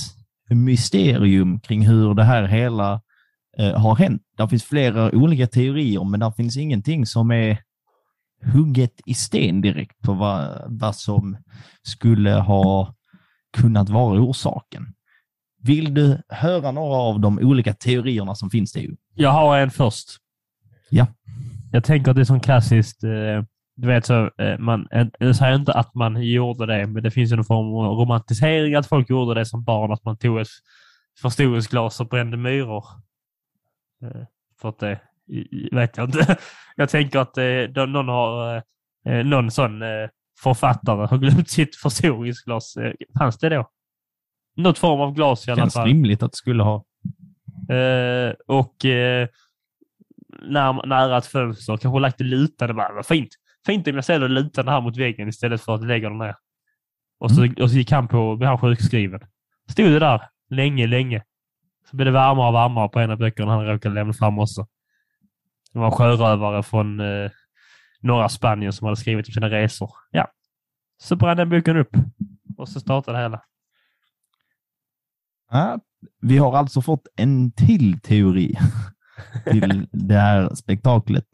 mysterium 0.49 1.59
kring 1.59 1.87
hur 1.87 2.13
det 2.13 2.23
här 2.23 2.43
hela 2.43 3.01
eh, 3.57 3.79
har 3.79 3.95
hänt. 3.95 4.21
Det 4.37 4.49
finns 4.49 4.63
flera 4.63 5.11
olika 5.11 5.47
teorier, 5.47 6.03
men 6.03 6.19
det 6.19 6.33
finns 6.37 6.57
ingenting 6.57 7.05
som 7.05 7.31
är 7.31 7.61
hugget 8.53 9.01
i 9.05 9.13
sten 9.13 9.61
direkt 9.61 10.01
på 10.01 10.13
vad, 10.13 10.63
vad 10.67 10.95
som 10.95 11.37
skulle 11.81 12.31
ha 12.31 12.95
kunnat 13.57 13.89
vara 13.89 14.21
orsaken. 14.21 14.85
Vill 15.63 15.93
du 15.93 16.21
höra 16.29 16.71
några 16.71 16.95
av 16.95 17.19
de 17.19 17.39
olika 17.39 17.73
teorierna 17.73 18.35
som 18.35 18.49
finns? 18.49 18.71
Det? 18.71 18.87
Jag 19.15 19.31
har 19.31 19.57
en 19.57 19.71
först. 19.71 20.07
Ja. 20.89 21.07
Jag 21.71 21.83
tänker 21.83 22.11
att 22.11 22.15
det 22.15 22.21
är 22.21 22.25
som 22.25 22.39
klassiskt, 22.39 23.03
eh, 23.03 23.43
du 23.75 23.87
vet 23.87 24.05
så, 24.05 24.31
eh, 24.37 24.57
man, 24.59 24.87
jag 25.19 25.35
säger 25.35 25.55
inte 25.55 25.73
att 25.73 25.95
man 25.95 26.23
gjorde 26.23 26.65
det, 26.65 26.87
men 26.87 27.03
det 27.03 27.11
finns 27.11 27.31
ju 27.31 27.35
någon 27.35 27.45
form 27.45 27.85
av 27.85 27.97
romantisering 27.97 28.75
att 28.75 28.87
folk 28.87 29.09
gjorde 29.09 29.39
det 29.39 29.45
som 29.45 29.63
barn, 29.63 29.91
att 29.91 30.05
man 30.05 30.17
tog 30.17 30.39
ett 30.39 30.47
förstoringsglas 31.21 31.99
och 31.99 32.07
brände 32.07 32.37
myror. 32.37 32.85
Eh, 34.03 34.23
för 34.61 34.69
att 34.69 34.79
det, 34.79 34.99
vet 35.71 35.97
jag 35.97 36.07
inte. 36.07 36.37
Jag 36.75 36.89
tänker 36.89 37.19
att 37.19 37.35
någon 37.87 38.07
har, 38.07 38.63
någon 39.23 39.51
sån 39.51 39.79
författare 40.43 41.07
har 41.07 41.17
glömt 41.17 41.49
sitt 41.49 41.75
förstoringsglas. 41.75 42.77
Fanns 43.19 43.37
det 43.37 43.49
då? 43.49 43.69
Något 44.55 44.77
form 44.77 45.01
av 45.01 45.13
glas 45.13 45.47
i 45.47 45.51
alla 45.51 45.61
Känns 45.61 45.73
fall. 45.73 45.87
rimligt 45.87 46.23
att 46.23 46.31
det 46.31 46.37
skulle 46.37 46.63
ha. 46.63 46.85
Och 48.47 48.85
när, 50.41 50.87
nära 50.87 51.17
ett 51.17 51.25
fönster, 51.25 51.77
kanske 51.77 51.99
lagt 51.99 52.17
det 52.17 52.23
lutande. 52.23 52.73
Bara, 52.73 52.93
vad 52.93 53.05
fint. 53.05 53.29
Fint 53.65 53.87
om 53.87 53.95
jag 53.95 54.03
ställer 54.03 54.29
lutande 54.29 54.71
här 54.71 54.81
mot 54.81 54.97
väggen 54.97 55.27
istället 55.27 55.61
för 55.61 55.75
att 55.75 55.85
lägga 55.85 56.09
den 56.09 56.17
ner. 56.17 56.35
Och 57.19 57.31
så, 57.31 57.47
och 57.61 57.71
så 57.71 57.77
gick 57.77 57.91
han 57.91 58.07
på, 58.07 58.35
blev 58.35 58.49
han 58.49 58.59
sjukskriven. 58.59 59.21
Stod 59.69 59.85
det 59.85 59.99
där 59.99 60.21
länge, 60.49 60.87
länge. 60.87 61.23
Så 61.89 61.95
blev 61.95 62.05
det 62.05 62.11
varmare 62.11 62.47
och 62.47 62.53
varmare 62.53 62.89
på 62.89 62.99
en 62.99 63.11
av 63.11 63.17
böckerna 63.17 63.51
han 63.51 63.65
råkade 63.65 63.95
lämna 63.95 64.13
fram 64.13 64.39
också. 64.39 64.67
Det 65.73 65.79
var 65.79 65.85
en 65.85 65.91
sjörövare 65.91 66.63
från 66.63 66.99
eh, 66.99 67.31
norra 68.01 68.29
Spanien 68.29 68.73
som 68.73 68.85
hade 68.85 68.97
skrivit 68.97 69.27
om 69.27 69.33
sina 69.33 69.49
resor. 69.49 69.91
Ja. 70.11 70.27
Så 70.97 71.15
brann 71.15 71.37
den 71.37 71.49
boken 71.49 71.77
upp. 71.77 71.95
Och 72.57 72.69
så 72.69 72.79
startade 72.79 73.17
det 73.17 73.21
hela. 73.21 73.43
Ja, 75.51 75.79
vi 76.21 76.37
har 76.37 76.57
alltså 76.57 76.81
fått 76.81 77.07
en 77.15 77.51
till 77.51 77.99
teori 77.99 78.57
till 79.51 79.87
det 79.91 80.15
här 80.19 80.55
spektaklet. 80.55 81.25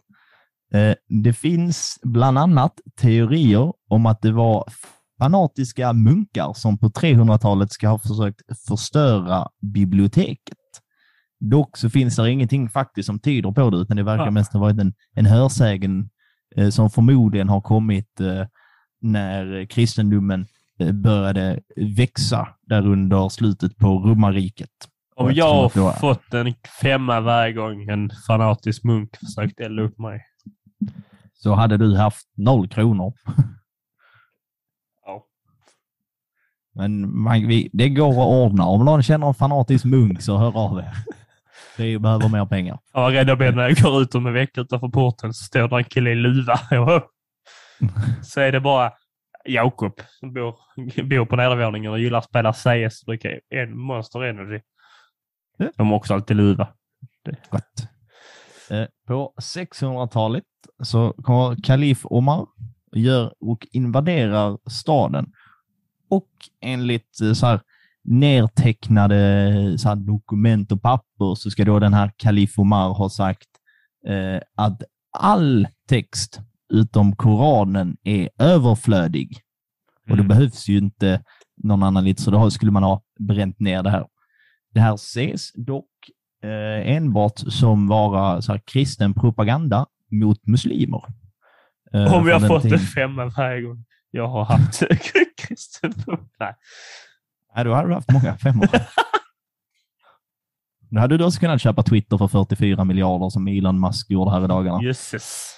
Eh, 0.74 0.94
Det 1.24 1.34
finns 1.34 2.00
bland 2.04 2.38
annat 2.38 2.74
teorier 3.02 3.74
om 3.90 4.06
att 4.06 4.22
det 4.22 4.32
var 4.32 4.64
fanatiska 5.20 5.94
munkar 5.94 6.54
som 6.54 6.78
på 6.78 6.88
300-talet 6.90 7.72
ska 7.72 7.88
ha 7.90 8.00
försökt 8.00 8.42
förstöra 8.68 9.48
biblioteket. 9.74 10.58
Dock 11.40 11.78
så 11.78 11.90
finns 11.90 12.16
det 12.16 12.32
ingenting 12.32 12.70
faktiskt 12.70 13.06
som 13.06 13.20
tyder 13.20 13.52
på 13.52 13.70
det, 13.70 13.78
utan 13.78 13.98
det 13.98 14.04
verkar 14.04 14.26
Ja. 14.26 14.32
mest 14.32 14.54
ha 14.54 14.60
varit 14.60 14.80
en, 14.80 14.94
en 15.16 15.26
hörsägen 15.26 16.10
eh, 16.56 16.70
som 16.70 16.90
förmodligen 16.90 17.50
har 17.50 17.62
kommit 17.62 18.20
eh, 18.20 18.46
när 19.02 19.66
kristendomen 19.66 20.46
eh, 20.80 20.92
började 20.92 21.60
växa 21.98 22.48
där 22.62 22.88
under 22.88 23.30
slutet 23.30 23.78
på 23.78 23.88
romarriket. 23.88 24.70
Om 25.16 25.26
Och 25.26 25.32
jag 25.32 25.70
har 25.70 26.00
fått 26.00 26.34
en 26.34 26.54
femma 26.82 27.20
varje 27.20 27.54
gång 27.54 27.90
en 27.90 28.12
fanatisk 28.28 28.84
munk 28.84 29.18
försökt 29.18 29.60
elda 29.60 29.82
upp 29.84 30.00
mig. 30.00 30.26
Så 31.34 31.54
hade 31.54 31.78
du 31.78 31.98
haft 31.98 32.28
noll 32.38 32.68
kronor. 32.68 33.14
Ja. 35.06 35.26
Men 36.76 37.18
man, 37.18 37.48
vi, 37.48 37.70
det 37.74 37.90
går 37.90 38.12
att 38.12 38.52
ordna. 38.52 38.66
Om 38.66 38.86
någon 38.86 39.04
känner 39.04 39.28
en 39.28 39.34
fanatisk 39.34 39.86
munk 39.86 40.22
så 40.22 40.38
hör 40.38 40.58
av 40.58 40.80
er. 40.80 40.94
Vi 41.78 42.00
behöver 42.00 42.30
mer 42.30 42.46
pengar. 42.46 42.80
Jag 42.94 43.02
var 43.02 43.12
rädd 43.12 43.30
att 43.30 43.40
när 43.40 43.70
jag 43.70 43.78
går 43.78 44.02
ut 44.02 44.16
om 44.16 44.28
en 44.28 44.34
vecka 44.34 44.62
utanför 44.62 44.88
porten 44.88 45.34
så 45.34 45.44
står 45.44 45.68
där 45.68 45.78
en 45.78 45.84
kille 45.84 46.10
i 46.10 46.16
luva. 46.16 46.60
så 48.22 48.42
är 48.42 48.52
det 48.52 48.60
bara 48.60 48.92
Jakob 49.46 50.02
som 50.20 50.34
bor, 50.34 50.56
bor 51.04 51.26
på 51.26 51.36
nedervåningen 51.36 51.92
och 51.92 52.00
gillar 52.00 52.20
att 52.20 52.26
spela 52.26 52.54
CS 52.54 53.02
och 53.02 53.08
dricka 53.08 53.30
en 53.50 53.78
Monster 53.78 54.24
Energy. 54.24 54.60
De 55.78 55.88
har 55.88 55.96
också 55.96 56.14
alltid 56.14 56.38
luva. 56.38 56.68
Gott. 57.52 57.88
Eh, 58.70 58.86
På 59.08 59.34
600-talet 59.42 60.44
så 60.84 61.14
kommer 61.14 61.56
kalif 61.64 62.02
Omar 62.04 62.48
gör 62.96 63.34
och 63.40 63.68
invaderar 63.72 64.58
staden. 64.70 65.32
Och 66.10 66.30
enligt 66.62 67.22
eh, 67.22 67.34
så 67.34 67.46
här, 67.46 67.62
nedtecknade 68.04 69.78
så 69.78 69.90
här, 69.90 69.96
dokument 69.96 70.72
och 70.72 70.82
papper 70.82 71.36
så 71.36 71.52
ska 71.52 71.66
då 71.66 71.80
den 71.80 71.94
här 71.94 72.12
kalif 72.18 72.60
Omar 72.60 72.90
ha 72.94 73.10
sagt 73.10 73.48
eh, 74.08 74.42
att 74.56 74.82
all 75.18 75.68
text 75.90 76.40
utom 76.74 77.16
Koranen 77.16 77.98
är 78.04 78.30
överflödig. 78.38 79.38
Och 80.10 80.18
det 80.18 80.24
Mm. 80.24 80.28
behövs 80.28 80.68
ju 80.68 80.78
inte 80.78 81.24
någon 81.64 81.84
annan 81.84 82.04
lit, 82.04 82.20
så 82.20 82.32
då 82.32 82.52
skulle 82.52 82.72
man 82.72 82.84
ha 82.84 83.02
bränt 83.20 83.60
ner 83.60 83.84
det 83.84 83.90
här. 83.90 84.06
Det 84.74 84.80
här 84.80 84.94
ses 84.94 85.54
dock 85.54 85.90
eh, 86.44 86.96
enbart 86.96 87.40
som 87.40 87.88
vara 87.88 88.42
så 88.42 88.52
här, 88.52 88.62
kristen 88.66 89.14
propaganda 89.14 89.86
mot 90.12 90.48
muslimer. 90.48 91.04
Eh, 91.94 92.14
Om 92.14 92.26
vi 92.26 92.32
har 92.32 92.40
fått 92.40 92.66
en 92.66 92.80
femma 92.80 93.26
varje 93.26 93.62
gång 93.62 93.86
jag 94.12 94.28
har 94.28 94.44
haft 94.46 94.84
kristen 95.38 95.94
Nej. 96.40 96.56
Nej, 97.56 97.66
då 97.66 97.74
hade 97.74 97.88
du 97.88 97.94
haft 97.94 98.12
många 98.12 98.38
femmor. 98.38 98.68
Då 100.90 101.00
hade 101.00 101.18
du 101.18 101.26
också 101.26 101.40
kunnat 101.40 101.62
köpa 101.62 101.84
Twitter 101.84 102.18
för 102.18 102.28
44 102.28 102.84
miljarder 102.84 103.30
som 103.30 103.48
Elon 103.48 103.80
Musk 103.80 104.12
gjorde 104.12 104.32
här 104.32 104.44
i 104.44 104.48
dagarna. 104.48 104.84
Jösses. 104.84 105.56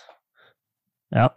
Ja, 1.09 1.35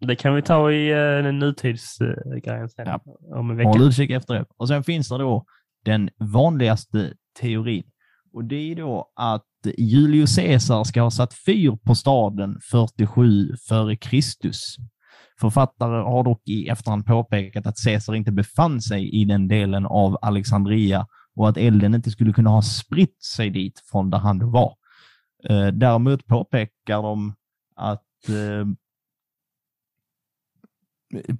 det 0.00 0.16
kan 0.16 0.34
vi 0.34 0.42
ta 0.42 0.72
i 0.72 0.94
uh, 0.94 1.32
nutidsgrejen 1.32 2.68
sen. 2.68 2.86
Ja. 2.86 3.00
Om 3.36 3.50
en 3.50 3.56
vecka. 3.56 3.68
Håll 3.68 3.82
utkik 3.82 4.10
efter 4.10 4.34
det. 4.34 4.44
Och 4.56 4.68
sen 4.68 4.84
finns 4.84 5.08
det 5.08 5.18
då 5.18 5.44
den 5.84 6.10
vanligaste 6.32 7.12
teorin. 7.40 7.84
Och 8.32 8.44
det 8.44 8.72
är 8.72 8.76
då 8.76 9.12
att 9.16 9.44
Julius 9.78 10.36
Caesar 10.36 10.84
ska 10.84 11.02
ha 11.02 11.10
satt 11.10 11.34
fyr 11.46 11.78
på 11.84 11.94
staden 11.94 12.60
47 12.70 13.56
före 13.68 13.96
Kristus. 13.96 14.76
Författare 15.40 16.02
har 16.02 16.24
dock 16.24 16.42
i 16.48 16.68
efterhand 16.68 17.06
påpekat 17.06 17.66
att 17.66 17.84
Caesar 17.84 18.14
inte 18.14 18.32
befann 18.32 18.80
sig 18.80 19.20
i 19.20 19.24
den 19.24 19.48
delen 19.48 19.86
av 19.86 20.18
Alexandria 20.22 21.06
och 21.36 21.48
att 21.48 21.56
elden 21.56 21.94
inte 21.94 22.10
skulle 22.10 22.32
kunna 22.32 22.50
ha 22.50 22.62
spritt 22.62 23.22
sig 23.22 23.50
dit 23.50 23.82
från 23.90 24.10
där 24.10 24.18
han 24.18 24.50
var. 24.50 24.74
Eh, 25.48 25.66
däremot 25.66 26.26
påpekar 26.26 27.02
de 27.02 27.34
att 27.76 28.28
eh, 28.28 28.66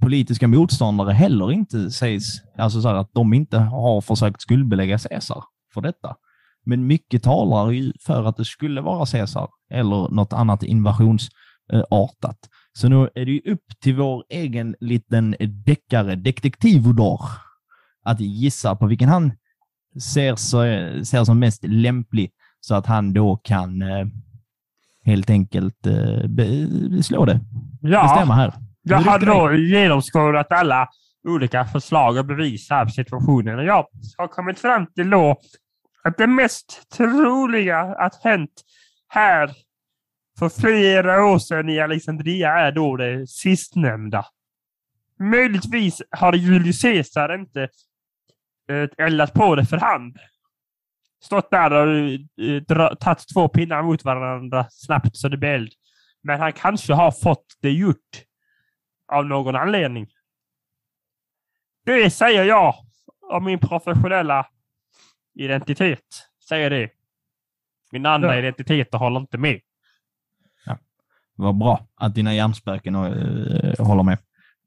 politiska 0.01 0.49
motståndare 0.49 1.12
heller 1.12 1.53
inte 1.53 1.91
sägs, 1.91 2.27
alltså 2.59 2.83
så 2.83 2.89
att 2.89 3.11
de 3.14 3.35
inte 3.35 3.59
har 3.59 4.01
försökt 4.01 4.41
skuldbelägga 4.41 4.99
Caesar 4.99 5.45
för 5.75 5.81
detta. 5.81 6.16
Men 6.64 6.87
mycket 6.87 7.23
talar 7.23 7.71
ju 7.71 7.93
för 8.07 8.25
att 8.25 8.37
det 8.37 8.45
skulle 8.45 8.81
vara 8.81 9.07
Caesar 9.07 9.49
eller 9.71 10.14
något 10.14 10.33
annat 10.33 10.62
invasionsartat. 10.62 12.39
Så 12.73 12.89
nu 12.89 13.09
är 13.14 13.25
det 13.27 13.33
ju 13.33 13.53
upp 13.53 13.81
till 13.81 13.97
vår 13.97 14.25
egen 14.29 14.77
liten 14.81 15.37
deckare, 15.64 16.14
detektivodor, 16.16 17.21
att 18.05 18.21
gissa 18.21 18.77
på 18.77 18.87
vilken 18.87 19.09
han 19.09 19.33
ser, 20.14 20.37
så, 20.37 20.59
ser 21.05 21.25
som 21.25 21.39
mest 21.39 21.64
lämplig 21.64 22.31
så 22.61 22.75
att 22.75 22.87
han 22.87 23.12
då 23.12 23.37
kan 23.37 23.83
eh, 23.83 24.07
helt 25.05 25.31
enkelt 25.31 25.87
eh, 25.87 27.01
slå 27.03 27.25
det. 27.25 27.41
Ja. 27.81 28.03
Bestämma 28.03 28.35
här. 28.35 28.68
Jag 28.89 28.99
har 28.99 29.18
då 29.18 29.55
genomskådat 29.55 30.53
alla 30.53 30.89
olika 31.28 31.64
förslag 31.64 32.16
och 32.16 32.24
bevis 32.24 32.70
här 32.70 32.84
på 32.84 32.91
situationen 32.91 33.59
och 33.59 33.64
jag 33.64 33.86
har 34.16 34.28
kommit 34.28 34.59
fram 34.59 34.86
till 34.86 35.11
då 35.11 35.36
att 36.03 36.18
det 36.18 36.26
mest 36.26 36.91
troliga 36.97 37.78
att 37.78 38.24
hänt 38.24 38.62
här 39.09 39.51
för 40.39 40.49
flera 40.49 41.24
år 41.24 41.39
sedan 41.39 41.68
i 41.68 41.80
Alexandria 41.80 42.51
är 42.51 42.72
då 42.72 42.97
det 42.97 43.26
sistnämnda. 43.26 44.26
Möjligtvis 45.20 46.03
har 46.11 46.32
Julius 46.32 46.82
Caesar 46.82 47.34
inte 47.34 47.68
eh, 48.70 49.07
eldat 49.07 49.34
på 49.34 49.55
det 49.55 49.66
för 49.66 49.76
hand. 49.76 50.16
Stått 51.24 51.51
där 51.51 51.72
och 51.72 52.11
eh, 52.45 52.95
tagit 52.95 53.24
två 53.34 53.49
pinnar 53.49 53.82
mot 53.82 54.05
varandra 54.05 54.66
snabbt 54.70 55.16
så 55.16 55.28
det 55.28 55.36
blir 55.36 55.51
eld. 55.51 55.72
Men 56.22 56.41
han 56.41 56.53
kanske 56.53 56.95
har 56.95 57.11
fått 57.11 57.47
det 57.62 57.70
gjort 57.70 58.28
av 59.09 59.26
någon 59.26 59.56
anledning. 59.56 60.06
Det 61.84 62.11
säger 62.11 62.44
jag 62.44 62.74
om 63.32 63.44
min 63.44 63.59
professionella 63.59 64.46
identitet. 65.34 66.28
Säger 66.48 66.70
det. 66.70 66.90
Min 67.92 68.06
andra 68.06 68.34
ja. 68.34 68.38
identiteter 68.38 68.98
håller 68.98 69.20
inte 69.20 69.38
med. 69.38 69.61
Ja. 70.66 70.78
Vad 71.34 71.59
bra 71.59 71.86
att 71.94 72.14
dina 72.14 72.34
hjärnspöken 72.34 72.94
äh, 72.94 73.86
håller 73.86 74.02
med. 74.02 74.18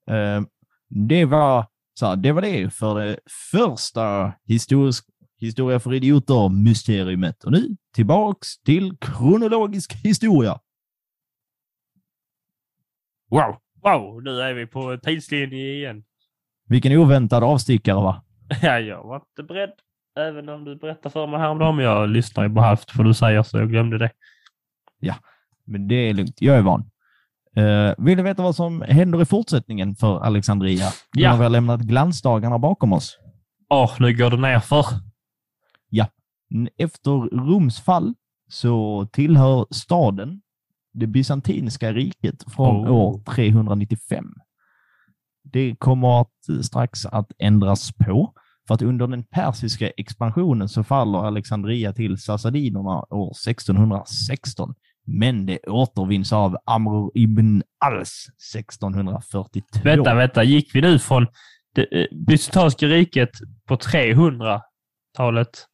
Äh, 0.08 0.44
det 0.90 1.26
var 1.26 1.66
så 1.94 2.16
det 2.16 2.32
var 2.32 2.42
det 2.42 2.74
för 2.74 3.00
det 3.00 3.20
första 3.52 4.34
historisk, 4.44 5.06
historia 5.38 5.80
för 5.80 5.94
idioter-mysteriumet. 5.94 7.44
Och 7.44 7.52
nu 7.52 7.76
tillbaks 7.94 8.62
till 8.62 8.98
kronologisk 8.98 9.94
historia. 9.94 10.60
Wow! 13.30 13.58
Wow, 13.84 14.24
nu 14.24 14.42
är 14.42 14.54
vi 14.54 14.68
på 14.68 14.98
tidslinje 14.98 15.74
igen. 15.74 16.04
Vilken 16.68 16.98
oväntad 16.98 17.44
avstickare 17.44 17.96
va? 17.96 18.24
Ja, 18.62 18.80
jag 18.80 19.04
var 19.04 19.16
inte 19.16 19.44
beredd. 19.44 19.74
Även 20.20 20.50
om 20.50 20.64
du 20.64 20.76
berättade 20.76 21.14
för 21.14 21.28
mig 21.28 21.40
häromdagen. 21.40 21.80
Jag 21.80 22.10
lyssnar 22.10 22.44
ju 22.44 22.54
på 22.54 22.62
halvt 22.62 22.92
för 22.92 23.04
du 23.04 23.14
säger 23.14 23.44
så 23.44 23.58
jag 23.58 23.70
glömde 23.70 23.98
det. 23.98 24.12
Ja, 25.00 25.16
men 25.66 25.88
det 25.88 25.96
är 25.96 26.14
lugnt. 26.14 26.42
Jag 26.42 26.58
är 26.58 26.62
van. 26.62 26.92
Uh, 27.58 27.94
vill 27.98 28.18
du 28.18 28.24
veta 28.24 28.44
vad 28.44 28.56
som 28.56 28.82
händer 28.82 29.22
i 29.22 29.26
fortsättningen 29.26 29.96
för 29.96 30.20
Alexandria? 30.20 30.86
Ja. 31.18 31.32
När 31.32 31.38
vi 31.38 31.44
har 31.44 31.50
lämnat 31.50 31.82
glansdagarna 31.82 32.60
bakom 32.60 32.94
oss. 32.94 33.20
Åh, 33.70 33.86
oh, 33.86 33.96
nu 34.00 34.14
går 34.18 34.30
det 34.30 34.38
nerför. 34.38 34.86
Ja. 35.90 36.08
Efter 36.78 37.12
Roms 37.48 37.82
fall 37.82 38.14
så 38.50 39.08
tillhör 39.12 39.66
staden 39.70 40.42
det 40.94 41.08
bysantinska 41.08 41.94
riket 41.94 42.44
från 42.56 42.88
oh. 42.88 42.92
år 42.92 43.24
395. 43.36 44.26
Det 45.44 45.76
kommer 45.76 46.22
att 46.22 46.66
strax 46.66 47.06
att 47.06 47.32
ändras 47.40 47.92
på, 47.92 48.34
för 48.68 48.76
att 48.76 48.82
under 48.82 49.08
den 49.08 49.24
persiska 49.24 49.90
expansionen 49.90 50.70
så 50.70 50.84
faller 50.84 51.20
Alexandria 51.20 51.94
till 51.94 52.18
sassadinerna 52.18 53.06
år 53.10 53.32
1616, 53.32 54.74
men 55.06 55.46
det 55.46 55.60
återvinns 55.68 56.34
av 56.34 56.58
Amr 56.66 57.12
ibn 57.14 57.64
Als 57.86 58.28
1642. 58.56 59.80
Vänta, 59.84 60.16
vänta, 60.16 60.44
gick 60.44 60.76
vi 60.76 60.82
nu 60.82 61.00
från 61.00 61.28
det 61.76 62.02
eh, 62.02 62.08
bysantinska 62.28 62.88
riket 62.88 63.32
på 63.68 63.76
300-talet 63.76 65.68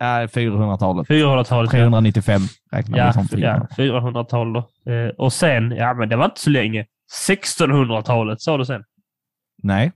Nej, 0.00 0.26
400-talet. 0.26 1.08
400-talet. 1.08 1.70
395 1.70 2.40
räknar 2.72 2.98
ja, 2.98 3.06
vi 3.06 3.12
som 3.12 3.28
400. 3.28 3.66
Ja, 3.76 3.84
400-tal 3.84 4.52
då. 4.52 4.92
Eh, 4.92 5.08
och 5.08 5.32
sen, 5.32 5.70
ja 5.70 5.94
men 5.94 6.08
det 6.08 6.16
var 6.16 6.24
inte 6.24 6.40
så 6.40 6.50
länge. 6.50 6.86
1600-talet 7.28 8.40
sa 8.40 8.56
du 8.56 8.64
sen? 8.64 8.84
Nej. 9.62 9.92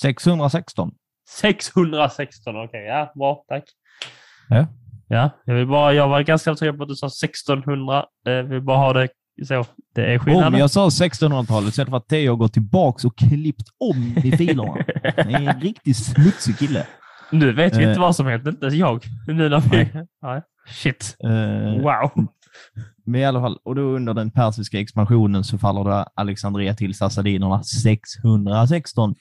616. 0.00 0.90
616, 1.28 2.56
okej. 2.56 2.68
Okay. 2.68 2.80
Ja, 2.80 3.12
bra. 3.14 3.44
Tack. 3.48 3.64
Ja. 4.48 4.66
Ja, 5.08 5.30
jag, 5.44 5.54
vill 5.54 5.66
bara, 5.66 5.92
jag 5.92 6.08
var 6.08 6.20
ganska 6.20 6.56
säker 6.56 6.72
på 6.72 6.82
att 6.82 6.88
du 6.88 6.94
sa 6.94 7.06
1600. 7.06 8.04
Jag 8.24 8.44
vill 8.44 8.62
bara 8.62 8.76
ha 8.76 8.92
det 8.92 9.08
så. 9.46 9.64
Det 9.94 10.14
är 10.14 10.18
skillnaden. 10.18 10.54
Om 10.54 10.60
jag 10.60 10.70
sa 10.70 10.88
1600-talet 10.88 11.74
så 11.74 11.82
är 11.82 11.86
det 11.86 11.96
att 11.96 12.08
Theo 12.08 12.32
har 12.32 12.36
gått 12.36 12.52
tillbaka 12.52 13.06
och 13.06 13.18
klippt 13.18 13.68
om 13.78 14.14
i 14.24 14.36
filerna. 14.36 14.74
Det 15.02 15.18
är 15.18 15.54
en 15.54 15.60
riktigt 15.60 15.96
smutsig 15.96 16.58
kille. 16.58 16.86
Nu 17.34 17.52
vet 17.52 17.76
vi 17.76 17.82
inte 17.82 17.92
eh. 17.92 18.00
vad 18.00 18.16
som 18.16 18.26
hänt, 18.26 18.46
inte 18.46 18.66
jag. 18.66 19.04
Nu 19.26 19.48
när 19.48 19.60
vi... 19.60 19.88
Nej. 20.22 20.42
Shit. 20.66 21.16
Uh, 21.24 21.82
wow. 21.82 22.26
Men 23.06 23.20
i 23.20 23.24
alla 23.24 23.40
fall, 23.40 23.58
och 23.64 23.74
då 23.74 23.82
under 23.82 24.14
den 24.14 24.30
persiska 24.30 24.80
expansionen 24.80 25.44
så 25.44 25.58
faller 25.58 25.84
det 25.84 26.06
Alexandria 26.14 26.74
till 26.74 26.94
sassadinerna 26.94 27.62
616, 27.62 29.14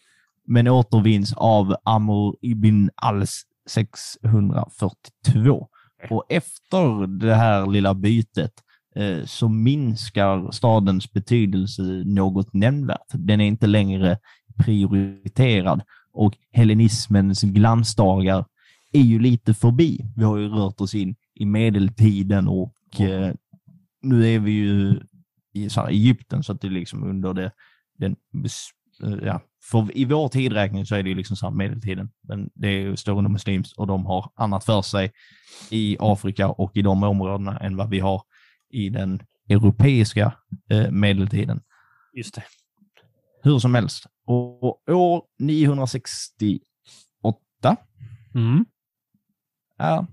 men 0.47 0.67
återvinns 0.67 1.33
av 1.33 1.75
Amr 1.83 2.35
ibn 2.41 2.89
Als 2.95 3.41
642. 3.69 5.67
Och 6.09 6.25
efter 6.29 7.07
det 7.07 7.35
här 7.35 7.67
lilla 7.67 7.93
bytet 7.93 8.53
eh, 8.95 9.25
så 9.25 9.49
minskar 9.49 10.51
stadens 10.51 11.13
betydelse 11.13 11.81
något 12.05 12.53
nämnvärt. 12.53 13.07
Den 13.13 13.41
är 13.41 13.45
inte 13.45 13.67
längre 13.67 14.17
prioriterad 14.57 15.81
och 16.13 16.37
hellenismens 16.51 17.41
glansdagar 17.41 18.45
är 18.93 19.01
ju 19.01 19.19
lite 19.19 19.53
förbi. 19.53 20.05
Vi 20.15 20.23
har 20.23 20.37
ju 20.37 20.49
rört 20.49 20.81
oss 20.81 20.95
in 20.95 21.15
i 21.35 21.45
medeltiden 21.45 22.47
och 22.47 23.01
eh, 23.01 23.33
nu 24.01 24.35
är 24.35 24.39
vi 24.39 24.51
ju 24.51 24.99
i 25.53 25.69
så 25.69 25.81
här, 25.81 25.87
Egypten, 25.87 26.43
så 26.43 26.51
att 26.51 26.61
det 26.61 26.67
är 26.67 26.71
liksom 26.71 27.03
under 27.03 27.33
det, 27.33 27.51
den, 27.97 28.15
eh, 29.03 29.17
ja, 29.23 29.41
för 29.63 29.97
i 29.97 30.05
vår 30.05 30.29
tidräkning 30.29 30.85
så 30.85 30.95
är 30.95 31.03
det 31.03 31.09
ju 31.09 31.15
liksom 31.15 31.37
så 31.37 31.45
här 31.45 31.53
medeltiden, 31.53 32.09
men 32.21 32.49
det 32.53 32.67
är 32.67 32.79
ju 32.79 32.95
stående 32.95 33.29
muslims 33.29 33.73
och 33.73 33.87
de 33.87 34.05
har 34.05 34.31
annat 34.35 34.65
för 34.65 34.81
sig 34.81 35.11
i 35.69 35.97
Afrika 35.99 36.49
och 36.49 36.77
i 36.77 36.81
de 36.81 37.03
områdena 37.03 37.57
än 37.57 37.75
vad 37.75 37.89
vi 37.89 37.99
har 37.99 38.21
i 38.69 38.89
den 38.89 39.21
europeiska 39.49 40.33
eh, 40.69 40.91
medeltiden. 40.91 41.61
Just 42.13 42.35
det. 42.35 42.43
Hur 43.43 43.59
som 43.59 43.75
helst, 43.75 44.05
och 44.25 44.89
år 44.89 45.23
968 45.39 47.77
mm. 48.35 48.65
ja, 49.77 50.07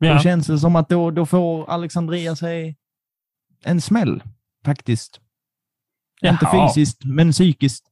då 0.00 0.18
känns 0.18 0.46
det 0.46 0.58
som 0.58 0.76
att 0.76 0.88
då, 0.88 1.10
då 1.10 1.26
får 1.26 1.70
Alexandria 1.70 2.36
sig 2.36 2.76
en 3.64 3.80
smäll, 3.80 4.22
faktiskt. 4.64 5.20
Jaha. 6.20 6.32
Inte 6.32 6.46
fysiskt, 6.46 7.04
men 7.04 7.32
psykiskt. 7.32 7.86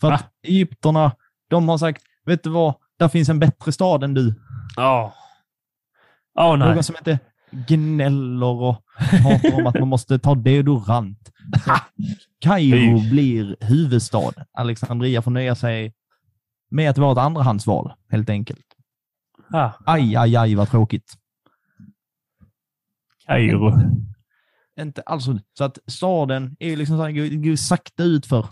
För 0.00 0.12
att 0.12 0.22
Va? 0.22 0.28
egypterna, 0.42 1.16
de 1.50 1.68
har 1.68 1.78
sagt, 1.78 2.02
vet 2.24 2.42
du 2.42 2.50
vad, 2.50 2.74
där 2.98 3.08
finns 3.08 3.28
en 3.28 3.38
bättre 3.38 3.72
stad 3.72 4.04
än 4.04 4.14
du. 4.14 4.34
Ja. 4.76 5.14
Oh. 6.34 6.52
Oh, 6.52 6.56
nej. 6.56 6.74
Någon 6.74 6.84
som 6.84 6.96
inte 6.96 7.18
gnäller 7.52 8.52
och 8.52 8.84
pratar 9.22 9.60
om 9.60 9.66
att 9.66 9.78
man 9.78 9.88
måste 9.88 10.18
ta 10.18 10.34
deodorant. 10.34 11.32
Kairo 12.40 13.10
blir 13.10 13.56
huvudstad. 13.60 14.32
Alexandria 14.52 15.22
får 15.22 15.30
nöja 15.30 15.54
sig 15.54 15.94
med 16.70 16.90
att 16.90 16.98
vara 16.98 17.12
ett 17.12 17.18
andrahandsval, 17.18 17.92
helt 18.10 18.30
enkelt. 18.30 18.66
Ah. 19.52 19.70
Aj, 19.86 20.16
aj, 20.16 20.36
aj, 20.36 20.54
vad 20.54 20.70
tråkigt. 20.70 21.14
Kairo. 23.26 23.72
Inte 24.80 25.02
alls 25.02 25.28
så 25.58 25.64
att 25.64 25.78
staden 25.86 26.56
är 26.60 26.76
liksom 26.76 26.96
så 26.96 27.02
här, 27.02 27.10
går, 27.10 27.48
går 27.48 27.56
sakta 27.56 28.02
ut 28.02 28.26
för. 28.26 28.46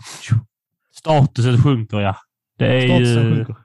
Statusen 0.91 1.63
sjunker, 1.63 1.99
ja. 1.99 2.15
Det 2.57 2.65
är 2.65 2.87
Statusen 2.87 3.23
ju... 3.23 3.35
Sjunker. 3.35 3.55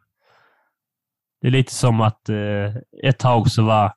Det 1.41 1.47
är 1.47 1.51
lite 1.51 1.75
som 1.75 2.01
att 2.01 2.29
eh, 2.29 2.77
ett 3.03 3.19
tag 3.19 3.51
så 3.51 3.63
var 3.63 3.95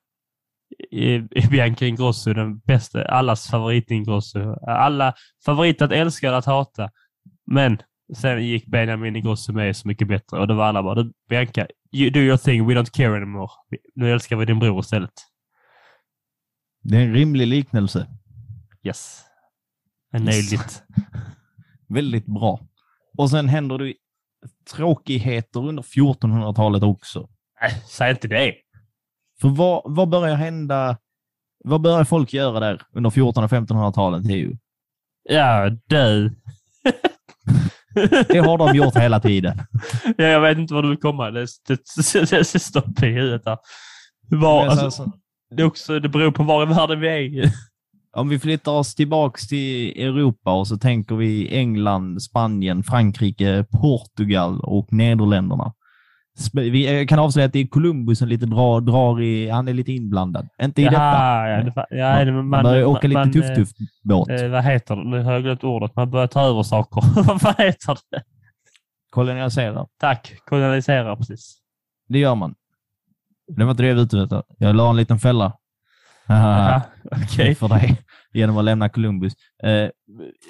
Bianca 1.50 1.86
Ingrosso 1.86 2.34
den 2.34 2.60
bästa, 2.60 3.06
allas 3.06 3.48
favorit 3.48 3.92
Ingrosso. 3.92 4.40
Alla 4.68 5.14
favorit 5.46 5.82
att 5.82 5.92
älska 5.92 6.28
eller 6.28 6.38
att 6.38 6.46
hata. 6.46 6.90
Men 7.52 7.78
sen 8.18 8.46
gick 8.48 8.66
Benjamin 8.68 9.16
Ingrosso 9.16 9.54
med 9.54 9.78
Så 9.78 9.88
mycket 9.88 10.08
bättre 10.08 10.40
och 10.40 10.48
då 10.48 10.54
var 10.54 10.66
alla 10.66 10.84
bara, 10.84 10.96
"Du, 10.96 11.14
Bianca, 11.30 11.68
you 11.92 12.10
do 12.10 12.20
your 12.20 12.38
thing, 12.38 12.68
we 12.68 12.74
don't 12.74 12.92
care 12.92 13.16
anymore. 13.18 13.50
Nu 13.96 14.12
älskar 14.12 14.36
vi 14.36 14.46
din 14.46 14.60
bror 14.60 14.80
istället. 14.80 15.14
Det 16.84 16.98
är 16.98 17.02
en 17.02 17.14
rimlig 17.14 17.48
liknelse. 17.48 18.08
Yes. 18.84 19.22
I 20.16 20.20
nailed 20.20 20.54
it. 20.54 20.84
Väldigt 21.90 22.26
bra. 22.26 22.60
Och 23.18 23.30
sen 23.30 23.50
händer 23.50 23.78
det 23.78 23.94
tråkigheter 24.76 25.68
under 25.68 25.84
1400-talet 25.84 26.84
också. 26.84 27.30
Nej, 27.62 27.72
säg 27.88 28.12
inte 28.12 28.28
det. 28.28 28.56
För 29.42 29.50
vad, 29.50 29.82
vad 29.86 30.10
börjar 30.10 30.36
hända? 30.36 30.98
Vad 31.64 31.82
börjar 31.82 32.04
folk 32.04 32.34
göra 32.34 32.60
där 32.60 32.82
under 32.94 33.10
1400 33.10 33.44
och 33.46 33.52
1500-talet, 33.52 34.28
Theo? 34.28 34.58
Ja, 35.30 35.70
dö. 35.90 36.30
Det 38.30 38.40
har 38.40 38.58
de 38.58 38.76
gjort 38.78 38.96
hela 38.96 39.20
tiden. 39.20 39.58
Ja, 40.18 40.26
jag 40.26 40.42
vet 40.42 40.58
inte 40.58 40.74
var 40.74 40.82
du 40.84 40.90
vill 40.90 40.98
komma. 41.00 41.32
Det, 41.32 41.48
det, 41.68 41.80
det, 42.14 42.32
det 42.32 42.44
stopp 42.60 43.04
i 43.04 43.06
huvudet 43.06 43.42
här. 43.46 43.58
Var, 44.30 44.68
alltså, 44.68 44.92
så- 44.92 45.12
det, 45.56 45.64
också, 45.64 46.00
det 46.00 46.10
beror 46.10 46.32
på 46.32 46.44
var 46.44 46.64
i 46.64 46.66
världen 46.66 47.00
vi 47.00 47.08
är. 47.40 47.52
Om 48.14 48.30
vi 48.30 48.40
flyttar 48.40 48.72
oss 48.72 48.96
tillbaks 48.96 49.48
till 49.48 50.02
Europa 50.02 50.52
och 50.54 50.68
så 50.68 50.78
tänker 50.78 51.16
vi 51.16 51.56
England, 51.58 52.22
Spanien, 52.22 52.84
Frankrike, 52.84 53.66
Portugal 53.82 54.60
och 54.62 54.94
Nederländerna. 54.94 55.74
Vi 56.54 57.06
kan 57.10 57.20
avslöja 57.20 57.46
att 57.46 57.54
det 57.54 57.60
är 57.60 57.68
Columbus 57.68 58.20
som 58.20 58.28
lite 58.28 58.46
drar, 58.46 58.82
drar 58.82 59.22
i, 59.22 59.50
han 59.50 59.68
är 59.68 59.74
lite 59.74 59.92
inblandad. 59.92 60.48
Inte 60.62 60.82
i 60.82 60.86
detta. 60.86 60.96
Jaha, 60.96 61.50
ja, 61.50 61.64
det, 61.64 61.98
ja, 61.98 62.32
man, 62.32 62.48
Man 62.48 62.64
börjar 62.64 62.86
åka 62.86 63.08
lite 63.08 63.20
man, 63.20 63.32
tuff 63.32 63.56
tuff 63.56 63.70
båt. 64.04 64.30
Eh, 64.30 64.48
vad 64.48 64.64
heter 64.64 64.96
det? 64.96 65.04
Nu 65.04 65.24
har 65.24 65.34
jag 65.34 65.44
glömt 65.44 65.64
ordet. 65.64 65.96
Man 65.96 66.12
börjar 66.12 66.28
ta 66.28 66.42
över 66.42 66.64
saker. 66.64 67.04
vad 67.44 67.58
heter 67.58 67.98
det? 68.12 68.24
Kolonialisera. 69.10 69.88
Tack. 70.00 70.34
Kolonialisera, 70.46 71.16
precis. 71.16 71.58
Det 72.10 72.20
gör 72.20 72.36
man. 72.36 72.56
Det 73.58 73.64
var 73.64 73.72
inte 73.72 73.84
det 73.84 73.90
jag 73.90 73.96
var 73.96 74.04
ute 74.04 74.20
efter. 74.20 74.44
Jag 74.58 74.76
la 74.76 74.90
en 74.90 74.96
liten 74.96 75.20
fälla. 75.20 75.54
Jaha, 76.28 76.82
Okej. 77.12 77.56
för 77.56 77.68
dig 77.68 77.98
genom 78.34 78.58
att 78.58 78.66
lämna 78.66 78.90
Columbus. 78.90 79.34
Eh, 79.64 79.90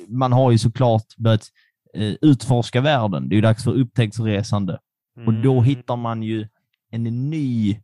man 0.07 0.33
har 0.33 0.51
ju 0.51 0.57
såklart 0.57 1.15
börjat 1.17 1.43
eh, 1.97 2.13
utforska 2.21 2.81
världen. 2.81 3.29
Det 3.29 3.33
är 3.33 3.35
ju 3.35 3.41
dags 3.41 3.63
för 3.63 3.71
upptäcktsresande. 3.71 4.77
Och 5.28 5.34
då 5.34 5.51
Mm. 5.53 5.63
hittar 5.63 5.95
man 5.95 6.24
ju 6.24 6.47
en 6.91 7.03
ny 7.30 7.80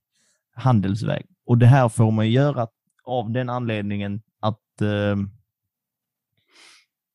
handelsväg. 0.56 1.26
Och 1.46 1.58
det 1.58 1.66
här 1.66 1.90
får 1.90 2.12
man 2.12 2.32
göra 2.32 2.68
av 3.04 3.32
den 3.32 3.50
anledningen 3.50 4.22
att 4.40 4.82
eh, 4.82 5.16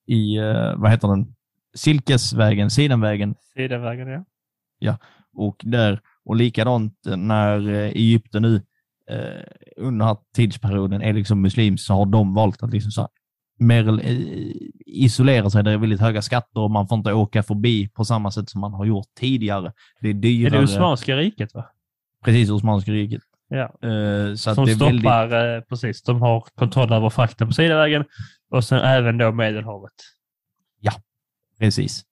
i, 0.07 0.37
eh, 0.37 0.75
vad 0.77 0.91
heter 0.91 1.09
den, 1.09 1.35
Silkesvägen, 1.75 2.71
Sidenvägen 2.71 3.35
Sidenvägen, 3.55 4.25
ja. 4.79 4.97
och 5.33 5.57
där, 5.65 6.01
och 6.25 6.37
likadant 6.37 6.95
när 7.17 7.69
eh, 7.69 7.75
Egypten 7.91 8.43
nu 8.43 8.63
eh, 9.11 9.43
under 9.77 10.17
tidsperioden 10.35 11.03
är 11.03 11.13
liksom 11.13 11.43
muslims 11.43 11.87
så 11.87 11.95
har 11.95 12.07
de 12.07 12.35
valt 12.35 12.63
att 12.63 12.71
liksom 12.71 12.91
så 12.91 13.01
här, 13.01 13.11
mer 13.61 13.89
eller- 13.89 14.05
eh, 14.05 14.53
isolera 14.87 15.51
sig. 15.51 15.65
Det 15.65 15.71
är 15.71 15.77
väldigt 15.79 16.01
höga 16.01 16.23
skatter 16.23 16.61
och 16.61 16.71
man 16.71 16.89
får 16.89 16.99
inte 16.99 17.13
åka 17.13 17.43
förbi 17.43 17.89
på 17.89 18.05
samma 18.05 18.31
sätt 18.31 18.51
som 18.51 18.61
man 18.61 18.73
har 18.75 18.85
gjort 18.85 19.07
tidigare. 19.21 19.73
Det 20.01 20.09
är 20.09 20.15
Är 20.15 20.15
dyrare. 20.15 20.59
det 20.59 20.65
Osmanska 20.65 21.17
riket, 21.17 21.55
va? 21.55 21.67
Precis, 22.25 22.51
Osmanska 22.51 22.93
riket. 22.93 23.23
Ja. 23.49 23.63
Eh, 23.89 24.35
så 24.35 24.55
Som 24.55 24.65
är 24.65 24.75
väldigt, 24.79 25.01
stoppar, 25.01 25.57
eh, 25.57 25.61
precis. 25.61 26.03
De 26.03 26.21
har 26.23 26.41
kontroll 26.55 26.93
över 26.93 27.11
frakten 27.11 27.47
på 27.49 27.53
Sidenvägen 27.55 28.05
och 28.51 28.65
sen 28.65 28.79
även 28.81 29.19
då 29.19 29.33
Medelhavet. 29.33 29.93
precis. 31.59 32.05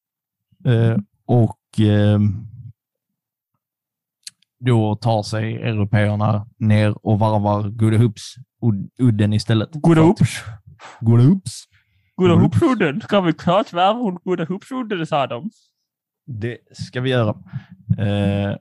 Eh, 0.64 0.96
och 1.26 1.59
ehm, 1.78 2.46
då 4.61 4.94
tar 4.96 5.22
sig 5.22 5.55
européerna 5.57 6.46
ner 6.59 7.07
och 7.07 7.18
varvar 7.18 7.62
Godahups-udden 7.68 9.34
istället. 9.34 9.68
Goda 11.00 11.22
att- 11.22 11.28
hoops. 11.28 11.64
Goda 12.16 12.32
Mm. 12.32 12.42
hoopsudden. 12.44 13.00
Ska 13.00 13.20
vi 13.20 13.32
klart 13.32 13.72
värva 13.72 13.98
hon 14.00 14.18
goda 14.24 14.44
hoopsudden, 14.44 15.06
sa 15.06 15.26
de. 15.26 15.50
Det 16.26 16.58
ska 16.72 17.00
vi 17.00 17.10
göra. 17.10 17.28
Eh, 17.98 18.56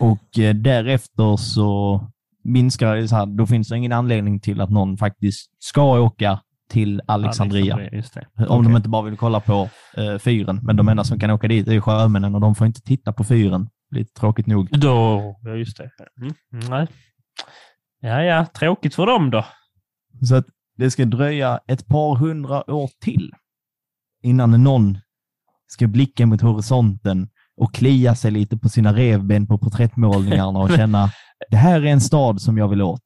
och 0.00 0.38
eh, 0.38 0.54
därefter 0.54 1.36
så 1.36 2.00
minskar 2.44 2.96
det 2.96 3.08
så 3.08 3.16
här, 3.16 3.26
då 3.26 3.46
finns 3.46 3.68
det 3.68 3.76
ingen 3.76 3.92
anledning 3.92 4.40
till 4.40 4.60
att 4.60 4.70
någon 4.70 4.96
faktiskt 4.96 5.50
ska 5.58 6.00
åka 6.00 6.40
till 6.70 7.00
Alexandria. 7.06 7.76
Det. 7.76 7.92
Om 8.36 8.44
Okej. 8.48 8.64
de 8.64 8.76
inte 8.76 8.88
bara 8.88 9.02
vill 9.02 9.16
kolla 9.16 9.40
på 9.40 9.68
eh, 9.96 10.18
fyren. 10.18 10.60
Men 10.62 10.76
de 10.76 10.88
enda 10.88 11.04
som 11.04 11.18
kan 11.18 11.30
åka 11.30 11.48
dit 11.48 11.68
är 11.68 11.80
sjömännen 11.80 12.34
och 12.34 12.40
de 12.40 12.54
får 12.54 12.66
inte 12.66 12.80
titta 12.82 13.12
på 13.12 13.24
fyren. 13.24 13.68
Lite 13.90 14.12
tråkigt 14.20 14.46
nog. 14.46 14.68
Då, 14.70 15.20
ja 15.44 15.50
just 15.54 15.76
det. 15.76 15.90
Mm. 16.20 16.34
Nej. 16.70 16.86
Ja, 18.00 18.22
ja, 18.22 18.46
tråkigt 18.46 18.94
för 18.94 19.06
dem 19.06 19.30
då. 19.30 19.44
Så 20.28 20.34
att 20.34 20.46
det 20.80 20.90
ska 20.90 21.04
dröja 21.04 21.60
ett 21.66 21.86
par 21.86 22.16
hundra 22.16 22.70
år 22.70 22.90
till 23.00 23.32
innan 24.22 24.64
någon 24.64 24.98
ska 25.66 25.86
blicka 25.86 26.26
mot 26.26 26.40
horisonten 26.40 27.28
och 27.56 27.74
klia 27.74 28.14
sig 28.14 28.30
lite 28.30 28.56
på 28.56 28.68
sina 28.68 28.92
revben 28.92 29.46
på 29.46 29.58
porträttmålningarna 29.58 30.58
och 30.58 30.70
känna 30.70 31.10
det 31.50 31.56
här 31.56 31.80
är 31.80 31.86
en 31.86 32.00
stad 32.00 32.40
som 32.40 32.58
jag 32.58 32.68
vill 32.68 32.82
åt. 32.82 33.04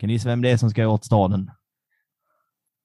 Kan 0.00 0.06
ni 0.06 0.12
gissa 0.12 0.28
vem 0.28 0.42
det 0.42 0.50
är 0.50 0.56
som 0.56 0.70
ska 0.70 0.88
åt 0.88 1.04
staden? 1.04 1.50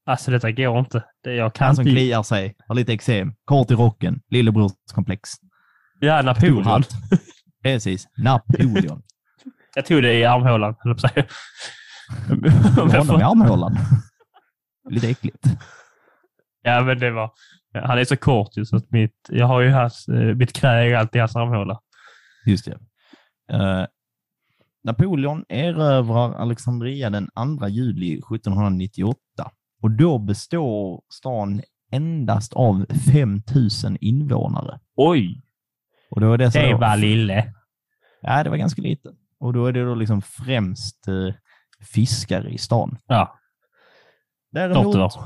Alltså 0.05 0.31
detta 0.31 0.51
går 0.51 0.79
inte. 0.79 1.03
Det, 1.23 1.33
jag 1.33 1.53
kan 1.53 1.65
Han 1.65 1.75
som 1.75 1.87
inte. 1.87 1.95
kliar 1.95 2.23
sig, 2.23 2.55
har 2.67 2.75
lite 2.75 2.93
eksem, 2.93 3.33
kort 3.45 3.71
i 3.71 3.73
rocken, 3.73 4.21
lillebrorskomplex. 4.29 5.29
Ja, 5.99 6.21
Napoleon. 6.21 6.83
Precis, 7.63 8.07
Napoleon. 8.17 9.01
Jag 9.75 9.85
tog 9.85 10.01
det 10.01 10.13
i 10.13 10.25
armhålan, 10.25 10.75
höll 10.79 10.95
jag 11.15 11.25
Honom 12.75 13.19
i 13.19 13.23
armhålan. 13.23 13.77
Lite 14.89 15.09
äckligt. 15.09 15.45
Ja, 16.63 16.83
men 16.83 16.99
det 16.99 17.11
var... 17.11 17.31
Han 17.73 17.99
är 17.99 18.03
så 18.03 18.17
kort 18.17 18.57
ju, 18.57 18.65
så 18.65 18.75
att 18.75 18.91
mitt, 18.91 19.29
jag 19.29 19.47
har 19.47 19.61
ju 19.61 19.69
hans, 19.69 20.07
eh, 20.07 20.35
mitt 20.35 20.53
knä 20.53 20.69
är 20.69 20.95
alltid 20.95 21.15
i 21.15 21.19
hans 21.19 21.35
armhåla. 21.35 21.79
Just 22.45 22.65
det. 22.65 22.77
Eh, 23.55 23.85
Napoleon 24.83 25.45
erövrar 25.49 26.33
Alexandria 26.33 27.09
den 27.09 27.29
2 27.59 27.67
juli 27.67 28.13
1798 28.13 29.19
och 29.81 29.91
då 29.91 30.19
består 30.19 31.01
stan 31.13 31.61
endast 31.91 32.53
av 32.53 32.85
5000 33.13 33.97
invånare. 34.01 34.79
Oj! 34.95 35.43
Och 36.11 36.21
då 36.21 36.33
är 36.33 36.37
det, 36.37 36.51
så 36.51 36.59
Det 36.59 36.71
då, 36.71 36.77
var 36.77 36.97
lille. 36.97 37.53
Ja, 38.21 38.43
det 38.43 38.49
var 38.49 38.57
ganska 38.57 38.81
lite. 38.81 39.09
Och 39.39 39.53
då 39.53 39.65
är 39.65 39.73
det 39.73 39.85
då 39.85 39.95
liksom 39.95 40.21
främst 40.21 41.07
eh, 41.07 41.33
fiskare 41.81 42.49
i 42.49 42.57
stan. 42.57 42.97
Ja, 43.07 43.39
Däremot 44.51 44.93
dotter. 44.93 45.21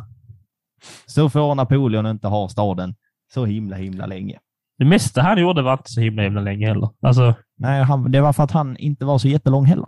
så 1.06 1.30
får 1.30 1.56
Napoleon 1.56 2.06
inte 2.06 2.28
ha 2.28 2.50
staden 2.50 2.96
så 3.34 3.46
himla 3.46 3.76
himla 3.76 4.06
länge. 4.06 4.40
Det 4.78 4.86
mesta 4.86 5.22
han 5.22 5.38
gjorde 5.42 5.62
var 5.62 5.74
inte 5.74 5.92
så 5.92 6.02
himla 6.02 6.24
himla 6.24 6.42
länge 6.42 6.68
heller. 6.68 6.90
Alltså, 7.02 7.36
Nej, 7.58 7.84
han, 7.84 8.12
det 8.12 8.22
var 8.22 8.34
för 8.34 8.44
att 8.44 8.52
han 8.52 8.78
inte 8.78 9.06
var 9.06 9.18
så 9.18 9.28
jättelång 9.28 9.66
heller. 9.66 9.86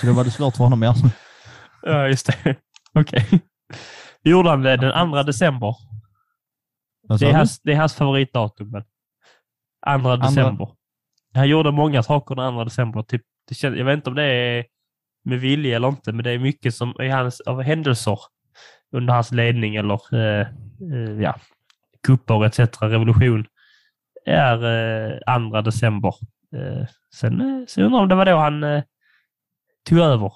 Så 0.00 0.06
då 0.06 0.12
var 0.12 0.24
det 0.24 0.30
svårt 0.30 0.56
för 0.56 0.64
honom. 0.64 0.82
Ja. 0.82 0.94
ja 1.82 2.08
just 2.08 2.26
det. 2.26 2.56
Okej. 3.00 3.40
Gjorde 4.22 4.50
han 4.50 4.62
det 4.62 4.76
den 4.76 5.10
2 5.10 5.22
december? 5.22 5.76
Det 7.18 7.26
är, 7.26 7.34
hans, 7.34 7.60
det 7.60 7.72
är 7.72 7.76
hans 7.76 7.94
favoritdatum. 7.94 8.70
Men. 8.70 10.02
2 10.02 10.16
december. 10.16 10.68
Han 11.34 11.48
gjorde 11.48 11.72
många 11.72 12.02
saker 12.02 12.34
den 12.34 12.54
2 12.54 12.64
december. 12.64 13.02
Typ, 13.02 13.22
det 13.48 13.54
känns, 13.54 13.76
jag 13.76 13.84
vet 13.84 13.96
inte 13.96 14.10
om 14.10 14.16
det 14.16 14.24
är 14.24 14.64
med 15.24 15.40
vilja 15.40 15.76
eller 15.76 15.88
inte, 15.88 16.12
men 16.12 16.24
det 16.24 16.30
är 16.30 16.38
mycket 16.38 16.74
som 16.74 16.88
är 16.98 17.08
hans, 17.10 17.40
av 17.40 17.62
händelser 17.62 18.18
under 18.92 19.14
hans 19.14 19.32
ledning 19.32 19.76
eller 19.76 20.14
eh, 20.14 20.46
eh, 20.92 21.20
ja, 21.22 21.34
kupper 22.06 22.44
etc. 22.46 22.82
Revolution 22.82 23.46
är 24.26 24.64
eh, 25.36 25.50
2 25.50 25.60
december. 25.60 26.14
Eh, 26.56 26.86
sen, 27.14 27.40
eh, 27.40 27.66
sen 27.66 27.84
undrar 27.84 28.00
om 28.00 28.08
det 28.08 28.14
var 28.14 28.24
då 28.26 28.36
han 28.36 28.64
eh, 28.64 28.82
tog 29.88 29.98
över. 29.98 30.32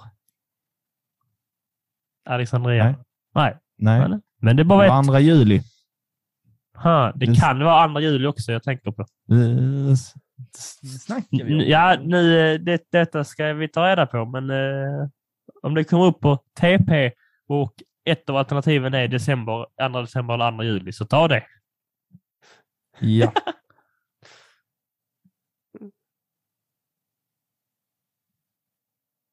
Alexandria. 2.29 2.85
Nej. 2.85 2.95
Nej. 3.35 3.57
Nej, 3.79 4.01
men- 4.09 4.23
Men 4.41 4.57
det 4.57 4.61
är 4.61 4.65
det 4.65 4.69
bara 4.69 4.85
ett. 4.85 4.91
var 4.91 5.05
2 5.05 5.19
juli. 5.19 5.63
Ha, 6.75 7.13
det 7.15 7.27
Det- 7.27 7.35
kan 7.41 7.59
vara 7.65 7.89
2 7.89 8.01
juli 8.01 8.27
också 8.27 8.53
jag 8.53 8.63
tänker 8.63 8.91
på. 8.91 9.07
Snackar 11.01 11.45
vi 11.45 11.55
om? 11.55 11.61
Ja, 11.61 11.97
nu, 12.05 12.39
eh, 12.55 12.61
det, 12.61 12.83
detta 12.93 13.25
ska 13.25 13.53
vi 13.53 13.69
ta 13.69 13.89
reda 13.89 14.07
på, 14.07 14.25
men 14.25 14.51
eh, 14.51 15.09
om 15.63 15.75
det 15.75 15.85
kommer 15.85 16.05
upp 16.07 16.21
på 16.21 16.37
TP 16.61 17.13
och 17.49 17.75
ett 18.05 18.31
av 18.31 18.37
alternativen 18.37 18.95
är 18.95 19.09
december, 19.09 19.67
2 19.93 20.01
december 20.01 20.35
eller 20.35 20.51
2 20.53 20.63
juli, 20.65 20.93
så 20.93 21.05
ta 21.07 21.29
det. 21.29 21.45
Ja. 23.01 23.33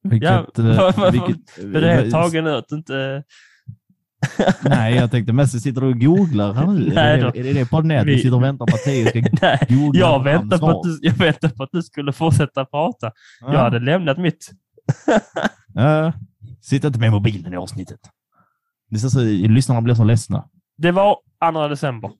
Vilket, 0.03 0.30
Ja, 0.30 0.45
eh, 0.58 0.78
vad- 0.78 0.95
vad- 0.97 1.12
vilket, 1.14 1.58
Men 1.58 1.72
det 1.82 1.91
är 1.91 2.12
tagen 2.12 2.47
ut, 2.47 2.72
inte... 2.72 3.24
Nej, 4.69 4.95
jag 4.95 5.11
tänkte 5.11 5.34
mest 5.34 5.61
sitter 5.61 5.82
du 5.82 5.88
och 5.88 5.99
googlar 5.99 6.53
här 6.53 6.67
nu. 6.67 6.91
Nej, 6.95 7.19
är, 7.19 7.32
det, 7.32 7.49
är 7.49 7.53
det 7.53 7.69
på 7.69 7.82
nätet? 7.82 8.07
Vi- 8.07 8.17
Sitter 8.17 8.36
och 8.36 8.43
väntar 8.43 8.65
på 8.65 8.76
att 8.76 8.84
Theo 8.84 9.07
ska 9.09 9.21
Nej, 9.41 9.59
googla 9.69 9.99
jag 9.99 10.23
väntar, 10.23 10.57
på 10.57 10.69
att 10.69 10.84
du, 10.84 10.99
jag 11.01 11.13
väntar 11.13 11.49
på 11.49 11.63
att 11.63 11.69
du 11.71 11.84
skulle 11.84 12.13
fortsätta 12.13 12.65
prata. 12.65 13.11
Jag 13.41 13.59
hade 13.59 13.80
lämnat 13.80 14.17
mitt. 14.17 14.49
Ja. 15.73 16.13
Sitt 16.61 16.84
inte 16.84 16.99
med 16.99 17.11
mobilen 17.11 17.53
i 17.53 17.57
avsnittet. 17.57 17.99
Det 18.89 18.99
så, 18.99 19.19
lyssnarna 19.19 19.82
blir 19.82 19.95
så 19.95 20.03
ledsna. 20.03 20.45
Det 20.78 20.91
var 20.91 21.17
2 21.51 21.67
december. 21.67 22.11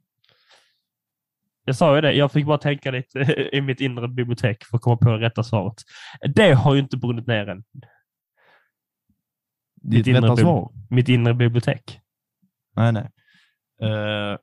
Jag 1.66 1.76
sa 1.76 1.96
ju 1.96 2.02
det, 2.02 2.14
jag 2.14 2.32
fick 2.32 2.46
bara 2.46 2.58
tänka 2.58 2.92
lite 2.92 3.20
i 3.54 3.62
mitt 3.62 3.82
inre 3.82 4.08
bibliotek 4.08 4.64
för 4.66 4.78
att 4.78 4.82
komma 4.82 4.98
på 4.98 5.10
det 5.10 5.18
rätta 5.26 5.44
svaret. 5.44 5.74
Det 6.36 6.54
har 6.54 6.74
ju 6.74 6.80
inte 6.80 6.98
brunnit 6.98 7.28
ner 7.28 7.50
än. 7.50 7.64
Ditt 9.92 10.08
inre 10.08 10.22
rätta 10.22 10.34
bib- 10.34 10.42
svar? 10.42 10.72
Mitt 10.90 11.10
inre 11.10 11.34
bibliotek. 11.34 12.00
Nej, 12.76 12.92
nej. 12.92 13.10
Eh, 13.82 14.38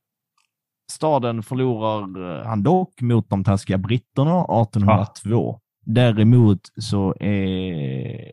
staden 0.90 1.42
förlorar 1.42 2.38
eh, 2.40 2.46
han 2.46 2.62
dock 2.62 3.00
mot 3.00 3.28
de 3.30 3.44
taskiga 3.44 3.78
britterna 3.78 4.44
1802. 4.44 5.60
Däremot 5.84 6.60
så 6.76 7.14
är 7.20 8.32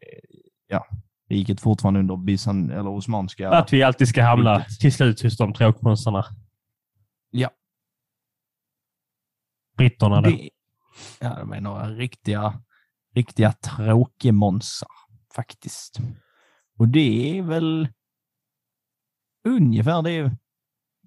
ja, 0.68 0.86
riket 1.30 1.62
fortfarande 1.62 2.00
under 2.00 2.16
Byzan 2.16 2.70
eller 2.72 2.90
Osmanska. 2.90 3.50
Att 3.50 3.74
vi 3.74 3.84
alltid 3.84 4.08
ska 4.08 4.24
hamna 4.24 4.58
Vilket? 4.58 4.80
till 4.80 4.94
slut 4.94 5.22
hos 5.22 5.38
de 5.38 5.54
tråkmånsarna. 5.54 6.26
Ja. 7.32 7.50
Britterna 9.78 10.22
då. 10.22 10.30
Det, 10.30 10.50
ja, 11.20 11.36
de 11.40 11.54
är 11.54 11.62
några 11.62 11.90
riktiga, 11.90 12.62
riktiga 13.16 13.52
tråkemånsar 13.52 14.90
faktiskt. 15.36 16.00
Och 16.80 16.88
det 16.88 17.38
är 17.38 17.42
väl 17.42 17.88
ungefär 19.48 20.02
det 20.02 20.38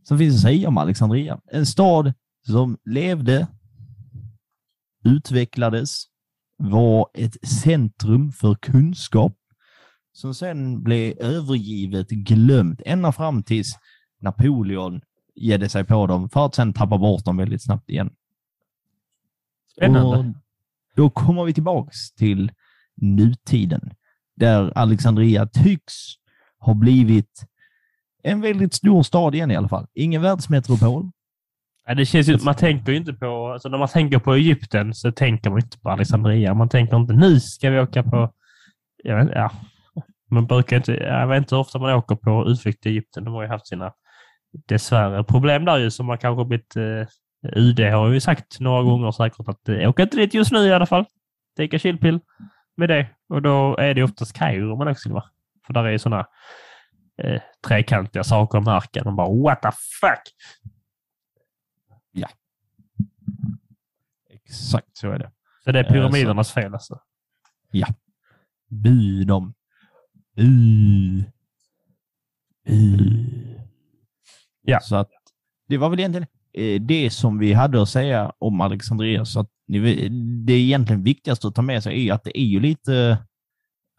som 0.03 0.19
finns 0.19 0.35
att 0.35 0.41
säga 0.41 0.69
om 0.69 0.79
Alexandria. 0.79 1.41
En 1.47 1.67
stad 1.67 2.15
som 2.47 2.79
levde, 2.85 3.47
utvecklades, 5.05 6.05
var 6.57 7.09
ett 7.15 7.49
centrum 7.49 8.33
för 8.33 8.55
kunskap 8.55 9.37
som 10.13 10.35
sen 10.35 10.83
blev 10.83 11.19
övergivet, 11.19 12.09
glömt, 12.09 12.81
ända 12.87 13.13
fram 13.13 13.43
tills 13.43 13.79
Napoleon 14.21 15.01
gedde 15.35 15.69
sig 15.69 15.85
på 15.85 16.07
dem 16.07 16.29
för 16.29 16.47
att 16.47 16.55
sen 16.55 16.73
tappa 16.73 16.99
bort 16.99 17.25
dem 17.25 17.37
väldigt 17.37 17.63
snabbt 17.63 17.91
igen. 17.91 18.11
Spännande. 19.77 20.19
Och 20.19 20.25
då 20.97 21.11
kommer 21.11 21.45
vi 21.45 21.55
tillbaks 21.55 22.13
till 22.13 22.53
nutiden, 22.97 23.91
där 24.37 24.73
Alexandria 24.75 25.47
tycks 25.47 25.95
ha 26.59 26.75
blivit 26.75 27.45
en 28.23 28.41
väldigt 28.41 28.75
stor 28.75 29.03
stad 29.03 29.35
igen 29.35 29.51
i 29.51 29.57
alla 29.57 29.69
fall. 29.69 29.87
Ingen 29.95 30.23
världsmetropol. 30.23 31.11
Ja, 31.87 31.95
det 31.95 32.07
känns 32.07 32.29
ju, 32.29 32.39
man 32.45 32.55
tänker 32.55 32.93
ju 32.93 32.99
inte 32.99 33.13
på, 33.13 33.53
alltså 33.53 33.69
när 33.69 33.79
man 33.79 33.89
tänker 33.89 34.19
på 34.19 34.35
Egypten 34.35 34.95
så 34.95 35.13
tänker 35.13 35.51
man 35.51 35.59
inte 35.59 35.79
på 35.79 35.91
Alexandria. 35.91 36.55
Man 36.55 36.69
tänker 36.69 36.97
inte 36.97 37.13
nu 37.13 37.41
ska 37.41 37.71
vi 37.71 37.81
åka 37.81 38.03
på, 38.03 38.33
jag 39.03 39.17
vet, 39.17 39.31
ja, 39.35 39.51
man 40.31 40.47
brukar 40.47 40.77
inte, 40.77 40.93
jag 40.93 41.27
vet 41.27 41.39
inte 41.39 41.55
hur 41.55 41.61
ofta 41.61 41.79
man 41.79 41.95
åker 41.95 42.15
på 42.15 42.45
utflykt 42.49 42.83
till 42.83 42.93
Egypten. 42.93 43.25
De 43.25 43.35
har 43.35 43.43
ju 43.43 43.49
haft 43.49 43.67
sina, 43.67 43.93
dessvärre, 44.69 45.25
problem 45.25 45.65
där 45.65 45.79
ju 45.79 45.91
som 45.91 46.07
man 46.07 46.19
kanske 46.19 46.45
blivit, 46.45 46.77
eh, 46.77 47.07
UD 47.57 47.81
har 47.81 48.09
ju 48.09 48.21
sagt 48.21 48.61
några 48.61 48.83
gånger 48.83 49.11
säkert 49.11 49.49
att 49.49 49.69
eh, 49.69 49.89
åka 49.89 50.03
inte 50.03 50.17
dit 50.17 50.35
just 50.35 50.53
nu 50.53 50.59
i 50.59 50.73
alla 50.73 50.87
fall. 50.87 51.05
Take 51.57 51.77
a 51.77 51.79
chill 51.79 51.99
pill 51.99 52.21
med 52.77 52.89
det. 52.89 53.09
Och 53.29 53.43
då 53.43 53.77
är 53.77 53.95
det 53.95 54.03
oftast 54.03 54.33
Kairo 54.33 54.77
man 54.77 54.89
också 54.89 55.09
vill 55.09 55.15
vara. 55.15 55.31
För 55.67 55.73
där 55.73 55.85
är 55.85 55.99
sådana 55.99 56.27
eh, 57.23 57.43
trekantiga 57.67 58.25
saker 58.25 58.59
i 58.59 58.61
marken. 58.61 59.07
Och 59.07 59.13
bara 59.15 59.29
what 59.43 59.63
the 59.63 59.71
fuck! 60.01 60.35
Exakt 64.31 64.97
så 64.97 65.11
är 65.11 65.19
det. 65.19 65.31
Så 65.65 65.73
det 65.73 65.79
är 65.79 65.85
Eh, 65.85 65.89
så- 65.89 65.95
pyramidernas 65.95 66.53
fel 66.53 66.73
alltså. 66.73 67.01
Bu 68.69 69.25
dem. 69.25 69.55
Bu. 70.37 71.25
Bu. 72.67 73.63
Ja. 74.63 74.81
Så 74.81 74.97
att 74.97 75.11
det 75.69 75.77
var 75.79 75.89
väl 75.91 75.99
egentligen 76.01 76.27
eh, 76.53 76.81
det 76.83 77.11
som 77.11 77.39
vi 77.39 77.53
hade 77.53 77.83
att 77.83 77.89
säga 77.89 78.33
om 78.39 78.61
Alexandria. 78.61 79.25
Så 79.25 79.41
att 79.41 79.51
det 80.47 80.53
egentligen 80.53 81.03
viktigaste 81.03 81.49
att 81.49 81.55
ta 81.55 81.63
med 81.63 81.83
sig 81.83 82.09
är 82.09 82.13
att 82.15 82.25
det 82.25 82.39
är 82.41 82.45
ju 82.45 82.61
lite 82.61 83.19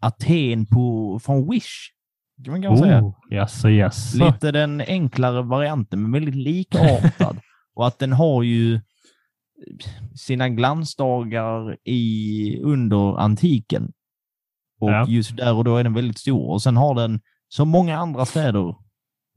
Aten 0.02 0.66
på, 0.66 1.20
från 1.24 1.50
Wish. 1.52 1.90
Kan 2.46 2.62
man 2.62 2.78
säga. 2.78 3.02
Oh, 3.04 3.16
jaså, 3.30 3.70
jaså. 3.70 4.26
Lite 4.26 4.52
den 4.52 4.82
enklare 4.82 5.42
varianten, 5.42 6.02
men 6.02 6.12
väldigt 6.12 6.36
likartad. 6.36 7.40
och 7.76 7.88
att 7.88 8.00
den 8.00 8.14
har 8.14 8.44
ju 8.44 8.80
sina 10.16 10.50
glansdagar 10.50 11.78
i, 11.84 12.60
under 12.64 13.20
antiken. 13.20 13.92
Och 14.80 14.90
Ja. 14.92 15.06
just 15.08 15.38
där 15.38 15.54
och 15.54 15.64
då 15.64 15.78
är 15.78 15.84
den 15.84 15.94
väldigt 15.94 16.18
stor. 16.20 16.50
Och 16.52 16.62
sen 16.62 16.78
har 16.78 16.96
den 16.96 17.22
så 17.48 17.66
många 17.66 17.98
andra 17.98 18.26
städer. 18.26 18.76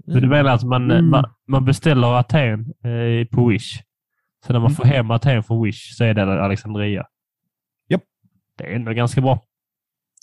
Så 0.04 0.20
du 0.20 0.28
menar 0.28 0.50
att 0.54 0.62
man, 0.62 0.90
Mm. 0.90 1.10
man, 1.10 1.24
man 1.48 1.64
beställer 1.64 2.18
Aten 2.18 2.60
eh, 2.60 3.26
på 3.36 3.46
Wish. 3.46 3.82
Så 4.46 4.52
när 4.52 4.60
man 4.60 4.66
Mm. 4.70 4.76
får 4.76 4.84
hem 4.84 5.10
Aten 5.10 5.42
från 5.42 5.62
Wish 5.64 5.96
så 5.96 6.04
är 6.04 6.14
det 6.14 6.44
Alexandria? 6.44 7.06
Japp. 7.88 8.02
Det 8.58 8.64
är 8.64 8.76
ändå 8.76 8.92
ganska 8.92 9.20
bra. 9.20 9.42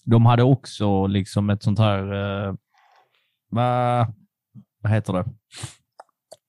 De 0.06 0.26
hade 0.26 0.44
också 0.44 1.08
liksom 1.08 1.50
ett 1.50 1.64
sånt 1.64 1.80
här... 1.80 2.14
Eh, 2.48 2.54
vad, 3.50 4.14
vad 4.82 4.92
heter 4.92 5.14
det? 5.14 5.26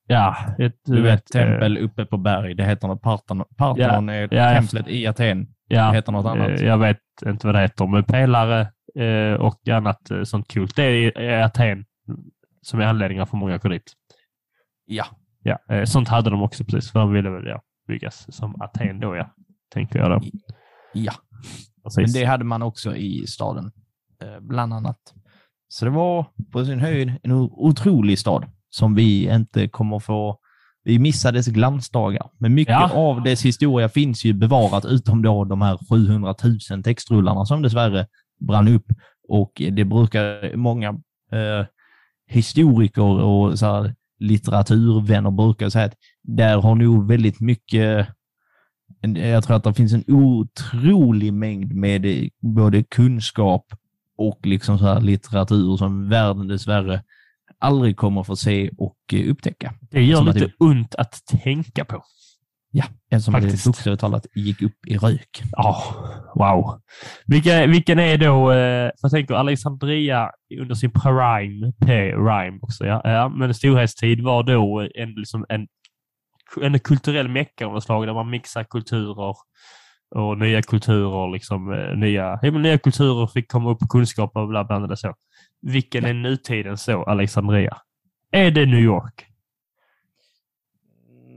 Ja, 0.07 0.37
ett, 0.59 0.75
Du 0.85 1.03
vet, 1.03 1.35
eh, 1.35 1.43
tempel 1.43 1.79
uppe 1.79 2.05
på 2.07 2.17
berg. 2.17 2.55
Det 2.55 2.65
heter 2.65 2.89
något 2.89 3.03
Parthenon. 3.03 3.47
Parthenon 3.57 4.09
är 4.09 4.35
ja, 4.35 4.55
templet 4.55 4.89
i 4.89 5.07
Aten. 5.07 5.47
ja, 5.69 5.89
det 5.91 5.97
heter 5.97 6.13
något 6.13 6.27
annat. 6.27 6.61
eh, 6.61 6.67
Jag 6.67 6.79
vet 6.79 6.99
inte 7.27 7.47
vad 7.47 7.55
det 7.55 7.61
heter, 7.61 7.87
men 7.87 8.05
pelare 8.05 8.61
eh, 8.99 9.41
och 9.41 9.69
annat 9.69 10.11
eh, 10.11 10.23
sånt 10.23 10.49
kul. 10.49 10.69
Det 10.77 10.83
är, 10.83 11.19
är 11.19 11.43
Aten 11.43 11.85
som 12.63 12.81
är 12.81 12.85
anledningen 12.85 13.27
för 13.27 13.37
många 13.37 13.59
går 13.59 13.69
dit. 13.71 13.93
Ja. 14.87 15.05
Ja, 15.47 15.59
eh, 15.71 15.85
sånt 15.85 16.09
hade 16.09 16.31
de 16.31 16.43
också 16.43 16.65
precis, 16.65 16.93
för 16.93 16.99
de 17.01 17.13
ville 17.13 17.31
väl 17.31 17.47
ja, 17.47 17.63
byggas 17.89 18.27
som 18.37 18.63
Aten 18.63 19.01
då, 19.01 19.17
ja. 19.17 19.35
Tänker 19.75 19.99
jag 19.99 20.11
då. 20.11 20.21
Ja. 20.95 21.13
Precis. 21.85 21.97
Men 22.15 22.23
det 22.23 22.25
hade 22.27 22.45
man 22.45 22.63
också 22.63 22.97
i 22.97 23.27
staden, 23.27 23.73
eh, 24.23 24.41
bland 24.41 24.75
annat. 24.75 24.99
Så 25.69 25.85
det 25.85 25.91
var 25.91 26.27
på 26.53 26.65
sin 26.65 26.81
höjd 26.81 27.13
en 27.23 27.33
otrolig 27.33 28.19
stad 28.19 28.45
som 28.71 28.95
vi 28.95 29.35
inte 29.35 29.69
kommer 29.69 29.99
få... 29.99 30.39
Vi 30.87 30.99
missade 30.99 31.39
dess 31.39 31.47
glansdagar, 31.47 32.31
men 32.39 32.55
mycket 32.55 32.73
Ja. 32.73 32.91
av 32.93 33.23
dess 33.23 33.45
historia 33.45 33.89
finns 33.89 34.25
ju 34.25 34.33
bevarat, 34.33 34.85
utom 34.85 35.23
då 35.23 35.45
de 35.45 35.63
här 35.63 35.79
700 35.91 36.35
000 36.71 36.83
textrullarna 36.83 37.45
som 37.45 37.63
dessvärre 37.63 38.07
brann 38.41 38.69
upp. 38.69 38.87
Och 39.29 39.53
det 39.73 39.85
brukar 39.85 40.57
många 40.57 40.89
eh, 41.33 41.67
historiker 42.27 43.03
och 43.03 43.59
så 43.59 43.67
här, 43.67 43.95
litteraturvänner 44.19 45.31
brukar 45.31 45.69
säga 45.69 45.85
att 45.85 45.95
där 46.23 46.57
har 46.61 46.75
nog 46.75 47.09
väldigt 47.09 47.41
mycket 47.41 48.09
jag 49.17 49.45
tror 49.45 49.57
att 49.57 49.65
det 49.65 49.75
finns 49.75 49.93
en 49.93 50.05
otrolig 50.09 51.33
mängd 51.33 51.75
med 51.75 52.29
både 52.41 52.83
kunskap 52.83 53.67
och 54.17 54.41
liksom 54.47 54.79
så 54.79 54.85
här 54.85 55.01
litteratur 55.01 55.77
som 55.77 56.09
världen 56.09 56.49
dessvärre 56.49 57.03
aldrig 57.59 57.97
kommer 57.97 58.23
få 58.23 58.37
se 58.37 58.71
och 58.79 58.97
eh, 59.13 59.31
upptäcka. 59.31 59.75
det 59.91 60.03
gör 60.03 60.17
som 60.17 60.27
lite 60.27 60.39
det- 60.39 60.53
ont 60.59 60.95
att 60.95 61.23
tänka 61.43 61.85
på. 61.85 62.05
Ja, 62.77 62.85
eftersom 63.11 63.35
det 63.35 63.41
Faktiskt. 63.41 63.67
bokstavligt 63.67 64.01
talat 64.01 64.27
gick 64.35 64.63
upp 64.63 64.87
i 64.87 64.97
rök. 64.97 65.43
Ja, 65.53 65.83
wow. 66.35 66.81
Vilka, 67.27 67.67
vilken 67.67 67.99
är 67.99 68.19
då, 68.19 68.53
eh, 68.53 68.87
för 68.87 69.03
jag 69.03 69.11
tänker 69.11 69.35
Alexandria 69.35 70.31
under 70.61 70.75
sin 70.75 70.91
prime, 70.91 71.73
P-rime 71.87 72.59
också, 72.63 72.87
ja, 72.87 73.01
ja, 73.05 73.29
men 73.29 73.55
storhetstid 73.55 74.25
var 74.25 74.43
då 74.43 74.89
en, 74.95 75.13
liksom 75.15 75.47
en, 75.49 75.67
en 76.61 76.79
kulturell 76.79 77.29
mecka 77.29 77.67
av 77.67 77.73
något 77.73 77.85
slag 77.85 78.07
där 78.07 78.15
man 78.15 78.31
mixar 78.31 78.65
kulturer 78.65 79.35
och 80.15 80.39
nya 80.39 80.63
kulturer, 80.63 81.33
liksom 81.33 81.73
eh, 81.73 81.97
nya, 81.97 82.39
ja, 82.43 82.51
nya 82.51 82.79
kulturer 82.79 83.27
fick 83.27 83.51
komma 83.51 83.71
upp 83.71 83.89
kunskap 83.89 84.37
och 84.37 84.49
bla 84.49 84.65
bla 84.65 84.87
bla 84.87 84.97
så. 84.97 85.15
Vilken 85.63 86.05
är 86.05 86.15
nutiden 86.15 86.77
så, 86.79 87.05
Alexandria? 87.05 87.77
Är 88.31 88.51
det 88.51 88.67
New 88.67 88.81
York? 88.81 89.27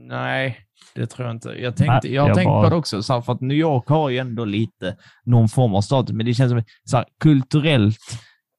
Nej, 0.08 0.67
det 0.98 1.06
tror 1.06 1.26
jag 1.28 1.36
inte. 1.36 1.48
Jag, 1.48 1.76
tänkte, 1.76 2.00
Nej, 2.04 2.14
jag 2.14 2.22
har 2.22 2.28
jag 2.28 2.36
tänkt 2.36 2.48
bara- 2.48 2.62
på 2.64 2.70
det 2.70 2.76
också, 2.76 3.02
så 3.02 3.12
här, 3.14 3.20
för 3.20 3.32
att 3.32 3.40
New 3.40 3.56
York 3.56 3.88
har 3.88 4.08
ju 4.10 4.18
ändå 4.18 4.44
lite 4.44 4.96
någon 5.24 5.48
form 5.48 5.74
av 5.74 5.80
status, 5.80 6.12
men 6.16 6.26
det 6.26 6.34
känns 6.34 6.50
som 6.52 6.62
så 6.84 6.96
här, 6.96 7.06
kulturellt, 7.20 7.98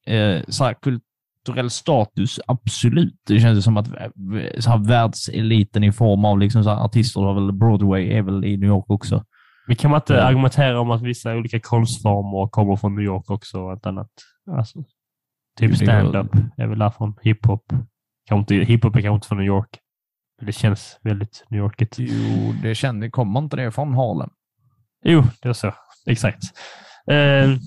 eh, 0.08 0.40
så 0.48 0.64
här, 0.64 0.74
kulturell 0.82 1.70
status, 1.70 2.40
absolut. 2.48 3.16
Det 3.28 3.40
känns 3.40 3.64
som 3.64 3.78
att 3.78 3.88
eh, 3.88 4.08
så 4.60 4.70
här, 4.70 4.88
världseliten 4.88 5.84
i 5.84 5.92
form 5.92 6.26
av 6.26 6.40
liksom, 6.40 6.64
så 6.64 6.70
här, 6.70 6.86
artister, 6.86 7.22
har 7.22 7.34
väl 7.34 7.52
Broadway 7.52 8.10
är 8.14 8.22
väl 8.22 8.46
i 8.46 8.58
New 8.58 8.70
York 8.70 8.86
också. 8.90 9.24
Vi 9.68 9.76
kan 9.76 9.92
man 9.92 9.98
inte 10.00 10.14
Ja. 10.14 10.22
argumentera 10.22 10.80
om 10.80 10.92
att 10.92 11.02
vissa 11.02 11.36
olika 11.36 11.60
konstformer 11.60 12.48
kommer 12.50 12.76
från 12.76 12.96
New 12.96 13.06
York 13.06 13.30
också 13.30 13.60
och 13.60 13.88
annat. 13.88 14.10
Alltså, 14.52 14.84
typ 15.60 15.76
stand-up 15.78 16.32
är 16.58 16.68
väl 16.68 16.80
därifrån. 16.80 17.16
Hiphop. 17.22 17.64
Hiphop 18.50 18.96
är 18.96 19.02
kanske 19.02 19.16
inte 19.16 19.28
från 19.28 19.38
New 19.38 19.48
York. 19.48 19.78
Det 20.42 20.52
känns 20.52 21.00
väldigt 21.02 21.46
New 21.50 21.60
Yorkigt. 21.60 21.96
Jo, 22.00 22.54
det 22.64 22.76
känner, 22.76 23.10
kommer 23.10 23.40
inte 23.40 23.56
det 23.56 23.72
från 23.72 23.94
Harlem? 23.94 24.30
Jo, 25.04 25.24
det 25.42 25.50
är 25.50 25.54
så. 25.54 25.74
Exakt. 26.06 26.44
Eh, 27.12 27.58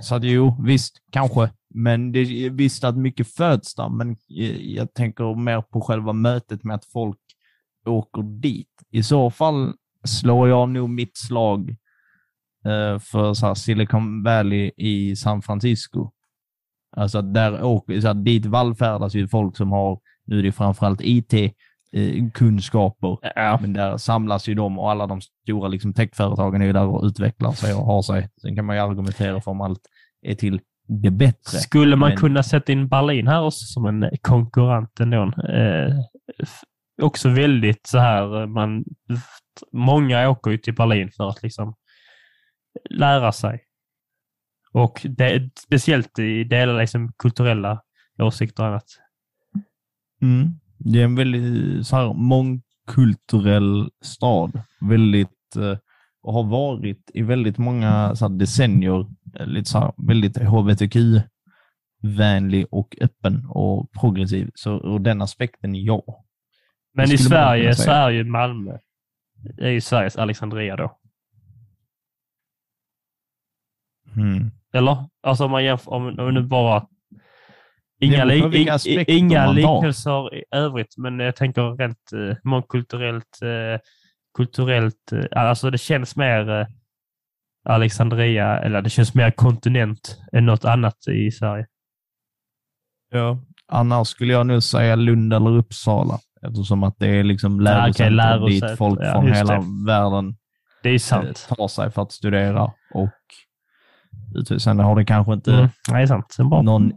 Så 0.00 0.14
att 0.14 0.24
jo, 0.24 0.56
visst, 0.64 0.96
kanske. 1.12 1.50
Men 1.74 2.12
det 2.12 2.50
visst 2.50 2.84
att 2.84 2.96
mycket 2.96 3.28
föds 3.34 3.74
där, 3.74 3.88
men 3.88 4.10
eh, 4.10 4.56
jag 4.56 4.94
tänker 4.94 5.34
mer 5.34 5.62
på 5.62 5.80
själva 5.80 6.12
mötet 6.12 6.64
med 6.64 6.74
att 6.74 6.84
folk 6.84 7.18
åker 7.86 8.22
dit. 8.22 8.68
I 8.90 9.02
så 9.02 9.30
fall 9.30 9.74
slår 10.04 10.48
jag 10.48 10.68
nog 10.68 10.90
mitt 10.90 11.16
slag 11.16 11.70
eh, 12.64 12.98
för 12.98 13.34
så 13.34 13.54
Silicon 13.54 14.22
Valley 14.22 14.70
i 14.76 15.16
San 15.16 15.42
Francisco. 15.42 16.10
Alltså 16.96 17.22
där 17.22 17.62
åker, 17.64 18.00
så 18.00 18.06
här, 18.06 18.14
dit 18.14 18.46
vallfärdas 18.46 19.14
ju 19.14 19.28
folk 19.28 19.56
som 19.56 19.72
har, 19.72 20.00
nu 20.26 20.38
är 20.38 20.42
det 20.42 20.52
framförallt 20.52 21.00
IT-kunskaper, 21.94 23.18
ja. 23.34 23.58
men 23.60 23.72
där 23.72 23.96
samlas 23.96 24.48
ju 24.48 24.54
de 24.54 24.78
och 24.78 24.90
alla 24.90 25.06
de 25.06 25.20
stora 25.20 25.68
liksom, 25.68 25.92
techföretagen 25.92 26.62
är 26.62 26.66
ju 26.66 26.72
där 26.72 26.86
och 26.86 27.04
utvecklar 27.04 27.52
sig 27.52 27.74
och 27.74 27.84
har 27.86 28.02
sig. 28.02 28.28
Sen 28.42 28.56
kan 28.56 28.64
man 28.64 28.76
ju 28.76 28.82
argumentera 28.82 29.40
för 29.40 29.50
om 29.50 29.60
allt 29.60 29.80
är 30.22 30.34
till 30.34 30.60
det 30.88 31.10
bättre. 31.10 31.58
Skulle 31.58 31.96
man 31.96 32.08
Men- 32.08 32.18
kunna 32.18 32.42
sätta 32.42 32.72
in 32.72 32.88
Berlin 32.88 33.26
här 33.26 33.42
också 33.42 33.64
som 33.64 33.86
en 33.86 34.10
konkurrent 34.22 35.00
ändå? 35.00 35.22
Eh, 35.48 35.94
också 37.02 37.28
väldigt 37.28 37.86
så 37.86 37.98
här, 37.98 38.40
eh, 38.40 38.46
man, 38.46 38.84
många 39.72 40.28
åker 40.30 40.50
ju 40.50 40.58
till 40.58 40.74
Berlin 40.74 41.10
för 41.16 41.28
att 41.28 41.42
liksom 41.42 41.74
lära 42.90 43.32
sig. 43.32 43.60
Och 44.72 45.00
det, 45.04 45.50
speciellt 45.58 46.18
i 46.18 46.44
delar 46.44 46.80
liksom 46.80 47.12
kulturella 47.18 47.82
åsikter 48.18 48.62
och 48.62 48.68
annat. 48.68 48.84
Mm. 50.22 50.48
Det 50.78 51.00
är 51.00 51.04
en 51.04 51.14
väldigt 51.14 51.86
så 51.86 51.96
här, 51.96 52.12
mångkulturell 52.14 53.90
stad. 54.02 54.62
Väldigt, 54.80 55.56
eh, 55.56 55.78
och 56.22 56.32
har 56.32 56.44
varit 56.44 57.10
i 57.14 57.22
väldigt 57.22 57.58
många 57.58 58.16
så 58.16 58.28
här, 58.28 58.34
decennier 58.34 59.06
lite 59.46 59.70
så 59.70 59.78
här, 59.78 59.92
väldigt 59.96 60.38
hbtq-vänlig 60.38 61.26
och 62.70 62.96
öppen 63.00 63.46
och 63.48 63.92
progressiv. 63.92 64.50
Så 64.54 64.94
ur 64.94 64.98
den 64.98 65.22
aspekten, 65.22 65.74
ja. 65.74 66.02
Men 66.94 67.12
i 67.12 67.18
Sverige 67.18 67.74
så 67.74 67.90
är 67.90 68.10
ju 68.10 68.24
Malmö 68.24 68.78
är 69.58 69.70
ju 69.70 69.80
Sveriges 69.80 70.16
Alexandria 70.16 70.76
då. 70.76 70.98
Mm. 74.16 74.50
Eller? 74.72 75.04
Alltså 75.22 75.44
om 75.44 75.50
man 75.50 75.64
jämför, 75.64 75.90
om, 75.92 76.18
om 76.18 76.34
nu 76.34 76.42
bara... 76.42 76.88
Inga, 78.04 78.24
li, 78.24 79.04
inga 79.08 79.44
tar. 79.44 79.52
liknelser 79.54 80.34
i 80.34 80.44
övrigt, 80.50 80.94
men 80.98 81.18
jag 81.20 81.36
tänker 81.36 81.76
rent 81.76 82.12
eh, 82.12 82.36
mångkulturellt, 82.44 83.38
eh, 83.42 83.80
kulturellt, 84.36 85.12
eh, 85.12 85.42
alltså 85.46 85.70
det 85.70 85.78
känns 85.78 86.16
mer 86.16 86.50
eh, 86.60 86.66
Alexandria, 87.68 88.58
eller 88.58 88.82
det 88.82 88.90
känns 88.90 89.14
mer 89.14 89.30
kontinent 89.30 90.18
än 90.32 90.46
något 90.46 90.64
annat 90.64 91.08
i 91.08 91.30
Sverige. 91.30 91.66
Ja. 93.10 93.38
Annars 93.68 94.08
skulle 94.08 94.32
jag 94.32 94.46
nu 94.46 94.60
säga 94.60 94.96
Lund 94.96 95.32
eller 95.34 95.50
Uppsala, 95.56 96.18
eftersom 96.46 96.82
att 96.82 96.94
det 96.98 97.06
är 97.08 97.24
liksom 97.24 97.60
lärosäten 97.60 98.16
lärosäte. 98.16 98.66
dit 98.68 98.78
folk 98.78 99.00
Ja, 99.02 99.12
från 99.12 99.32
hela 99.32 99.54
det. 99.54 99.62
världen 99.86 100.36
Det 100.82 100.88
är 100.88 100.94
eh, 100.94 100.98
sant. 100.98 101.46
tar 101.48 101.68
sig 101.68 101.90
för 101.90 102.02
att 102.02 102.12
studera. 102.12 102.64
Och 102.94 103.10
sen 104.58 104.78
har 104.78 104.96
det 104.96 105.04
kanske 105.04 105.32
inte 105.32 105.52
Mm. 105.54 105.68
Nej, 105.90 106.06
det 106.06 106.62
någon 106.62 106.92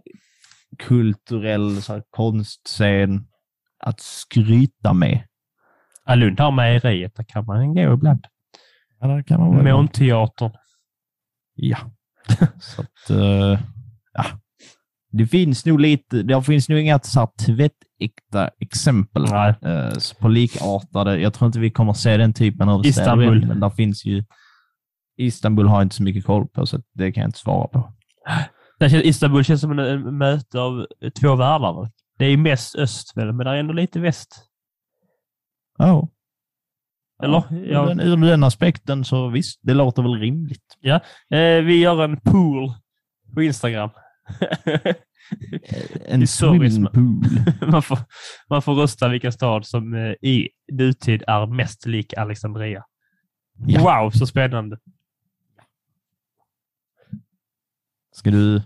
kulturell 0.80 1.82
så 1.82 1.94
här, 1.94 2.04
konstscen 2.10 3.28
att 3.80 4.00
skryta 4.00 4.94
med. 4.94 5.24
Ja, 6.06 6.16
Lund 6.16 6.40
har 6.40 6.52
mejeriet, 6.52 7.16
där 7.16 7.24
kan 7.24 7.46
man 7.46 7.74
gå 7.74 7.94
ibland. 7.94 8.26
Ja, 9.00 9.08
där 9.08 9.24
kan 9.24 9.40
man 9.40 9.64
Månteatern. 9.64 10.52
Ja. 11.56 11.78
så 12.60 12.82
att, 12.82 13.10
eh, 13.10 13.60
ja. 14.14 14.26
Det 15.12 15.28
finns 15.28 15.66
nog 15.66 15.80
lite, 15.80 16.24
det 16.24 16.44
finns 16.44 16.70
nog 16.70 16.80
inga 16.80 17.00
så 17.00 17.20
här 17.20 17.30
tvättäkta 17.46 18.50
exempel 18.60 19.24
eh, 19.24 19.94
på 20.20 20.28
likartade. 20.28 21.20
Jag 21.20 21.34
tror 21.34 21.48
inte 21.48 21.60
vi 21.60 21.72
kommer 21.72 21.94
se 21.94 22.18
den 22.18 22.34
typen 22.34 22.70
av 22.70 22.84
städer 22.84 22.90
Istanbul. 22.90 23.44
än, 23.44 23.48
men 23.48 23.60
där 23.60 23.70
finns 23.70 24.06
ju 24.06 24.24
Istanbul 25.18 25.68
har 25.68 25.76
jag 25.76 25.86
inte 25.86 25.96
så 25.96 26.04
mycket 26.04 26.26
koll 26.26 26.48
på, 26.48 26.66
så 26.66 26.82
det 26.94 27.12
kan 27.12 27.22
jag 27.22 27.28
inte 27.28 27.40
svara 27.40 27.68
på. 27.68 27.94
Det 28.80 28.90
känns, 28.90 29.04
Istanbul 29.04 29.44
känns 29.44 29.62
som 29.62 29.72
en, 29.72 29.80
en 29.80 30.18
möte 30.18 30.60
av 30.60 30.88
två 31.22 31.36
världar. 31.36 31.90
Det 32.18 32.26
är 32.26 32.38
mest 32.38 32.76
öst, 32.76 33.18
väl, 33.18 33.34
men 33.34 33.46
det 33.46 33.52
är 33.52 33.56
ändå 33.56 33.74
lite 33.74 34.00
väst. 34.00 34.44
Ja. 35.78 36.10
Eller? 37.24 37.44
Ja, 37.50 37.56
ur, 37.58 37.72
Ja. 37.72 37.86
den, 37.86 38.00
ur 38.00 38.18
den 38.28 38.44
aspekten 38.44 39.06
så 39.06 39.28
visst, 39.30 39.60
det 39.64 39.74
låter 39.74 40.02
väl 40.02 40.20
rimligt. 40.20 40.78
Eh, 41.30 41.62
vi 41.64 41.80
gör 41.82 42.04
en 42.04 42.20
pool 42.20 42.72
på 43.34 43.42
Instagram. 43.44 43.90
En 46.06 46.22
I 46.22 46.26
service- 46.26 46.70
swimmingpool. 46.70 47.24
man, 47.72 47.82
får, 47.82 48.00
man 48.50 48.62
får 48.62 48.74
rösta 48.76 49.08
vilken 49.10 49.32
stad 49.32 49.66
som 49.66 49.94
eh, 49.94 50.12
i 50.30 50.50
nutid 50.72 51.24
är 51.28 51.46
mest 51.46 51.86
lik 51.86 52.14
Alexandria. 52.14 52.84
Ja. 53.68 54.02
Wow, 54.02 54.10
så 54.12 54.28
spännande. 54.28 54.78
Ska 58.18 58.32
du 58.32 58.62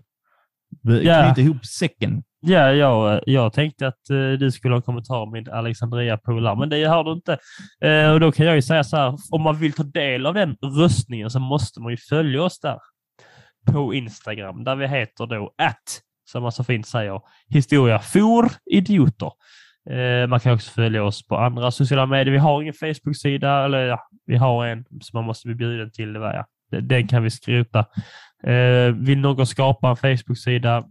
knyta 0.83 1.41
ihop 1.41 1.65
säcken? 1.65 2.23
Ja, 2.39 2.71
jag, 2.71 3.21
jag 3.25 3.53
tänkte 3.53 3.87
att 3.87 4.09
eh, 4.09 4.31
du 4.31 4.51
skulle 4.51 4.73
ha 4.73 4.77
en 4.77 4.81
kommentar 4.81 5.17
om 5.17 5.31
min 5.31 5.49
Alexandria 5.49 6.17
polar, 6.17 6.55
men 6.55 6.69
det 6.69 6.83
har 6.83 7.03
du 7.03 7.11
inte. 7.11 7.37
Eh, 7.81 8.11
och 8.11 8.19
då 8.19 8.31
kan 8.31 8.45
jag 8.45 8.55
ju 8.55 8.61
säga 8.61 8.83
så 8.83 8.97
här, 8.97 9.17
om 9.31 9.41
man 9.41 9.57
vill 9.59 9.73
ta 9.73 9.83
del 9.83 10.25
av 10.25 10.33
den 10.33 10.55
röstningen 10.61 11.29
så 11.29 11.39
måste 11.39 11.81
man 11.81 11.91
ju 11.91 11.97
följa 11.97 12.43
oss 12.43 12.59
där 12.59 12.77
på 13.71 13.93
Instagram, 13.93 14.63
där 14.63 14.75
vi 14.75 14.87
heter 14.87 15.25
då 15.25 15.53
att, 15.57 16.01
som 16.31 16.43
man 16.43 16.51
så 16.51 16.63
fint 16.63 16.87
säger, 16.87 17.21
historia 17.49 17.99
for 17.99 18.51
idioter. 18.71 19.31
Eh, 19.89 20.27
man 20.27 20.39
kan 20.39 20.53
också 20.53 20.71
följa 20.71 21.03
oss 21.03 21.27
på 21.27 21.37
andra 21.37 21.71
sociala 21.71 22.05
medier. 22.05 22.31
Vi 22.31 22.37
har 22.37 22.61
ingen 22.61 22.73
Facebook-sida, 22.73 23.65
eller 23.65 23.85
ja, 23.85 23.99
vi 24.25 24.37
har 24.37 24.65
en 24.65 24.85
som 24.85 25.17
man 25.17 25.25
måste 25.25 25.47
bli 25.47 25.55
bjuden 25.55 25.91
till. 25.91 26.13
Det 26.13 26.19
var, 26.19 26.33
ja. 26.33 26.45
Den- 26.71 27.07
kan 27.07 27.23
vi 27.23 27.29
skrota. 27.29 27.79
Eh, 28.43 28.95
vill 28.95 29.19
någon 29.19 29.47
skapa 29.47 29.89
en 29.89 29.95
Facebook-sida, 29.97 30.83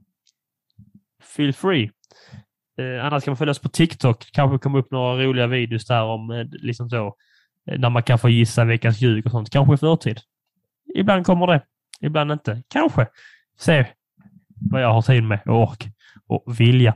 feel 1.36 1.52
free. 1.52 1.90
Eh, 2.78 3.04
annars 3.06 3.24
kan 3.24 3.30
man 3.32 3.36
följa 3.36 3.50
oss 3.50 3.58
på 3.58 3.68
TikTok. 3.68 4.26
Kanske 4.32 4.58
kommer 4.58 4.78
upp 4.78 4.90
några 4.90 5.24
roliga 5.24 5.46
videos 5.46 5.86
där 5.86 6.02
om 6.02 6.30
eh, 6.30 6.46
liksom 6.50 6.90
så, 6.90 7.06
eh, 7.70 7.78
när 7.78 7.90
man 7.90 8.02
kan 8.02 8.18
få 8.18 8.28
gissa 8.28 8.64
veckans 8.64 9.00
ljug 9.00 9.26
och 9.26 9.30
sånt. 9.32 9.50
Kanske 9.50 9.74
i 9.74 9.76
förtid. 9.78 10.20
Ibland 10.94 11.26
kommer 11.26 11.46
det, 11.46 11.62
ibland 12.00 12.32
inte. 12.32 12.62
Kanske. 12.72 13.06
Se 13.58 13.86
vad 14.70 14.82
jag 14.82 14.92
har 14.92 15.02
tid 15.02 15.22
med 15.24 15.40
och 15.46 15.62
ork 15.62 15.84
och 16.28 16.60
vilja. 16.60 16.94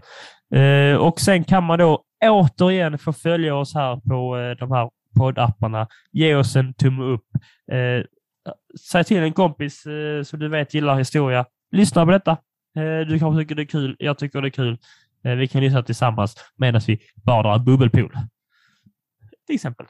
Eh, 0.55 0.97
och 0.97 1.21
sen 1.21 1.45
kan 1.45 1.65
man 1.65 1.79
då 1.79 2.05
återigen 2.25 2.99
få 2.99 3.13
följa 3.13 3.55
oss 3.55 3.75
här 3.75 3.97
på 3.97 4.39
eh, 4.39 4.51
de 4.57 4.73
här 4.73 4.91
poddapparna. 5.17 5.89
Ge 6.13 6.35
oss 6.35 6.57
en 6.57 6.75
tumme 6.75 7.05
upp. 7.05 7.25
Eh, 7.73 8.05
säg 8.81 9.05
till 9.05 9.17
en 9.17 9.33
kompis 9.33 9.87
eh, 9.87 10.23
som 10.23 10.39
du 10.39 10.49
vet 10.49 10.75
gillar 10.75 10.99
historia. 10.99 11.47
Lyssna 11.71 12.05
på 12.05 12.11
detta. 12.11 12.31
Eh, 12.77 13.09
du 13.09 13.19
kanske 13.19 13.43
tycker 13.43 13.55
det 13.55 13.63
är 13.63 13.67
kul. 13.67 13.97
Jag 13.99 14.19
tycker 14.19 14.43
det 14.43 14.49
är 14.49 14.51
kul. 14.51 14.79
Eh, 15.25 15.35
vi 15.35 15.49
kan 15.49 15.61
lyssna 15.61 15.83
tillsammans 15.83 16.37
medan 16.57 16.81
vi 16.87 16.99
badar 17.15 17.57
i 17.57 17.59
bubbelpool. 17.59 18.13
Till 19.47 19.55
exempel. 19.55 19.87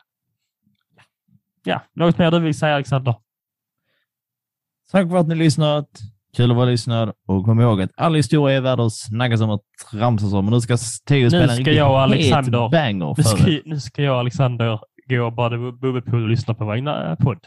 Ja, 1.64 1.80
något 1.92 2.18
mer 2.18 2.30
du 2.30 2.38
vill 2.38 2.58
säga 2.58 2.74
Alexander? 2.74 3.14
Tack 4.90 5.08
för 5.10 5.16
att 5.16 5.28
ni 5.28 5.34
lyssnat. 5.34 5.88
Kul 6.36 6.50
att 6.50 6.56
vara 6.56 6.66
lyssnad 6.66 7.12
och 7.26 7.44
kom 7.44 7.60
ihåg 7.60 7.82
att 7.82 7.90
all 7.96 8.14
historia 8.14 8.56
är 8.56 8.60
värd 8.60 8.80
att 8.80 8.92
snackas 8.92 9.40
om 9.40 9.50
och 9.50 9.62
tramsas 9.90 10.32
om. 10.32 10.44
Men 10.44 10.54
nu 10.54 10.60
ska 10.60 10.76
Theo 11.08 11.30
spela 11.30 11.42
en 11.42 11.48
ska 11.48 12.06
riktigt 12.06 12.34
het 12.34 12.52
banger 12.52 13.08
Nu 13.08 13.14
för 13.14 13.22
ska, 13.22 13.48
er. 13.50 13.62
nu 13.64 13.80
ska 13.80 14.02
jag 14.02 14.14
och 14.14 14.20
Alexander 14.20 14.80
gå 15.08 15.24
och 15.26 15.32
bada 15.32 15.56
bubbelpool 15.56 16.22
och 16.22 16.28
lyssna 16.28 16.54
på 16.54 16.64
vår 16.64 16.88
eh, 16.88 17.14
podd. 17.14 17.46